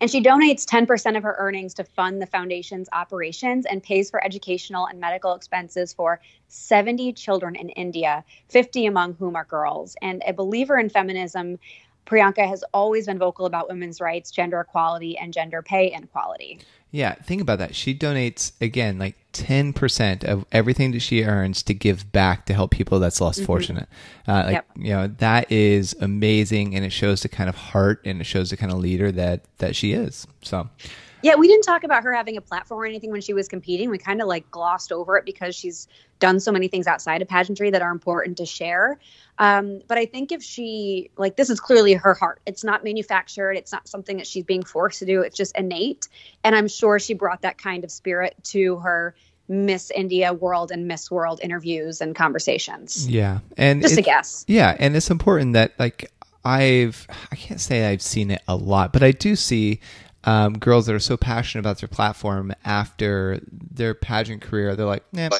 And 0.00 0.10
she 0.10 0.22
donates 0.22 0.64
10% 0.64 1.16
of 1.16 1.22
her 1.22 1.34
earnings 1.38 1.74
to 1.74 1.84
fund 1.84 2.20
the 2.20 2.26
foundation's 2.26 2.88
operations 2.92 3.66
and 3.66 3.82
pays 3.82 4.10
for 4.10 4.22
educational 4.24 4.86
and 4.86 5.00
medical 5.00 5.34
expenses 5.34 5.92
for 5.92 6.20
70 6.48 7.12
children 7.14 7.56
in 7.56 7.70
India, 7.70 8.24
50 8.48 8.86
among 8.86 9.14
whom 9.14 9.36
are 9.36 9.44
girls. 9.44 9.96
And 10.02 10.22
a 10.26 10.32
believer 10.32 10.78
in 10.78 10.90
feminism, 10.90 11.58
Priyanka 12.06 12.46
has 12.46 12.64
always 12.74 13.06
been 13.06 13.18
vocal 13.18 13.46
about 13.46 13.68
women's 13.68 14.00
rights, 14.00 14.30
gender 14.30 14.60
equality, 14.60 15.16
and 15.16 15.32
gender 15.32 15.62
pay 15.62 15.88
inequality. 15.88 16.60
Yeah, 16.90 17.14
think 17.14 17.40
about 17.40 17.58
that. 17.60 17.74
She 17.74 17.94
donates 17.94 18.52
again 18.60 18.98
like 18.98 19.16
10% 19.32 20.24
of 20.24 20.44
everything 20.52 20.92
that 20.92 21.00
she 21.00 21.24
earns 21.24 21.62
to 21.62 21.74
give 21.74 22.10
back 22.12 22.46
to 22.46 22.54
help 22.54 22.70
people 22.70 22.98
that's 22.98 23.20
less 23.20 23.36
mm-hmm. 23.36 23.46
fortunate. 23.46 23.88
Uh, 24.26 24.42
like, 24.46 24.52
yep. 24.52 24.66
you 24.76 24.90
know, 24.90 25.06
that 25.06 25.50
is 25.50 25.94
amazing 26.00 26.74
and 26.74 26.84
it 26.84 26.90
shows 26.90 27.22
the 27.22 27.28
kind 27.28 27.48
of 27.48 27.56
heart 27.56 28.00
and 28.04 28.20
it 28.20 28.24
shows 28.24 28.50
the 28.50 28.56
kind 28.56 28.72
of 28.72 28.78
leader 28.78 29.12
that 29.12 29.44
that 29.58 29.76
she 29.76 29.92
is. 29.92 30.26
So, 30.42 30.68
yeah, 31.22 31.36
we 31.36 31.48
didn't 31.48 31.64
talk 31.64 31.84
about 31.84 32.04
her 32.04 32.12
having 32.12 32.36
a 32.36 32.40
platform 32.40 32.80
or 32.80 32.86
anything 32.86 33.10
when 33.10 33.20
she 33.20 33.34
was 33.34 33.48
competing. 33.48 33.90
We 33.90 33.98
kind 33.98 34.20
of 34.22 34.28
like 34.28 34.50
glossed 34.50 34.92
over 34.92 35.16
it 35.16 35.24
because 35.24 35.54
she's 35.54 35.88
done 36.18 36.40
so 36.40 36.52
many 36.52 36.68
things 36.68 36.86
outside 36.86 37.22
of 37.22 37.28
pageantry 37.28 37.70
that 37.70 37.82
are 37.82 37.90
important 37.90 38.38
to 38.38 38.46
share. 38.46 38.98
Um, 39.38 39.80
but 39.88 39.96
I 39.96 40.06
think 40.06 40.32
if 40.32 40.42
she, 40.42 41.10
like, 41.16 41.36
this 41.36 41.48
is 41.50 41.60
clearly 41.60 41.94
her 41.94 42.14
heart. 42.14 42.40
It's 42.44 42.62
not 42.62 42.84
manufactured, 42.84 43.52
it's 43.52 43.72
not 43.72 43.88
something 43.88 44.18
that 44.18 44.26
she's 44.26 44.44
being 44.44 44.62
forced 44.62 44.98
to 44.98 45.06
do, 45.06 45.22
it's 45.22 45.36
just 45.36 45.56
innate. 45.56 46.08
And 46.44 46.54
I'm 46.54 46.68
sure 46.68 46.98
she 46.98 47.14
brought 47.14 47.42
that 47.42 47.56
kind 47.56 47.84
of 47.84 47.90
spirit 47.90 48.34
to 48.44 48.76
her 48.76 49.14
Miss 49.48 49.90
India 49.90 50.32
World 50.32 50.70
and 50.70 50.86
Miss 50.86 51.10
World 51.10 51.40
interviews 51.42 52.00
and 52.00 52.14
conversations. 52.14 53.08
Yeah. 53.08 53.40
And 53.56 53.82
just 53.82 53.98
a 53.98 54.02
guess. 54.02 54.44
Yeah. 54.46 54.76
And 54.78 54.94
it's 54.94 55.10
important 55.10 55.54
that, 55.54 55.72
like, 55.78 56.12
I've, 56.44 57.06
I 57.32 57.36
can't 57.36 57.60
say 57.60 57.86
I've 57.86 58.02
seen 58.02 58.30
it 58.30 58.42
a 58.46 58.56
lot, 58.56 58.92
but 58.92 59.02
I 59.02 59.10
do 59.12 59.36
see 59.36 59.80
um, 60.24 60.58
girls 60.58 60.86
that 60.86 60.94
are 60.94 60.98
so 61.00 61.16
passionate 61.16 61.60
about 61.60 61.78
their 61.78 61.88
platform 61.88 62.52
after 62.64 63.40
their 63.50 63.94
pageant 63.94 64.42
career, 64.42 64.76
they're 64.76 64.86
like, 64.86 65.04
yeah, 65.12 65.30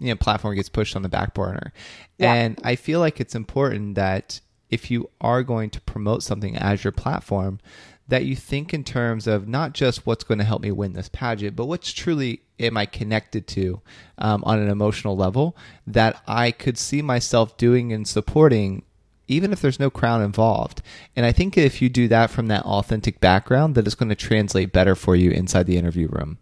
you 0.00 0.08
know, 0.08 0.16
platform 0.16 0.54
gets 0.54 0.68
pushed 0.68 0.96
on 0.96 1.02
the 1.02 1.08
back 1.08 1.34
burner. 1.34 1.72
Yeah. 2.18 2.34
And 2.34 2.60
I 2.64 2.76
feel 2.76 3.00
like 3.00 3.20
it's 3.20 3.34
important 3.34 3.94
that 3.94 4.40
if 4.70 4.90
you 4.90 5.08
are 5.20 5.42
going 5.42 5.70
to 5.70 5.80
promote 5.82 6.22
something 6.22 6.56
as 6.56 6.82
your 6.82 6.92
platform, 6.92 7.60
that 8.08 8.24
you 8.24 8.36
think 8.36 8.74
in 8.74 8.84
terms 8.84 9.26
of 9.26 9.48
not 9.48 9.72
just 9.72 10.06
what's 10.06 10.24
going 10.24 10.38
to 10.38 10.44
help 10.44 10.62
me 10.62 10.70
win 10.70 10.92
this 10.92 11.08
pageant, 11.08 11.56
but 11.56 11.66
what's 11.66 11.92
truly 11.92 12.42
am 12.58 12.76
I 12.76 12.86
connected 12.86 13.46
to 13.48 13.80
um, 14.18 14.42
on 14.44 14.58
an 14.58 14.68
emotional 14.68 15.16
level 15.16 15.56
that 15.86 16.22
I 16.26 16.50
could 16.50 16.76
see 16.76 17.02
myself 17.02 17.56
doing 17.56 17.92
and 17.92 18.06
supporting 18.06 18.82
even 19.28 19.52
if 19.52 19.60
there's 19.60 19.80
no 19.80 19.90
crown 19.90 20.22
involved. 20.22 20.82
And 21.16 21.24
I 21.24 21.32
think 21.32 21.56
if 21.56 21.80
you 21.80 21.88
do 21.88 22.08
that 22.08 22.30
from 22.30 22.48
that 22.48 22.64
authentic 22.64 23.20
background, 23.20 23.74
that 23.74 23.86
it's 23.86 23.94
going 23.94 24.08
to 24.08 24.14
translate 24.14 24.72
better 24.72 24.94
for 24.94 25.16
you 25.16 25.30
inside 25.30 25.66
the 25.66 25.76
interview 25.76 26.08
room. 26.08 26.38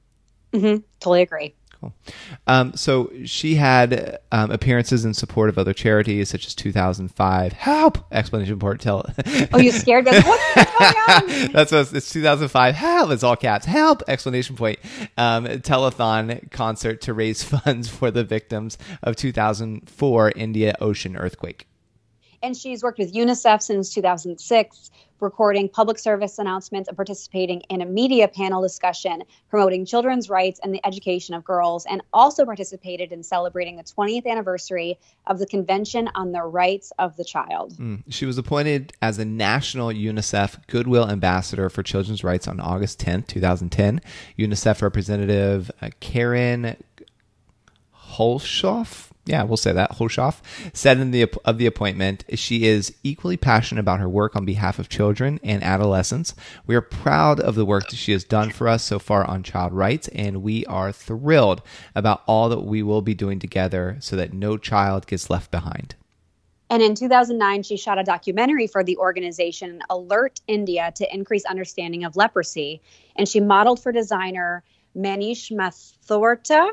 Mm-hmm. 0.52 0.82
Totally 1.00 1.22
agree. 1.22 1.54
Cool. 1.82 1.92
Um, 2.46 2.76
so 2.76 3.10
she 3.24 3.56
had 3.56 4.20
um, 4.30 4.52
appearances 4.52 5.04
in 5.04 5.14
support 5.14 5.48
of 5.48 5.58
other 5.58 5.72
charities 5.72 6.28
such 6.28 6.46
as 6.46 6.54
2005 6.54 7.52
Help! 7.54 7.98
Explanation 8.12 8.58
point. 8.60 8.80
Tell. 8.80 9.04
oh, 9.52 9.58
you 9.58 9.72
scared 9.72 10.04
me. 10.04 10.12
What's 10.12 10.54
going 10.54 11.46
on? 11.46 11.52
That's 11.52 11.72
what 11.72 11.92
it's 11.92 12.12
2005 12.12 12.74
Help! 12.76 13.10
It's 13.10 13.24
all 13.24 13.34
caps. 13.34 13.66
Help! 13.66 14.04
Explanation 14.06 14.54
point. 14.54 14.78
Um, 15.16 15.46
telethon 15.46 16.48
concert 16.52 17.00
to 17.02 17.14
raise 17.14 17.42
funds 17.42 17.88
for 17.88 18.12
the 18.12 18.22
victims 18.22 18.78
of 19.02 19.16
2004 19.16 20.32
India 20.36 20.76
Ocean 20.80 21.16
earthquake 21.16 21.66
and 22.42 22.56
she's 22.56 22.82
worked 22.82 22.98
with 22.98 23.12
UNICEF 23.14 23.62
since 23.62 23.94
2006, 23.94 24.90
recording 25.20 25.68
public 25.68 25.98
service 25.98 26.38
announcements 26.38 26.88
and 26.88 26.96
participating 26.96 27.60
in 27.70 27.80
a 27.80 27.86
media 27.86 28.26
panel 28.26 28.60
discussion 28.60 29.22
promoting 29.48 29.86
children's 29.86 30.28
rights 30.28 30.58
and 30.62 30.74
the 30.74 30.84
education 30.84 31.34
of 31.34 31.44
girls, 31.44 31.86
and 31.86 32.02
also 32.12 32.44
participated 32.44 33.12
in 33.12 33.22
celebrating 33.22 33.76
the 33.76 33.84
20th 33.84 34.26
anniversary 34.26 34.98
of 35.26 35.38
the 35.38 35.46
Convention 35.46 36.10
on 36.14 36.32
the 36.32 36.42
Rights 36.42 36.92
of 36.98 37.16
the 37.16 37.24
Child. 37.24 37.74
Mm. 37.78 38.02
She 38.08 38.26
was 38.26 38.36
appointed 38.36 38.92
as 39.00 39.18
a 39.18 39.24
national 39.24 39.88
UNICEF 39.88 40.66
Goodwill 40.66 41.08
Ambassador 41.08 41.70
for 41.70 41.82
Children's 41.82 42.24
Rights 42.24 42.48
on 42.48 42.58
August 42.58 42.98
10, 43.00 43.22
2010. 43.22 44.00
UNICEF 44.38 44.82
representative 44.82 45.70
uh, 45.80 45.90
Karin 46.00 46.76
Hulshof 48.14 49.11
yeah, 49.24 49.44
we'll 49.44 49.56
say 49.56 49.72
that. 49.72 49.92
Hoshoff 49.92 50.40
said 50.72 50.98
in 50.98 51.12
the 51.12 51.32
of 51.44 51.58
the 51.58 51.66
appointment, 51.66 52.24
she 52.34 52.64
is 52.64 52.92
equally 53.04 53.36
passionate 53.36 53.80
about 53.80 54.00
her 54.00 54.08
work 54.08 54.34
on 54.34 54.44
behalf 54.44 54.80
of 54.80 54.88
children 54.88 55.38
and 55.44 55.62
adolescents. 55.62 56.34
We 56.66 56.74
are 56.74 56.80
proud 56.80 57.38
of 57.38 57.54
the 57.54 57.64
work 57.64 57.88
that 57.90 57.96
she 57.96 58.12
has 58.12 58.24
done 58.24 58.50
for 58.50 58.66
us 58.66 58.82
so 58.82 58.98
far 58.98 59.24
on 59.24 59.44
child 59.44 59.72
rights, 59.72 60.08
and 60.08 60.42
we 60.42 60.66
are 60.66 60.90
thrilled 60.90 61.62
about 61.94 62.22
all 62.26 62.48
that 62.48 62.62
we 62.62 62.82
will 62.82 63.02
be 63.02 63.14
doing 63.14 63.38
together 63.38 63.96
so 64.00 64.16
that 64.16 64.32
no 64.32 64.56
child 64.56 65.06
gets 65.06 65.30
left 65.30 65.52
behind. 65.52 65.94
And 66.68 66.82
in 66.82 66.94
2009, 66.94 67.62
she 67.62 67.76
shot 67.76 67.98
a 67.98 68.02
documentary 68.02 68.66
for 68.66 68.82
the 68.82 68.96
organization 68.96 69.82
Alert 69.90 70.40
India 70.48 70.90
to 70.96 71.14
increase 71.14 71.44
understanding 71.44 72.04
of 72.04 72.16
leprosy. 72.16 72.80
And 73.14 73.28
she 73.28 73.40
modeled 73.40 73.80
for 73.80 73.92
designer 73.92 74.64
Manish 74.96 75.52
Mathurta 75.52 76.70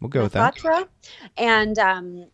We'll 0.00 0.08
go 0.08 0.22
with 0.22 0.32
that. 0.32 0.88
And 1.36 1.78
um, 1.78 2.26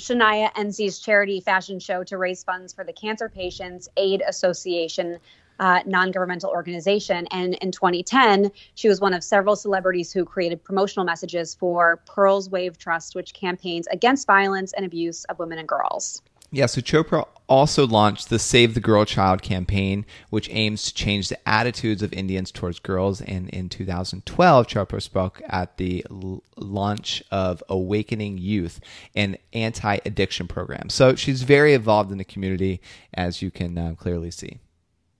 Shaina 0.00 0.50
NC's 0.54 0.98
charity 0.98 1.40
fashion 1.40 1.78
show 1.78 2.04
to 2.04 2.18
raise 2.18 2.44
funds 2.44 2.72
for 2.72 2.84
the 2.84 2.92
Cancer 2.92 3.28
Patients 3.28 3.88
Aid 3.96 4.22
Association 4.26 5.18
uh, 5.60 5.80
non 5.86 6.10
governmental 6.10 6.50
organization. 6.50 7.26
And 7.30 7.54
in 7.54 7.70
2010, 7.70 8.50
she 8.74 8.88
was 8.88 9.00
one 9.00 9.14
of 9.14 9.22
several 9.22 9.56
celebrities 9.56 10.12
who 10.12 10.24
created 10.24 10.62
promotional 10.64 11.04
messages 11.04 11.54
for 11.54 12.02
Pearls 12.06 12.50
Wave 12.50 12.78
Trust, 12.78 13.14
which 13.14 13.34
campaigns 13.34 13.86
against 13.88 14.26
violence 14.26 14.72
and 14.72 14.84
abuse 14.84 15.24
of 15.24 15.38
women 15.38 15.58
and 15.58 15.68
girls. 15.68 16.22
Yeah, 16.50 16.66
so 16.66 16.80
Chopra 16.80 17.26
also 17.48 17.86
launched 17.86 18.30
the 18.30 18.38
Save 18.38 18.74
the 18.74 18.80
Girl 18.80 19.04
Child 19.04 19.42
campaign, 19.42 20.06
which 20.30 20.48
aims 20.50 20.84
to 20.84 20.94
change 20.94 21.28
the 21.28 21.48
attitudes 21.48 22.02
of 22.02 22.12
Indians 22.12 22.50
towards 22.50 22.78
girls. 22.78 23.20
And 23.20 23.48
in 23.50 23.68
2012, 23.68 24.66
Chopra 24.66 25.02
spoke 25.02 25.42
at 25.48 25.76
the 25.76 26.04
l- 26.10 26.42
launch 26.56 27.22
of 27.30 27.62
Awakening 27.68 28.38
Youth, 28.38 28.80
an 29.14 29.36
anti 29.52 29.98
addiction 30.04 30.46
program. 30.48 30.88
So 30.88 31.14
she's 31.14 31.42
very 31.42 31.74
involved 31.74 32.10
in 32.10 32.18
the 32.18 32.24
community, 32.24 32.80
as 33.12 33.42
you 33.42 33.50
can 33.50 33.76
uh, 33.76 33.94
clearly 33.96 34.30
see. 34.30 34.58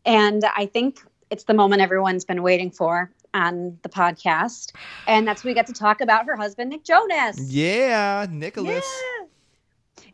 And 0.07 0.45
I 0.57 0.67
think 0.67 1.01
it's 1.31 1.45
the 1.45 1.55
moment 1.55 1.83
everyone's 1.83 2.25
been 2.25 2.43
waiting 2.43 2.71
for 2.71 3.11
on 3.33 3.79
the 3.83 3.89
podcast. 3.89 4.73
And 5.07 5.27
that's 5.27 5.43
when 5.43 5.51
we 5.51 5.55
get 5.55 5.67
to 5.67 5.73
talk 5.73 6.01
about 6.01 6.27
her 6.27 6.37
husband, 6.37 6.71
Nick 6.71 6.85
Jonas. 6.85 7.39
Yeah, 7.41 8.27
Nicholas. 8.31 8.85
Yeah. 9.19 9.24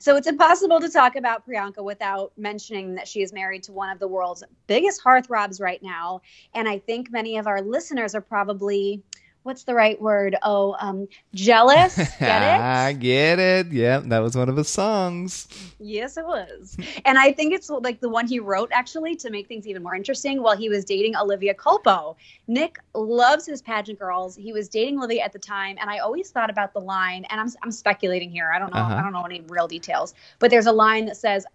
So 0.01 0.17
it's 0.17 0.27
impossible 0.27 0.81
to 0.81 0.89
talk 0.89 1.15
about 1.17 1.47
Priyanka 1.47 1.85
without 1.85 2.33
mentioning 2.39 2.95
that 2.95 3.07
she 3.07 3.21
is 3.21 3.35
married 3.35 3.63
to 3.65 3.73
one 3.73 3.91
of 3.91 3.99
the 3.99 4.09
world's 4.09 4.43
biggest 4.67 5.05
hearthrobs 5.05 5.61
right 5.61 5.83
now. 5.83 6.23
And 6.55 6.67
I 6.67 6.79
think 6.79 7.13
many 7.13 7.37
of 7.37 7.47
our 7.47 7.61
listeners 7.61 8.15
are 8.15 8.23
probably 8.23 9.03
what's 9.43 9.65
the 9.65 9.75
right 9.75 10.01
word? 10.01 10.37
Oh, 10.43 10.77
um, 10.81 11.09
jealous. 11.35 11.97
Get 12.19 12.43
it? 12.43 12.61
I 12.61 12.93
get 12.93 13.39
it. 13.39 13.73
Yeah, 13.73 14.01
that 14.01 14.19
was 14.19 14.37
one 14.37 14.49
of 14.49 14.57
his 14.57 14.69
songs. 14.69 15.49
Yes, 15.79 16.17
it 16.17 16.25
was. 16.25 16.77
And 17.05 17.19
I 17.19 17.33
think 17.33 17.55
it's 17.55 17.71
like 17.71 18.01
the 18.01 18.09
one 18.09 18.27
he 18.27 18.39
wrote 18.39 18.71
actually 18.73 19.17
to 19.17 19.31
make 19.31 19.49
things 19.49 19.67
even 19.67 19.83
more 19.83 19.95
interesting 19.95 20.43
while 20.43 20.57
he 20.57 20.69
was 20.69 20.85
dating 20.85 21.17
Olivia 21.17 21.55
Culpo. 21.55 22.17
Nick 22.49 22.79
loves 22.95 23.47
his 23.47 23.63
pageant 23.63 23.99
girls. 23.99 24.37
He 24.37 24.53
was 24.53 24.69
dating 24.69 24.99
Olivia 24.99 25.23
at 25.23 25.33
the 25.33 25.39
time, 25.39 25.77
and 25.81 25.89
I 25.89 25.99
always 25.99 26.31
thought 26.31 26.51
about 26.51 26.73
the 26.73 26.81
line, 26.81 27.25
and 27.31 27.41
I'm, 27.41 27.49
I'm 27.63 27.71
speculating 27.71 28.31
here. 28.31 28.51
I 28.55 28.59
don't 28.59 28.73
know. 28.75 28.81
Uh-huh. 28.81 28.95
I 28.97 29.03
don't 29.03 29.13
know 29.13 29.23
any 29.23 29.43
real 29.49 29.69
details, 29.69 30.15
but 30.39 30.51
there's 30.51 30.67
a 30.67 30.73
line 30.73 31.07
that 31.07 31.17
says, 31.17 31.47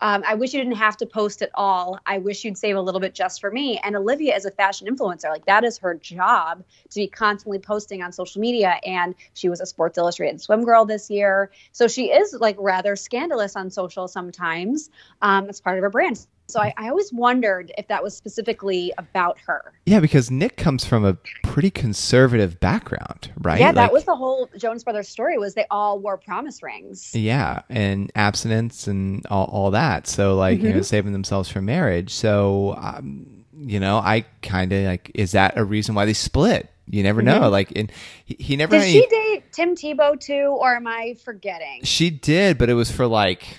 um, 0.00 0.22
I 0.26 0.34
wish 0.34 0.52
you 0.54 0.60
didn't 0.60 0.76
have 0.76 0.96
to 0.98 1.06
post 1.06 1.42
at 1.42 1.50
all. 1.54 1.98
I 2.06 2.18
wish 2.18 2.44
you'd 2.44 2.58
save 2.58 2.76
a 2.76 2.80
little 2.80 3.00
bit 3.00 3.14
just 3.14 3.40
for 3.40 3.50
me. 3.50 3.78
And 3.82 3.96
Olivia 3.96 4.34
is 4.36 4.44
a 4.44 4.50
fashion 4.50 4.88
influencer. 4.88 5.28
Like 5.30 5.46
that 5.46 5.64
is 5.64 5.78
her 5.78 5.94
job 5.94 6.64
to 6.90 6.94
be 6.94 7.06
constantly 7.08 7.58
posting 7.58 8.02
on 8.02 8.12
social 8.12 8.40
media. 8.40 8.76
And 8.84 9.14
she 9.34 9.48
was 9.48 9.60
a 9.60 9.66
Sports 9.66 9.98
Illustrated 9.98 10.40
swim 10.40 10.64
girl 10.64 10.84
this 10.84 11.10
year. 11.10 11.50
So 11.72 11.88
she 11.88 12.10
is 12.10 12.32
like 12.32 12.56
rather 12.58 12.96
scandalous 12.96 13.56
on 13.56 13.70
social 13.70 14.08
sometimes. 14.08 14.90
Um, 15.20 15.48
it's 15.48 15.60
part 15.60 15.78
of 15.78 15.82
her 15.82 15.90
brand. 15.90 16.26
So 16.50 16.60
I, 16.60 16.74
I 16.76 16.88
always 16.88 17.12
wondered 17.12 17.72
if 17.78 17.88
that 17.88 18.02
was 18.02 18.16
specifically 18.16 18.92
about 18.98 19.38
her. 19.46 19.72
Yeah, 19.86 20.00
because 20.00 20.30
Nick 20.30 20.56
comes 20.56 20.84
from 20.84 21.04
a 21.04 21.14
pretty 21.42 21.70
conservative 21.70 22.60
background, 22.60 23.32
right? 23.38 23.58
Yeah, 23.60 23.72
that 23.72 23.92
was 23.92 24.04
the 24.04 24.16
whole 24.16 24.48
Jonas 24.56 24.84
Brothers 24.84 25.08
story 25.08 25.38
was 25.38 25.54
they 25.54 25.66
all 25.70 25.98
wore 25.98 26.16
promise 26.18 26.62
rings. 26.62 27.14
Yeah, 27.14 27.62
and 27.68 28.10
abstinence 28.14 28.86
and 28.86 29.24
all, 29.26 29.46
all 29.46 29.70
that. 29.72 30.06
So 30.06 30.34
like 30.34 30.58
Mm-hmm. 30.58 30.66
you 30.66 30.74
know, 30.74 30.82
saving 30.82 31.12
themselves 31.12 31.48
from 31.48 31.64
marriage. 31.66 32.12
So 32.12 32.74
um, 32.76 33.44
you 33.56 33.78
know, 33.80 33.98
I 33.98 34.24
kind 34.42 34.72
of 34.72 34.84
like 34.84 35.10
is 35.14 35.32
that 35.32 35.56
a 35.56 35.64
reason 35.64 35.94
why 35.94 36.04
they 36.04 36.12
split? 36.12 36.70
You 36.86 37.04
never 37.04 37.22
know. 37.22 37.48
Like, 37.48 37.72
and 37.76 37.92
he, 38.24 38.36
he 38.38 38.56
never. 38.56 38.74
Mm-hmm. 38.74 38.84
Did 38.92 38.94
had 38.94 39.10
she 39.10 39.32
date 39.34 39.52
Tim 39.52 39.76
Tebow 39.76 40.18
too, 40.18 40.56
or 40.58 40.74
am 40.74 40.86
I 40.88 41.14
forgetting? 41.24 41.84
She 41.84 42.10
did, 42.10 42.58
but 42.58 42.68
it 42.68 42.74
was 42.74 42.90
for 42.90 43.06
like 43.06 43.58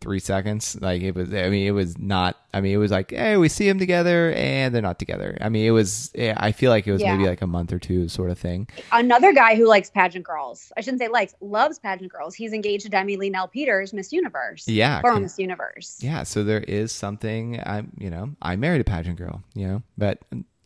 three 0.00 0.18
seconds. 0.20 0.76
Like 0.80 1.02
it 1.02 1.14
was. 1.14 1.32
I 1.32 1.48
mean, 1.48 1.66
it 1.66 1.72
was 1.72 1.98
not. 1.98 2.36
I 2.54 2.60
mean, 2.60 2.72
it 2.72 2.78
was 2.78 2.90
like, 2.90 3.10
hey, 3.10 3.36
we 3.36 3.48
see 3.48 3.68
them 3.68 3.78
together, 3.78 4.32
and 4.32 4.74
they're 4.74 4.82
not 4.82 4.98
together. 4.98 5.36
I 5.40 5.48
mean, 5.48 5.66
it 5.66 5.70
was. 5.70 6.10
yeah, 6.14 6.34
I 6.36 6.52
feel 6.52 6.70
like 6.70 6.86
it 6.86 6.92
was 6.92 7.02
Yeah. 7.02 7.14
maybe 7.16 7.28
like 7.28 7.42
a 7.42 7.46
month 7.46 7.72
or 7.72 7.78
two 7.78 8.08
sort 8.08 8.30
of 8.30 8.38
thing. 8.38 8.68
another 8.92 9.32
guy 9.32 9.54
who 9.56 9.66
likes 9.66 9.90
pageant 9.90 10.24
girls. 10.24 10.72
I 10.76 10.80
shouldn't 10.80 11.00
say 11.00 11.08
likes, 11.08 11.34
loves 11.40 11.78
pageant 11.78 12.12
girls. 12.12 12.34
He's 12.34 12.52
engaged 12.52 12.84
to 12.84 12.90
Demi-Leigh 12.90 13.30
Nel-Peters, 13.30 13.92
Miss 13.92 14.12
Universe. 14.12 14.66
Yeah, 14.68 15.00
Former 15.00 15.20
Miss 15.20 15.38
Universe. 15.38 15.98
Yeah, 16.00 16.22
so 16.22 16.44
there 16.44 16.60
is 16.60 16.92
something. 16.92 17.60
I'm, 17.64 17.92
you 17.98 18.10
know, 18.10 18.30
I 18.40 18.56
married 18.56 18.80
a 18.80 18.84
pageant 18.84 19.16
girl. 19.18 19.42
You 19.54 19.66
know, 19.68 19.82
but 19.96 20.18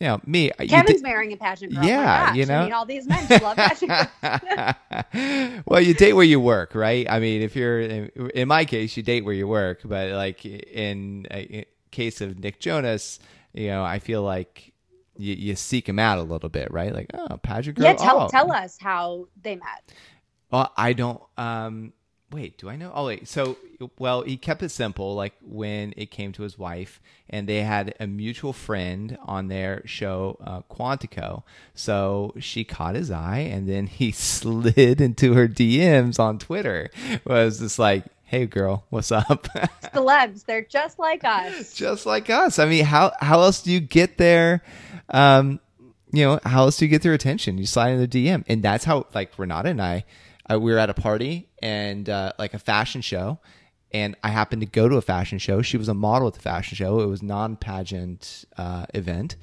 you 0.03 0.09
know, 0.09 0.20
me. 0.26 0.50
Kevin's 0.68 1.00
marrying 1.00 1.32
a 1.32 1.36
pageant 1.36 1.72
girl. 1.72 1.84
Yeah, 1.84 1.96
My 1.98 2.26
gosh. 2.26 2.36
you 2.36 2.46
know. 2.46 2.59
I 2.59 2.64
mean, 2.64 2.72
all 2.72 2.84
these 2.84 3.07
men 3.07 3.24
love 3.40 3.57
pageant 3.57 3.92
girls. 4.20 5.62
well, 5.64 5.80
you 5.80 5.94
date 5.94 6.14
where 6.14 6.24
you 6.24 6.40
work, 6.40 6.74
right? 6.74 7.07
I 7.09 7.20
mean, 7.20 7.40
if 7.40 7.55
you're 7.55 7.80
in, 7.80 8.11
in 8.34 8.48
my 8.48 8.64
case, 8.64 8.96
you 8.96 9.05
date 9.05 9.24
where 9.24 9.32
you 9.32 9.46
work, 9.46 9.82
but 9.84 10.11
like 10.11 10.44
in 10.44 11.64
case 11.92 12.20
of 12.20 12.40
Nick 12.40 12.59
Jonas, 12.59 13.20
you 13.53 13.68
know, 13.68 13.84
I 13.84 14.00
feel 14.00 14.22
like 14.22 14.72
you, 15.16 15.34
you 15.34 15.55
seek 15.55 15.88
him 15.88 16.00
out 16.00 16.18
a 16.18 16.22
little 16.22 16.48
bit, 16.48 16.72
right? 16.72 16.92
Like, 16.92 17.07
oh, 17.14 17.36
pageant 17.36 17.76
girl. 17.76 17.86
Yeah, 17.86 17.94
tell, 17.94 18.22
oh. 18.22 18.28
tell 18.28 18.50
us 18.50 18.78
how 18.80 19.28
they 19.40 19.55
met. 19.55 19.92
Well, 20.50 20.72
I 20.76 20.94
don't. 20.94 21.22
Um, 21.36 21.92
wait, 22.33 22.59
do 22.59 22.68
I 22.68 22.76
know? 22.76 22.91
Oh, 22.95 23.07
wait. 23.07 23.28
So, 23.28 23.57
well, 23.99 24.22
he 24.22 24.37
kept 24.37 24.62
it 24.62 24.70
simple. 24.70 25.14
Like 25.14 25.35
when 25.43 25.93
it 25.97 26.11
came 26.11 26.33
to 26.33 26.43
his 26.43 26.59
wife, 26.59 27.01
and 27.28 27.49
they 27.49 27.62
had 27.62 27.95
a 28.01 28.07
mutual 28.07 28.53
friend 28.53 29.18
on 29.24 29.49
their 29.49 29.83
show, 29.87 30.39
uh, 30.43 30.62
Quantico. 30.70 31.43
So 31.74 32.35
she 32.39 32.64
caught 32.64 32.95
his 32.95 33.11
eye, 33.11 33.39
and 33.39 33.68
then 33.68 33.87
he 33.87 34.11
slid 34.12 35.01
into 35.01 35.35
her 35.35 35.49
DMs 35.49 36.18
on 36.18 36.39
Twitter. 36.39 36.91
Was 37.24 37.59
just 37.59 37.78
like, 37.78 38.05
"Hey, 38.24 38.47
girl, 38.47 38.85
what's 38.91 39.12
up?" 39.12 39.49
Celebs, 39.95 40.45
they're 40.45 40.62
just 40.62 40.99
like 40.99 41.24
us. 41.24 41.74
just 41.74 42.07
like 42.07 42.30
us. 42.30 42.59
I 42.59 42.66
mean, 42.66 42.85
how 42.85 43.12
how 43.20 43.41
else 43.41 43.62
do 43.62 43.70
you 43.72 43.80
get 43.80 44.18
their, 44.18 44.62
um, 45.11 45.61
you 46.12 46.24
know, 46.24 46.41
how 46.45 46.64
else 46.64 46.76
do 46.76 46.85
you 46.85 46.91
get 46.91 47.03
their 47.03 47.14
attention? 47.14 47.59
You 47.59 47.66
slide 47.66 47.91
in 47.91 48.01
the 48.01 48.09
DM, 48.09 48.45
and 48.49 48.62
that's 48.62 48.85
how 48.85 49.07
like 49.14 49.39
Renata 49.39 49.70
and 49.70 49.83
I, 49.83 50.05
uh, 50.51 50.59
we 50.59 50.72
were 50.72 50.78
at 50.78 50.90
a 50.90 50.95
party 50.95 51.49
and 51.62 52.09
uh, 52.09 52.32
like 52.38 52.55
a 52.55 52.59
fashion 52.59 53.01
show, 53.01 53.38
and 53.93 54.16
I 54.22 54.28
happened 54.28 54.62
to 54.62 54.66
go 54.66 54.88
to 54.88 54.97
a 54.97 55.03
fashion 55.03 55.38
show. 55.38 55.62
She 55.62 55.76
was 55.76 55.88
a 55.88 55.95
model 55.95 56.28
at 56.28 56.34
the 56.34 56.40
fashion 56.40 56.76
show. 56.76 57.01
It 57.01 57.07
was 57.07 57.22
non 57.22 57.57
pageant 57.57 58.45
uh, 58.57 58.86
event. 58.95 59.36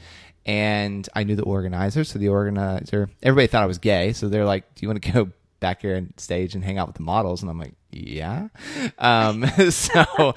And 0.46 1.08
I 1.14 1.26
knew 1.26 1.36
the 1.36 1.44
organizer, 1.44 2.04
so 2.04 2.18
the 2.18 2.30
organizer, 2.30 3.10
everybody 3.22 3.48
thought 3.48 3.62
I 3.62 3.68
was 3.68 3.78
gay, 3.78 4.14
so 4.14 4.30
they're 4.30 4.46
like, 4.46 4.74
"Do 4.74 4.84
you 4.84 4.88
want 4.88 5.04
to 5.04 5.12
go 5.12 5.32
back 5.60 5.82
here 5.82 5.96
on 5.96 6.14
stage 6.18 6.56
and 6.56 6.64
hang 6.64 6.78
out 6.78 6.88
with 6.88 6.96
the 6.96 7.04
models?" 7.04 7.42
And 7.42 7.50
I'm 7.50 7.60
like, 7.60 7.74
"Yeah." 7.92 8.50
Um, 8.98 9.46
so, 9.70 10.06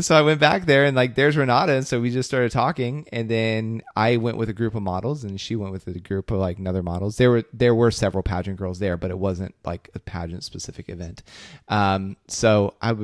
so 0.00 0.16
I 0.16 0.22
went 0.22 0.40
back 0.40 0.66
there, 0.66 0.84
and 0.84 0.96
like, 0.96 1.14
there's 1.14 1.36
Renata, 1.36 1.72
and 1.72 1.86
so 1.86 2.00
we 2.00 2.10
just 2.10 2.28
started 2.28 2.52
talking, 2.52 3.06
and 3.12 3.28
then 3.28 3.82
I 3.94 4.16
went 4.16 4.36
with 4.36 4.48
a 4.48 4.54
group 4.54 4.74
of 4.74 4.82
models, 4.82 5.24
and 5.24 5.40
she 5.40 5.56
went 5.56 5.72
with 5.72 5.86
a 5.86 5.98
group 5.98 6.30
of 6.30 6.38
like 6.38 6.58
another 6.58 6.82
models. 6.82 7.16
There 7.16 7.30
were 7.30 7.44
there 7.52 7.74
were 7.74 7.90
several 7.90 8.22
pageant 8.22 8.58
girls 8.58 8.78
there, 8.78 8.96
but 8.96 9.10
it 9.10 9.18
wasn't 9.18 9.54
like 9.64 9.90
a 9.94 9.98
pageant 9.98 10.44
specific 10.44 10.88
event. 10.88 11.22
Um, 11.68 12.16
so 12.28 12.74
I 12.80 12.94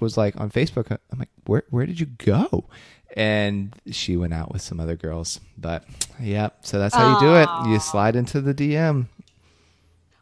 was 0.00 0.16
like 0.16 0.38
on 0.40 0.50
Facebook. 0.50 0.90
I'm 0.90 1.18
like, 1.18 1.28
where 1.46 1.64
where 1.70 1.86
did 1.86 2.00
you 2.00 2.06
go? 2.06 2.64
And 3.16 3.74
she 3.90 4.16
went 4.16 4.32
out 4.32 4.52
with 4.52 4.62
some 4.62 4.78
other 4.78 4.96
girls. 4.96 5.40
But 5.58 5.84
yeah, 6.20 6.50
so 6.60 6.78
that's 6.78 6.94
how 6.94 7.14
you 7.14 7.20
do 7.20 7.34
it. 7.34 7.48
You 7.68 7.80
slide 7.80 8.14
into 8.14 8.40
the 8.40 8.54
DM. 8.54 9.06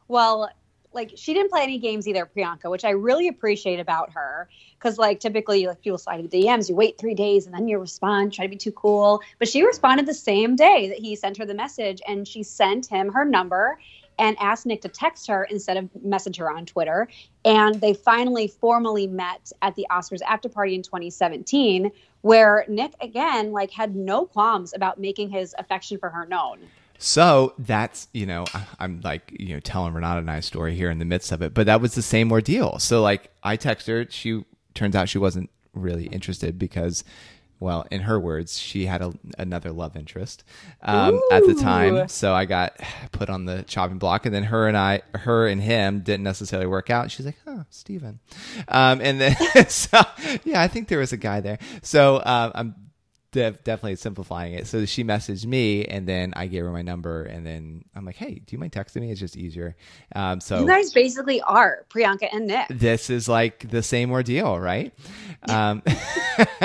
Well, 0.09 0.51
like 0.93 1.13
she 1.17 1.35
didn't 1.35 1.51
play 1.51 1.63
any 1.63 1.79
games 1.79 2.09
either, 2.09 2.27
Priyanka, 2.27 2.71
which 2.71 2.85
I 2.85 2.91
really 2.91 3.29
appreciate 3.29 3.79
about 3.79 4.11
her. 4.13 4.49
Because 4.79 4.99
like 4.99 5.21
typically, 5.21 5.67
like 5.67 5.83
people 5.83 5.99
slide 5.99 6.21
into 6.21 6.37
DMs, 6.37 6.69
you 6.69 6.75
wait 6.75 6.99
three 6.99 7.15
days 7.15 7.47
and 7.47 7.55
then 7.55 7.69
you 7.69 7.79
respond, 7.79 8.33
try 8.33 8.47
to 8.47 8.51
be 8.51 8.57
too 8.57 8.73
cool. 8.73 9.21
But 9.39 9.49
she 9.49 9.63
responded 9.63 10.07
the 10.07 10.15
same 10.15 10.57
day 10.57 10.89
that 10.89 10.99
he 10.99 11.15
sent 11.15 11.37
her 11.37 11.45
the 11.45 11.55
message, 11.55 12.01
and 12.07 12.27
she 12.27 12.43
sent 12.43 12.87
him 12.87 13.13
her 13.13 13.25
number 13.25 13.79
and 14.19 14.37
asked 14.41 14.67
Nick 14.67 14.81
to 14.83 14.89
text 14.89 15.29
her 15.29 15.45
instead 15.45 15.77
of 15.77 15.89
message 16.03 16.37
her 16.39 16.51
on 16.51 16.67
Twitter. 16.67 17.09
And 17.45 17.81
they 17.81 17.95
finally 17.95 18.49
formally 18.49 19.07
met 19.07 19.53
at 19.63 19.77
the 19.77 19.87
Oscars 19.91 20.21
after 20.27 20.49
party 20.49 20.75
in 20.75 20.83
2017, 20.83 21.91
where 22.23 22.65
Nick 22.69 22.95
again 23.01 23.53
like 23.53 23.71
had 23.71 23.95
no 23.95 24.27
qualms 24.27 24.75
about 24.75 24.99
making 24.99 25.31
his 25.31 25.55
affection 25.59 25.99
for 25.99 26.11
her 26.11 26.27
known. 26.27 26.59
So 26.99 27.55
that's, 27.59 28.09
you 28.13 28.27
know, 28.27 28.45
I'm 28.81 29.01
like, 29.03 29.35
you 29.39 29.55
know, 29.55 29.61
telling 29.61 29.95
Renata 29.95 30.19
and 30.19 30.31
I 30.31 30.39
a 30.39 30.43
story 30.43 30.75
here 30.75 30.91
in 30.91 30.99
the 30.99 31.05
midst 31.05 31.31
of 31.31 31.43
it, 31.43 31.55
but 31.55 31.67
that 31.67 31.81
was 31.81 31.95
the 31.95 32.03
same 32.03 32.31
ordeal. 32.33 32.79
So 32.81 33.01
like 33.01 33.31
I 33.43 33.57
text 33.57 33.87
her, 33.87 34.07
she 34.11 34.45
turns 34.75 34.97
out 34.97 35.09
she 35.09 35.19
wasn't 35.19 35.49
really 35.75 36.07
interested 36.07 36.59
because, 36.59 37.05
well, 37.61 37.87
in 37.91 38.03
her 38.03 38.19
words, 38.19 38.59
she 38.59 38.87
had 38.87 39.01
a, 39.01 39.13
another 39.39 39.71
love 39.71 39.97
interest 39.97 40.43
um, 40.83 41.21
at 41.31 41.47
the 41.47 41.55
time. 41.55 42.09
So 42.09 42.35
I 42.35 42.45
got 42.45 42.79
put 43.13 43.31
on 43.31 43.45
the 43.47 43.63
chopping 43.63 43.99
block, 43.99 44.27
and 44.27 44.35
then 44.35 44.45
her 44.45 44.69
and 44.69 44.77
I, 44.77 45.03
her 45.15 45.47
and 45.47 45.61
him 45.61 46.01
didn't 46.01 46.23
necessarily 46.23 46.69
work 46.69 46.91
out. 46.91 47.11
She's 47.11 47.27
like, 47.27 47.39
"Oh, 47.47 47.65
Stephen. 47.71 48.21
Um, 48.69 49.01
and 49.01 49.21
then 49.21 49.37
so 49.69 50.01
yeah, 50.45 50.63
I 50.63 50.69
think 50.69 50.89
there 50.89 51.01
was 51.01 51.13
a 51.13 51.17
guy 51.17 51.41
there. 51.41 51.59
So 51.83 52.23
um, 52.25 52.53
I'm 52.55 52.75
def- 53.33 53.63
definitely 53.65 53.97
simplifying 53.97 54.55
it. 54.55 54.67
So 54.67 54.85
she 54.85 55.05
messaged 55.05 55.47
me, 55.47 55.85
and 55.85 56.07
then 56.09 56.33
I 56.37 56.47
gave 56.47 56.65
her 56.65 56.71
my 56.73 56.83
number, 56.83 57.23
and 57.25 57.47
then 57.47 57.85
I'm 57.95 58.05
like, 58.05 58.17
"Hey, 58.17 58.35
do 58.45 58.55
you 58.55 58.59
mind 58.59 58.73
texting 58.73 59.01
me? 59.03 59.11
It's 59.11 59.21
just 59.21 59.37
easier." 59.37 59.77
Um, 60.15 60.41
so 60.41 60.61
You 60.61 60.67
guys 60.67 60.93
basically 60.93 61.41
are 61.43 61.85
Priyanka 61.91 62.29
and 62.33 62.47
Nick. 62.47 62.69
this 62.69 63.11
is 63.11 63.29
like 63.29 63.69
the 63.71 63.83
same 63.83 64.11
ordeal, 64.11 64.59
right? 64.59 64.93
Um, 65.49 65.83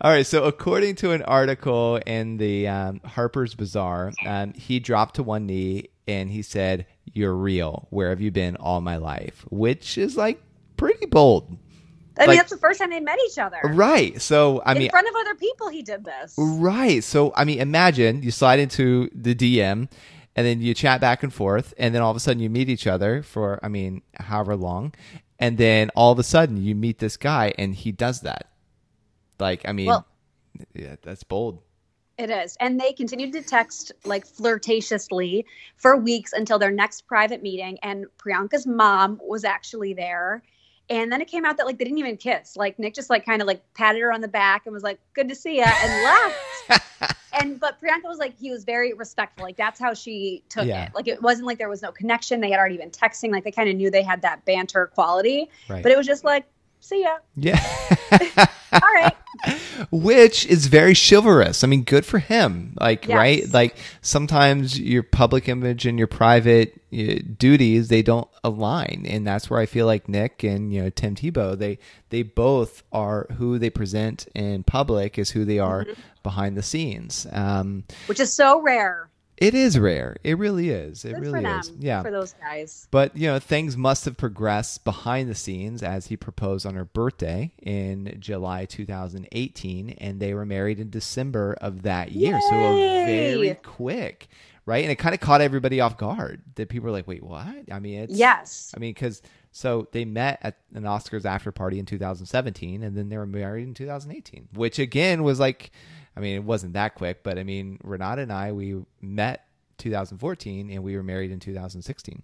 all 0.00 0.10
right. 0.10 0.26
So, 0.26 0.44
according 0.44 0.96
to 0.96 1.12
an 1.12 1.22
article 1.22 1.96
in 2.06 2.36
the 2.36 2.68
um, 2.68 3.00
Harper's 3.04 3.54
Bazaar, 3.54 4.12
um, 4.26 4.52
he 4.54 4.80
dropped 4.80 5.16
to 5.16 5.22
one 5.22 5.46
knee 5.46 5.88
and 6.08 6.30
he 6.30 6.42
said, 6.42 6.86
"You're 7.12 7.34
real. 7.34 7.86
Where 7.90 8.10
have 8.10 8.20
you 8.20 8.30
been 8.30 8.56
all 8.56 8.80
my 8.80 8.96
life?" 8.96 9.44
Which 9.50 9.98
is 9.98 10.16
like 10.16 10.42
pretty 10.76 11.06
bold, 11.06 11.56
I 12.18 12.26
mean, 12.26 12.36
that's 12.36 12.50
the 12.50 12.58
first 12.58 12.80
time 12.80 12.90
they 12.90 13.00
met 13.00 13.18
each 13.26 13.38
other. 13.38 13.60
right? 13.64 14.20
So, 14.20 14.62
I 14.66 14.74
mean, 14.74 14.84
in 14.84 14.90
front 14.90 15.08
of 15.08 15.14
other 15.20 15.34
people, 15.34 15.68
he 15.68 15.82
did 15.82 16.04
this. 16.04 16.34
Right. 16.36 17.02
So, 17.02 17.32
I 17.36 17.44
mean, 17.44 17.60
imagine 17.60 18.22
you 18.22 18.30
slide 18.30 18.58
into 18.58 19.08
the 19.14 19.34
DM 19.34 19.88
and 20.36 20.46
then 20.46 20.60
you 20.60 20.74
chat 20.74 21.00
back 21.00 21.22
and 21.22 21.32
forth, 21.32 21.74
and 21.76 21.94
then 21.94 22.02
all 22.02 22.10
of 22.10 22.16
a 22.16 22.20
sudden 22.20 22.40
you 22.42 22.48
meet 22.50 22.68
each 22.68 22.86
other 22.86 23.22
for, 23.22 23.58
I 23.62 23.68
mean, 23.68 24.02
however 24.14 24.56
long. 24.56 24.94
And 25.38 25.58
then 25.58 25.90
all 25.96 26.12
of 26.12 26.18
a 26.18 26.22
sudden 26.22 26.56
you 26.62 26.74
meet 26.74 26.98
this 26.98 27.16
guy 27.16 27.52
and 27.58 27.74
he 27.74 27.92
does 27.92 28.20
that. 28.20 28.50
Like, 29.38 29.62
I 29.66 29.72
mean, 29.72 29.86
Well, 29.86 30.06
yeah, 30.74 30.96
that's 31.02 31.24
bold. 31.24 31.62
It 32.18 32.30
is. 32.30 32.56
And 32.60 32.78
they 32.78 32.92
continued 32.92 33.32
to 33.32 33.42
text 33.42 33.92
like 34.04 34.26
flirtatiously 34.26 35.46
for 35.76 35.96
weeks 35.96 36.34
until 36.34 36.58
their 36.58 36.70
next 36.70 37.06
private 37.06 37.42
meeting. 37.42 37.78
And 37.82 38.04
Priyanka's 38.18 38.66
mom 38.66 39.18
was 39.22 39.44
actually 39.44 39.94
there. 39.94 40.42
And 40.90 41.10
then 41.12 41.20
it 41.20 41.28
came 41.28 41.44
out 41.44 41.56
that 41.58 41.66
like 41.66 41.78
they 41.78 41.84
didn't 41.84 41.98
even 41.98 42.16
kiss. 42.16 42.56
Like 42.56 42.76
Nick 42.78 42.94
just 42.94 43.08
like 43.10 43.24
kind 43.24 43.40
of 43.40 43.46
like 43.46 43.62
patted 43.74 44.00
her 44.00 44.12
on 44.12 44.20
the 44.20 44.28
back 44.28 44.66
and 44.66 44.74
was 44.74 44.82
like, 44.82 44.98
"Good 45.14 45.28
to 45.28 45.34
see 45.36 45.58
ya," 45.58 45.66
and 45.82 46.02
left. 46.02 47.16
and 47.40 47.60
but 47.60 47.80
Priyanka 47.80 48.04
was 48.08 48.18
like, 48.18 48.36
he 48.36 48.50
was 48.50 48.64
very 48.64 48.92
respectful. 48.92 49.44
Like 49.44 49.56
that's 49.56 49.78
how 49.78 49.94
she 49.94 50.42
took 50.48 50.66
Yeah. 50.66 50.86
it. 50.86 50.94
Like 50.94 51.06
it 51.06 51.22
wasn't 51.22 51.46
like 51.46 51.58
there 51.58 51.68
was 51.68 51.80
no 51.80 51.92
connection. 51.92 52.40
They 52.40 52.50
had 52.50 52.58
already 52.58 52.76
been 52.76 52.90
texting. 52.90 53.30
Like 53.30 53.44
they 53.44 53.52
kind 53.52 53.68
of 53.70 53.76
knew 53.76 53.88
they 53.90 54.02
had 54.02 54.20
that 54.22 54.44
banter 54.44 54.88
quality. 54.88 55.48
Right. 55.68 55.82
But 55.82 55.92
it 55.92 55.96
was 55.96 56.06
just 56.08 56.24
like, 56.24 56.44
"See 56.80 57.02
ya." 57.02 57.18
Yeah. 57.36 57.58
All 58.72 58.80
right. 58.94 59.14
Which 59.90 60.46
is 60.46 60.66
very 60.66 60.94
chivalrous. 60.94 61.64
I 61.64 61.66
mean, 61.66 61.82
good 61.82 62.04
for 62.04 62.18
him. 62.18 62.74
Like, 62.80 63.06
Yes. 63.06 63.16
right? 63.16 63.52
Like 63.52 63.76
sometimes 64.02 64.78
your 64.78 65.02
public 65.02 65.48
image 65.48 65.86
and 65.86 65.98
your 65.98 66.06
private 66.08 66.80
uh, 66.92 67.20
duties 67.38 67.88
they 67.88 68.02
don't 68.02 68.28
align, 68.44 69.06
and 69.08 69.26
that's 69.26 69.48
where 69.48 69.60
I 69.60 69.66
feel 69.66 69.86
like 69.86 70.08
Nick 70.08 70.42
and 70.44 70.72
you 70.72 70.82
know 70.82 70.90
Tim 70.90 71.14
Tebow 71.14 71.56
they 71.58 71.78
they 72.10 72.22
both 72.22 72.82
are 72.92 73.26
who 73.38 73.58
they 73.58 73.70
present 73.70 74.26
in 74.34 74.62
public 74.64 75.18
is 75.18 75.30
who 75.30 75.44
they 75.44 75.58
are 75.58 75.84
Mm-hmm. 75.84 76.00
behind 76.22 76.56
the 76.56 76.62
scenes. 76.62 77.26
Um, 77.32 77.84
Which 78.06 78.20
is 78.20 78.32
so 78.32 78.60
rare. 78.60 79.08
It 79.40 79.54
is 79.54 79.78
rare. 79.78 80.16
It 80.22 80.36
really 80.36 80.68
is. 80.68 81.04
It 81.06 81.14
Good 81.14 81.22
really 81.22 81.44
is. 81.44 81.72
Yeah. 81.78 82.02
For 82.02 82.10
those 82.10 82.34
guys. 82.34 82.86
But 82.90 83.16
you 83.16 83.26
know, 83.26 83.38
things 83.38 83.74
must 83.74 84.04
have 84.04 84.18
progressed 84.18 84.84
behind 84.84 85.30
the 85.30 85.34
scenes 85.34 85.82
as 85.82 86.06
he 86.06 86.16
proposed 86.16 86.66
on 86.66 86.74
her 86.74 86.84
birthday 86.84 87.52
in 87.62 88.16
July 88.20 88.66
2018, 88.66 89.90
and 89.90 90.20
they 90.20 90.34
were 90.34 90.44
married 90.44 90.78
in 90.78 90.90
December 90.90 91.56
of 91.60 91.82
that 91.82 92.12
year. 92.12 92.38
So 92.50 92.50
very 92.50 93.54
quick, 93.62 94.28
right? 94.66 94.84
And 94.84 94.92
it 94.92 94.96
kind 94.96 95.14
of 95.14 95.20
caught 95.20 95.40
everybody 95.40 95.80
off 95.80 95.96
guard. 95.96 96.42
That 96.56 96.68
people 96.68 96.86
were 96.86 96.92
like, 96.92 97.08
"Wait, 97.08 97.22
what?" 97.22 97.72
I 97.72 97.78
mean, 97.78 98.00
it's 98.00 98.14
Yes. 98.14 98.72
I 98.76 98.78
mean, 98.78 98.92
because 98.92 99.22
so 99.52 99.88
they 99.92 100.04
met 100.04 100.38
at 100.42 100.58
an 100.74 100.84
Oscars 100.84 101.24
after 101.24 101.50
party 101.50 101.78
in 101.78 101.86
2017, 101.86 102.82
and 102.82 102.96
then 102.96 103.08
they 103.08 103.16
were 103.16 103.26
married 103.26 103.66
in 103.66 103.74
2018, 103.74 104.48
which 104.52 104.78
again 104.78 105.22
was 105.22 105.40
like, 105.40 105.70
I 106.20 106.22
mean, 106.22 106.36
it 106.36 106.44
wasn't 106.44 106.74
that 106.74 106.96
quick, 106.96 107.22
but 107.22 107.38
I 107.38 107.44
mean, 107.44 107.78
Renata 107.82 108.20
and 108.20 108.30
I 108.30 108.52
we 108.52 108.84
met 109.00 109.46
2014, 109.78 110.70
and 110.70 110.82
we 110.82 110.94
were 110.94 111.02
married 111.02 111.30
in 111.30 111.40
2016. 111.40 112.22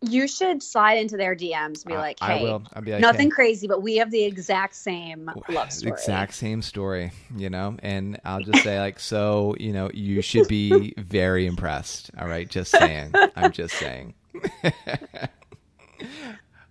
You 0.00 0.28
should 0.28 0.62
slide 0.62 0.98
into 0.98 1.16
their 1.16 1.34
DMs 1.34 1.82
and 1.82 1.86
be 1.86 1.96
like, 1.96 2.18
I 2.20 2.40
will. 2.40 2.62
I'll 2.72 2.82
be 2.82 2.92
like, 2.92 3.00
nothing 3.00 3.30
hey. 3.30 3.34
crazy, 3.34 3.66
but 3.66 3.82
we 3.82 3.96
have 3.96 4.12
the 4.12 4.22
exact 4.22 4.76
same 4.76 5.28
love 5.48 5.72
story. 5.72 5.92
Exact 5.92 6.34
same 6.34 6.62
story, 6.62 7.10
you 7.36 7.50
know, 7.50 7.76
and 7.82 8.20
I'll 8.24 8.42
just 8.42 8.62
say 8.62 8.78
like, 8.78 9.00
so 9.00 9.56
you 9.58 9.72
know, 9.72 9.90
you 9.92 10.22
should 10.22 10.46
be 10.46 10.94
very 10.98 11.46
impressed. 11.46 12.12
All 12.16 12.28
right, 12.28 12.48
just 12.48 12.70
saying. 12.70 13.12
I'm 13.34 13.50
just 13.50 13.74
saying. 13.74 14.14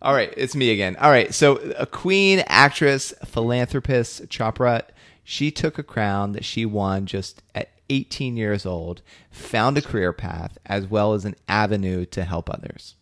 all 0.04 0.14
right, 0.14 0.34
it's 0.36 0.56
me 0.56 0.72
again. 0.72 0.98
All 0.98 1.10
right, 1.10 1.34
so 1.34 1.56
a 1.78 1.86
queen, 1.86 2.44
actress, 2.48 3.14
philanthropist, 3.26 4.28
Chopra, 4.28 4.84
she 5.24 5.50
took 5.50 5.80
a 5.80 5.84
crown 5.84 6.34
that 6.34 6.44
she 6.44 6.66
won 6.66 7.06
just 7.06 7.42
at 7.56 7.70
18 7.90 8.36
years 8.36 8.66
old, 8.66 9.02
found 9.32 9.78
a 9.78 9.82
career 9.82 10.12
path 10.12 10.58
as 10.66 10.88
well 10.88 11.14
as 11.14 11.24
an 11.24 11.36
avenue 11.48 12.06
to 12.08 12.24
help 12.24 12.50
others. 12.50 12.96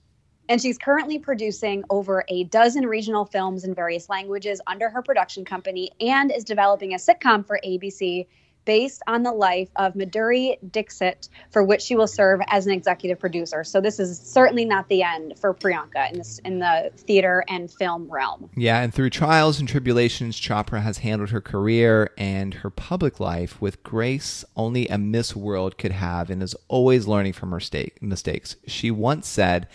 And 0.47 0.61
she's 0.61 0.77
currently 0.77 1.17
producing 1.17 1.83
over 1.89 2.25
a 2.27 2.43
dozen 2.45 2.85
regional 2.85 3.25
films 3.25 3.63
in 3.63 3.73
various 3.73 4.09
languages 4.09 4.59
under 4.67 4.89
her 4.89 5.01
production 5.01 5.45
company 5.45 5.91
and 6.01 6.31
is 6.31 6.43
developing 6.43 6.93
a 6.93 6.97
sitcom 6.97 7.47
for 7.47 7.59
ABC 7.65 8.27
based 8.65 9.01
on 9.07 9.23
the 9.23 9.31
life 9.31 9.69
of 9.75 9.93
Madhuri 9.93 10.57
Dixit, 10.71 11.29
for 11.49 11.63
which 11.63 11.81
she 11.81 11.95
will 11.95 12.07
serve 12.07 12.41
as 12.47 12.65
an 12.65 12.73
executive 12.73 13.19
producer. 13.19 13.63
So 13.63 13.81
this 13.81 13.99
is 13.99 14.19
certainly 14.19 14.65
not 14.65 14.87
the 14.89 15.03
end 15.03 15.37
for 15.39 15.53
Priyanka 15.53 16.11
in 16.11 16.17
this 16.17 16.39
in 16.39 16.59
the 16.59 16.91
theater 16.95 17.43
and 17.47 17.71
film 17.71 18.11
realm. 18.11 18.49
Yeah, 18.55 18.81
and 18.81 18.93
through 18.93 19.09
trials 19.09 19.59
and 19.59 19.67
tribulations, 19.67 20.39
Chopra 20.39 20.81
has 20.81 20.99
handled 20.99 21.31
her 21.31 21.41
career 21.41 22.11
and 22.17 22.53
her 22.55 22.69
public 22.69 23.19
life 23.19 23.61
with 23.61 23.83
grace 23.83 24.45
only 24.55 24.87
a 24.87 24.97
Miss 24.97 25.35
World 25.35 25.77
could 25.77 25.91
have 25.91 26.29
and 26.29 26.41
is 26.41 26.55
always 26.67 27.07
learning 27.07 27.33
from 27.33 27.51
her 27.51 27.59
stake, 27.59 28.01
mistakes. 28.01 28.55
She 28.67 28.91
once 28.91 29.27
said, 29.27 29.67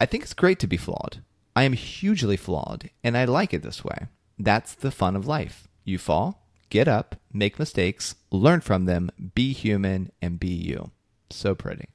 I 0.00 0.06
think 0.06 0.22
it's 0.22 0.34
great 0.34 0.58
to 0.60 0.66
be 0.66 0.76
flawed. 0.76 1.22
I 1.56 1.64
am 1.64 1.72
hugely 1.72 2.36
flawed, 2.36 2.90
and 3.02 3.16
I 3.16 3.24
like 3.24 3.52
it 3.52 3.62
this 3.62 3.84
way. 3.84 4.06
That's 4.38 4.74
the 4.74 4.92
fun 4.92 5.16
of 5.16 5.26
life. 5.26 5.66
You 5.84 5.98
fall, 5.98 6.47
get 6.70 6.88
up, 6.88 7.16
make 7.32 7.58
mistakes, 7.58 8.14
learn 8.30 8.60
from 8.60 8.84
them, 8.84 9.10
be 9.34 9.52
human, 9.52 10.10
and 10.20 10.38
be 10.38 10.48
you. 10.48 10.90
So 11.30 11.54
pretty. 11.54 11.88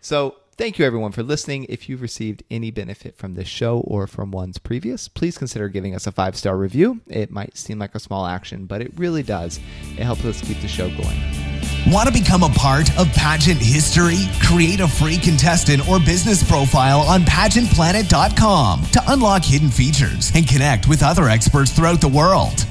So, 0.00 0.36
thank 0.56 0.78
you 0.78 0.84
everyone 0.84 1.12
for 1.12 1.22
listening. 1.22 1.66
If 1.68 1.88
you've 1.88 2.02
received 2.02 2.42
any 2.50 2.70
benefit 2.70 3.16
from 3.16 3.34
this 3.34 3.48
show 3.48 3.80
or 3.80 4.06
from 4.06 4.30
ones 4.30 4.58
previous, 4.58 5.08
please 5.08 5.36
consider 5.36 5.68
giving 5.68 5.94
us 5.94 6.06
a 6.06 6.12
five 6.12 6.36
star 6.36 6.56
review. 6.56 7.00
It 7.06 7.30
might 7.30 7.56
seem 7.56 7.78
like 7.78 7.94
a 7.94 8.00
small 8.00 8.26
action, 8.26 8.66
but 8.66 8.80
it 8.80 8.92
really 8.96 9.22
does. 9.22 9.60
It 9.96 10.04
helps 10.04 10.24
us 10.24 10.40
keep 10.40 10.60
the 10.60 10.68
show 10.68 10.88
going. 10.88 11.20
Want 11.86 12.06
to 12.06 12.12
become 12.12 12.42
a 12.42 12.50
part 12.50 12.90
of 12.98 13.10
pageant 13.14 13.60
history? 13.60 14.18
Create 14.42 14.80
a 14.80 14.88
free 14.88 15.16
contestant 15.16 15.88
or 15.88 15.98
business 15.98 16.46
profile 16.46 17.00
on 17.00 17.22
pageantplanet.com 17.22 18.84
to 18.92 19.02
unlock 19.08 19.42
hidden 19.42 19.70
features 19.70 20.30
and 20.34 20.46
connect 20.46 20.86
with 20.86 21.02
other 21.02 21.28
experts 21.28 21.72
throughout 21.72 22.00
the 22.00 22.08
world. 22.08 22.67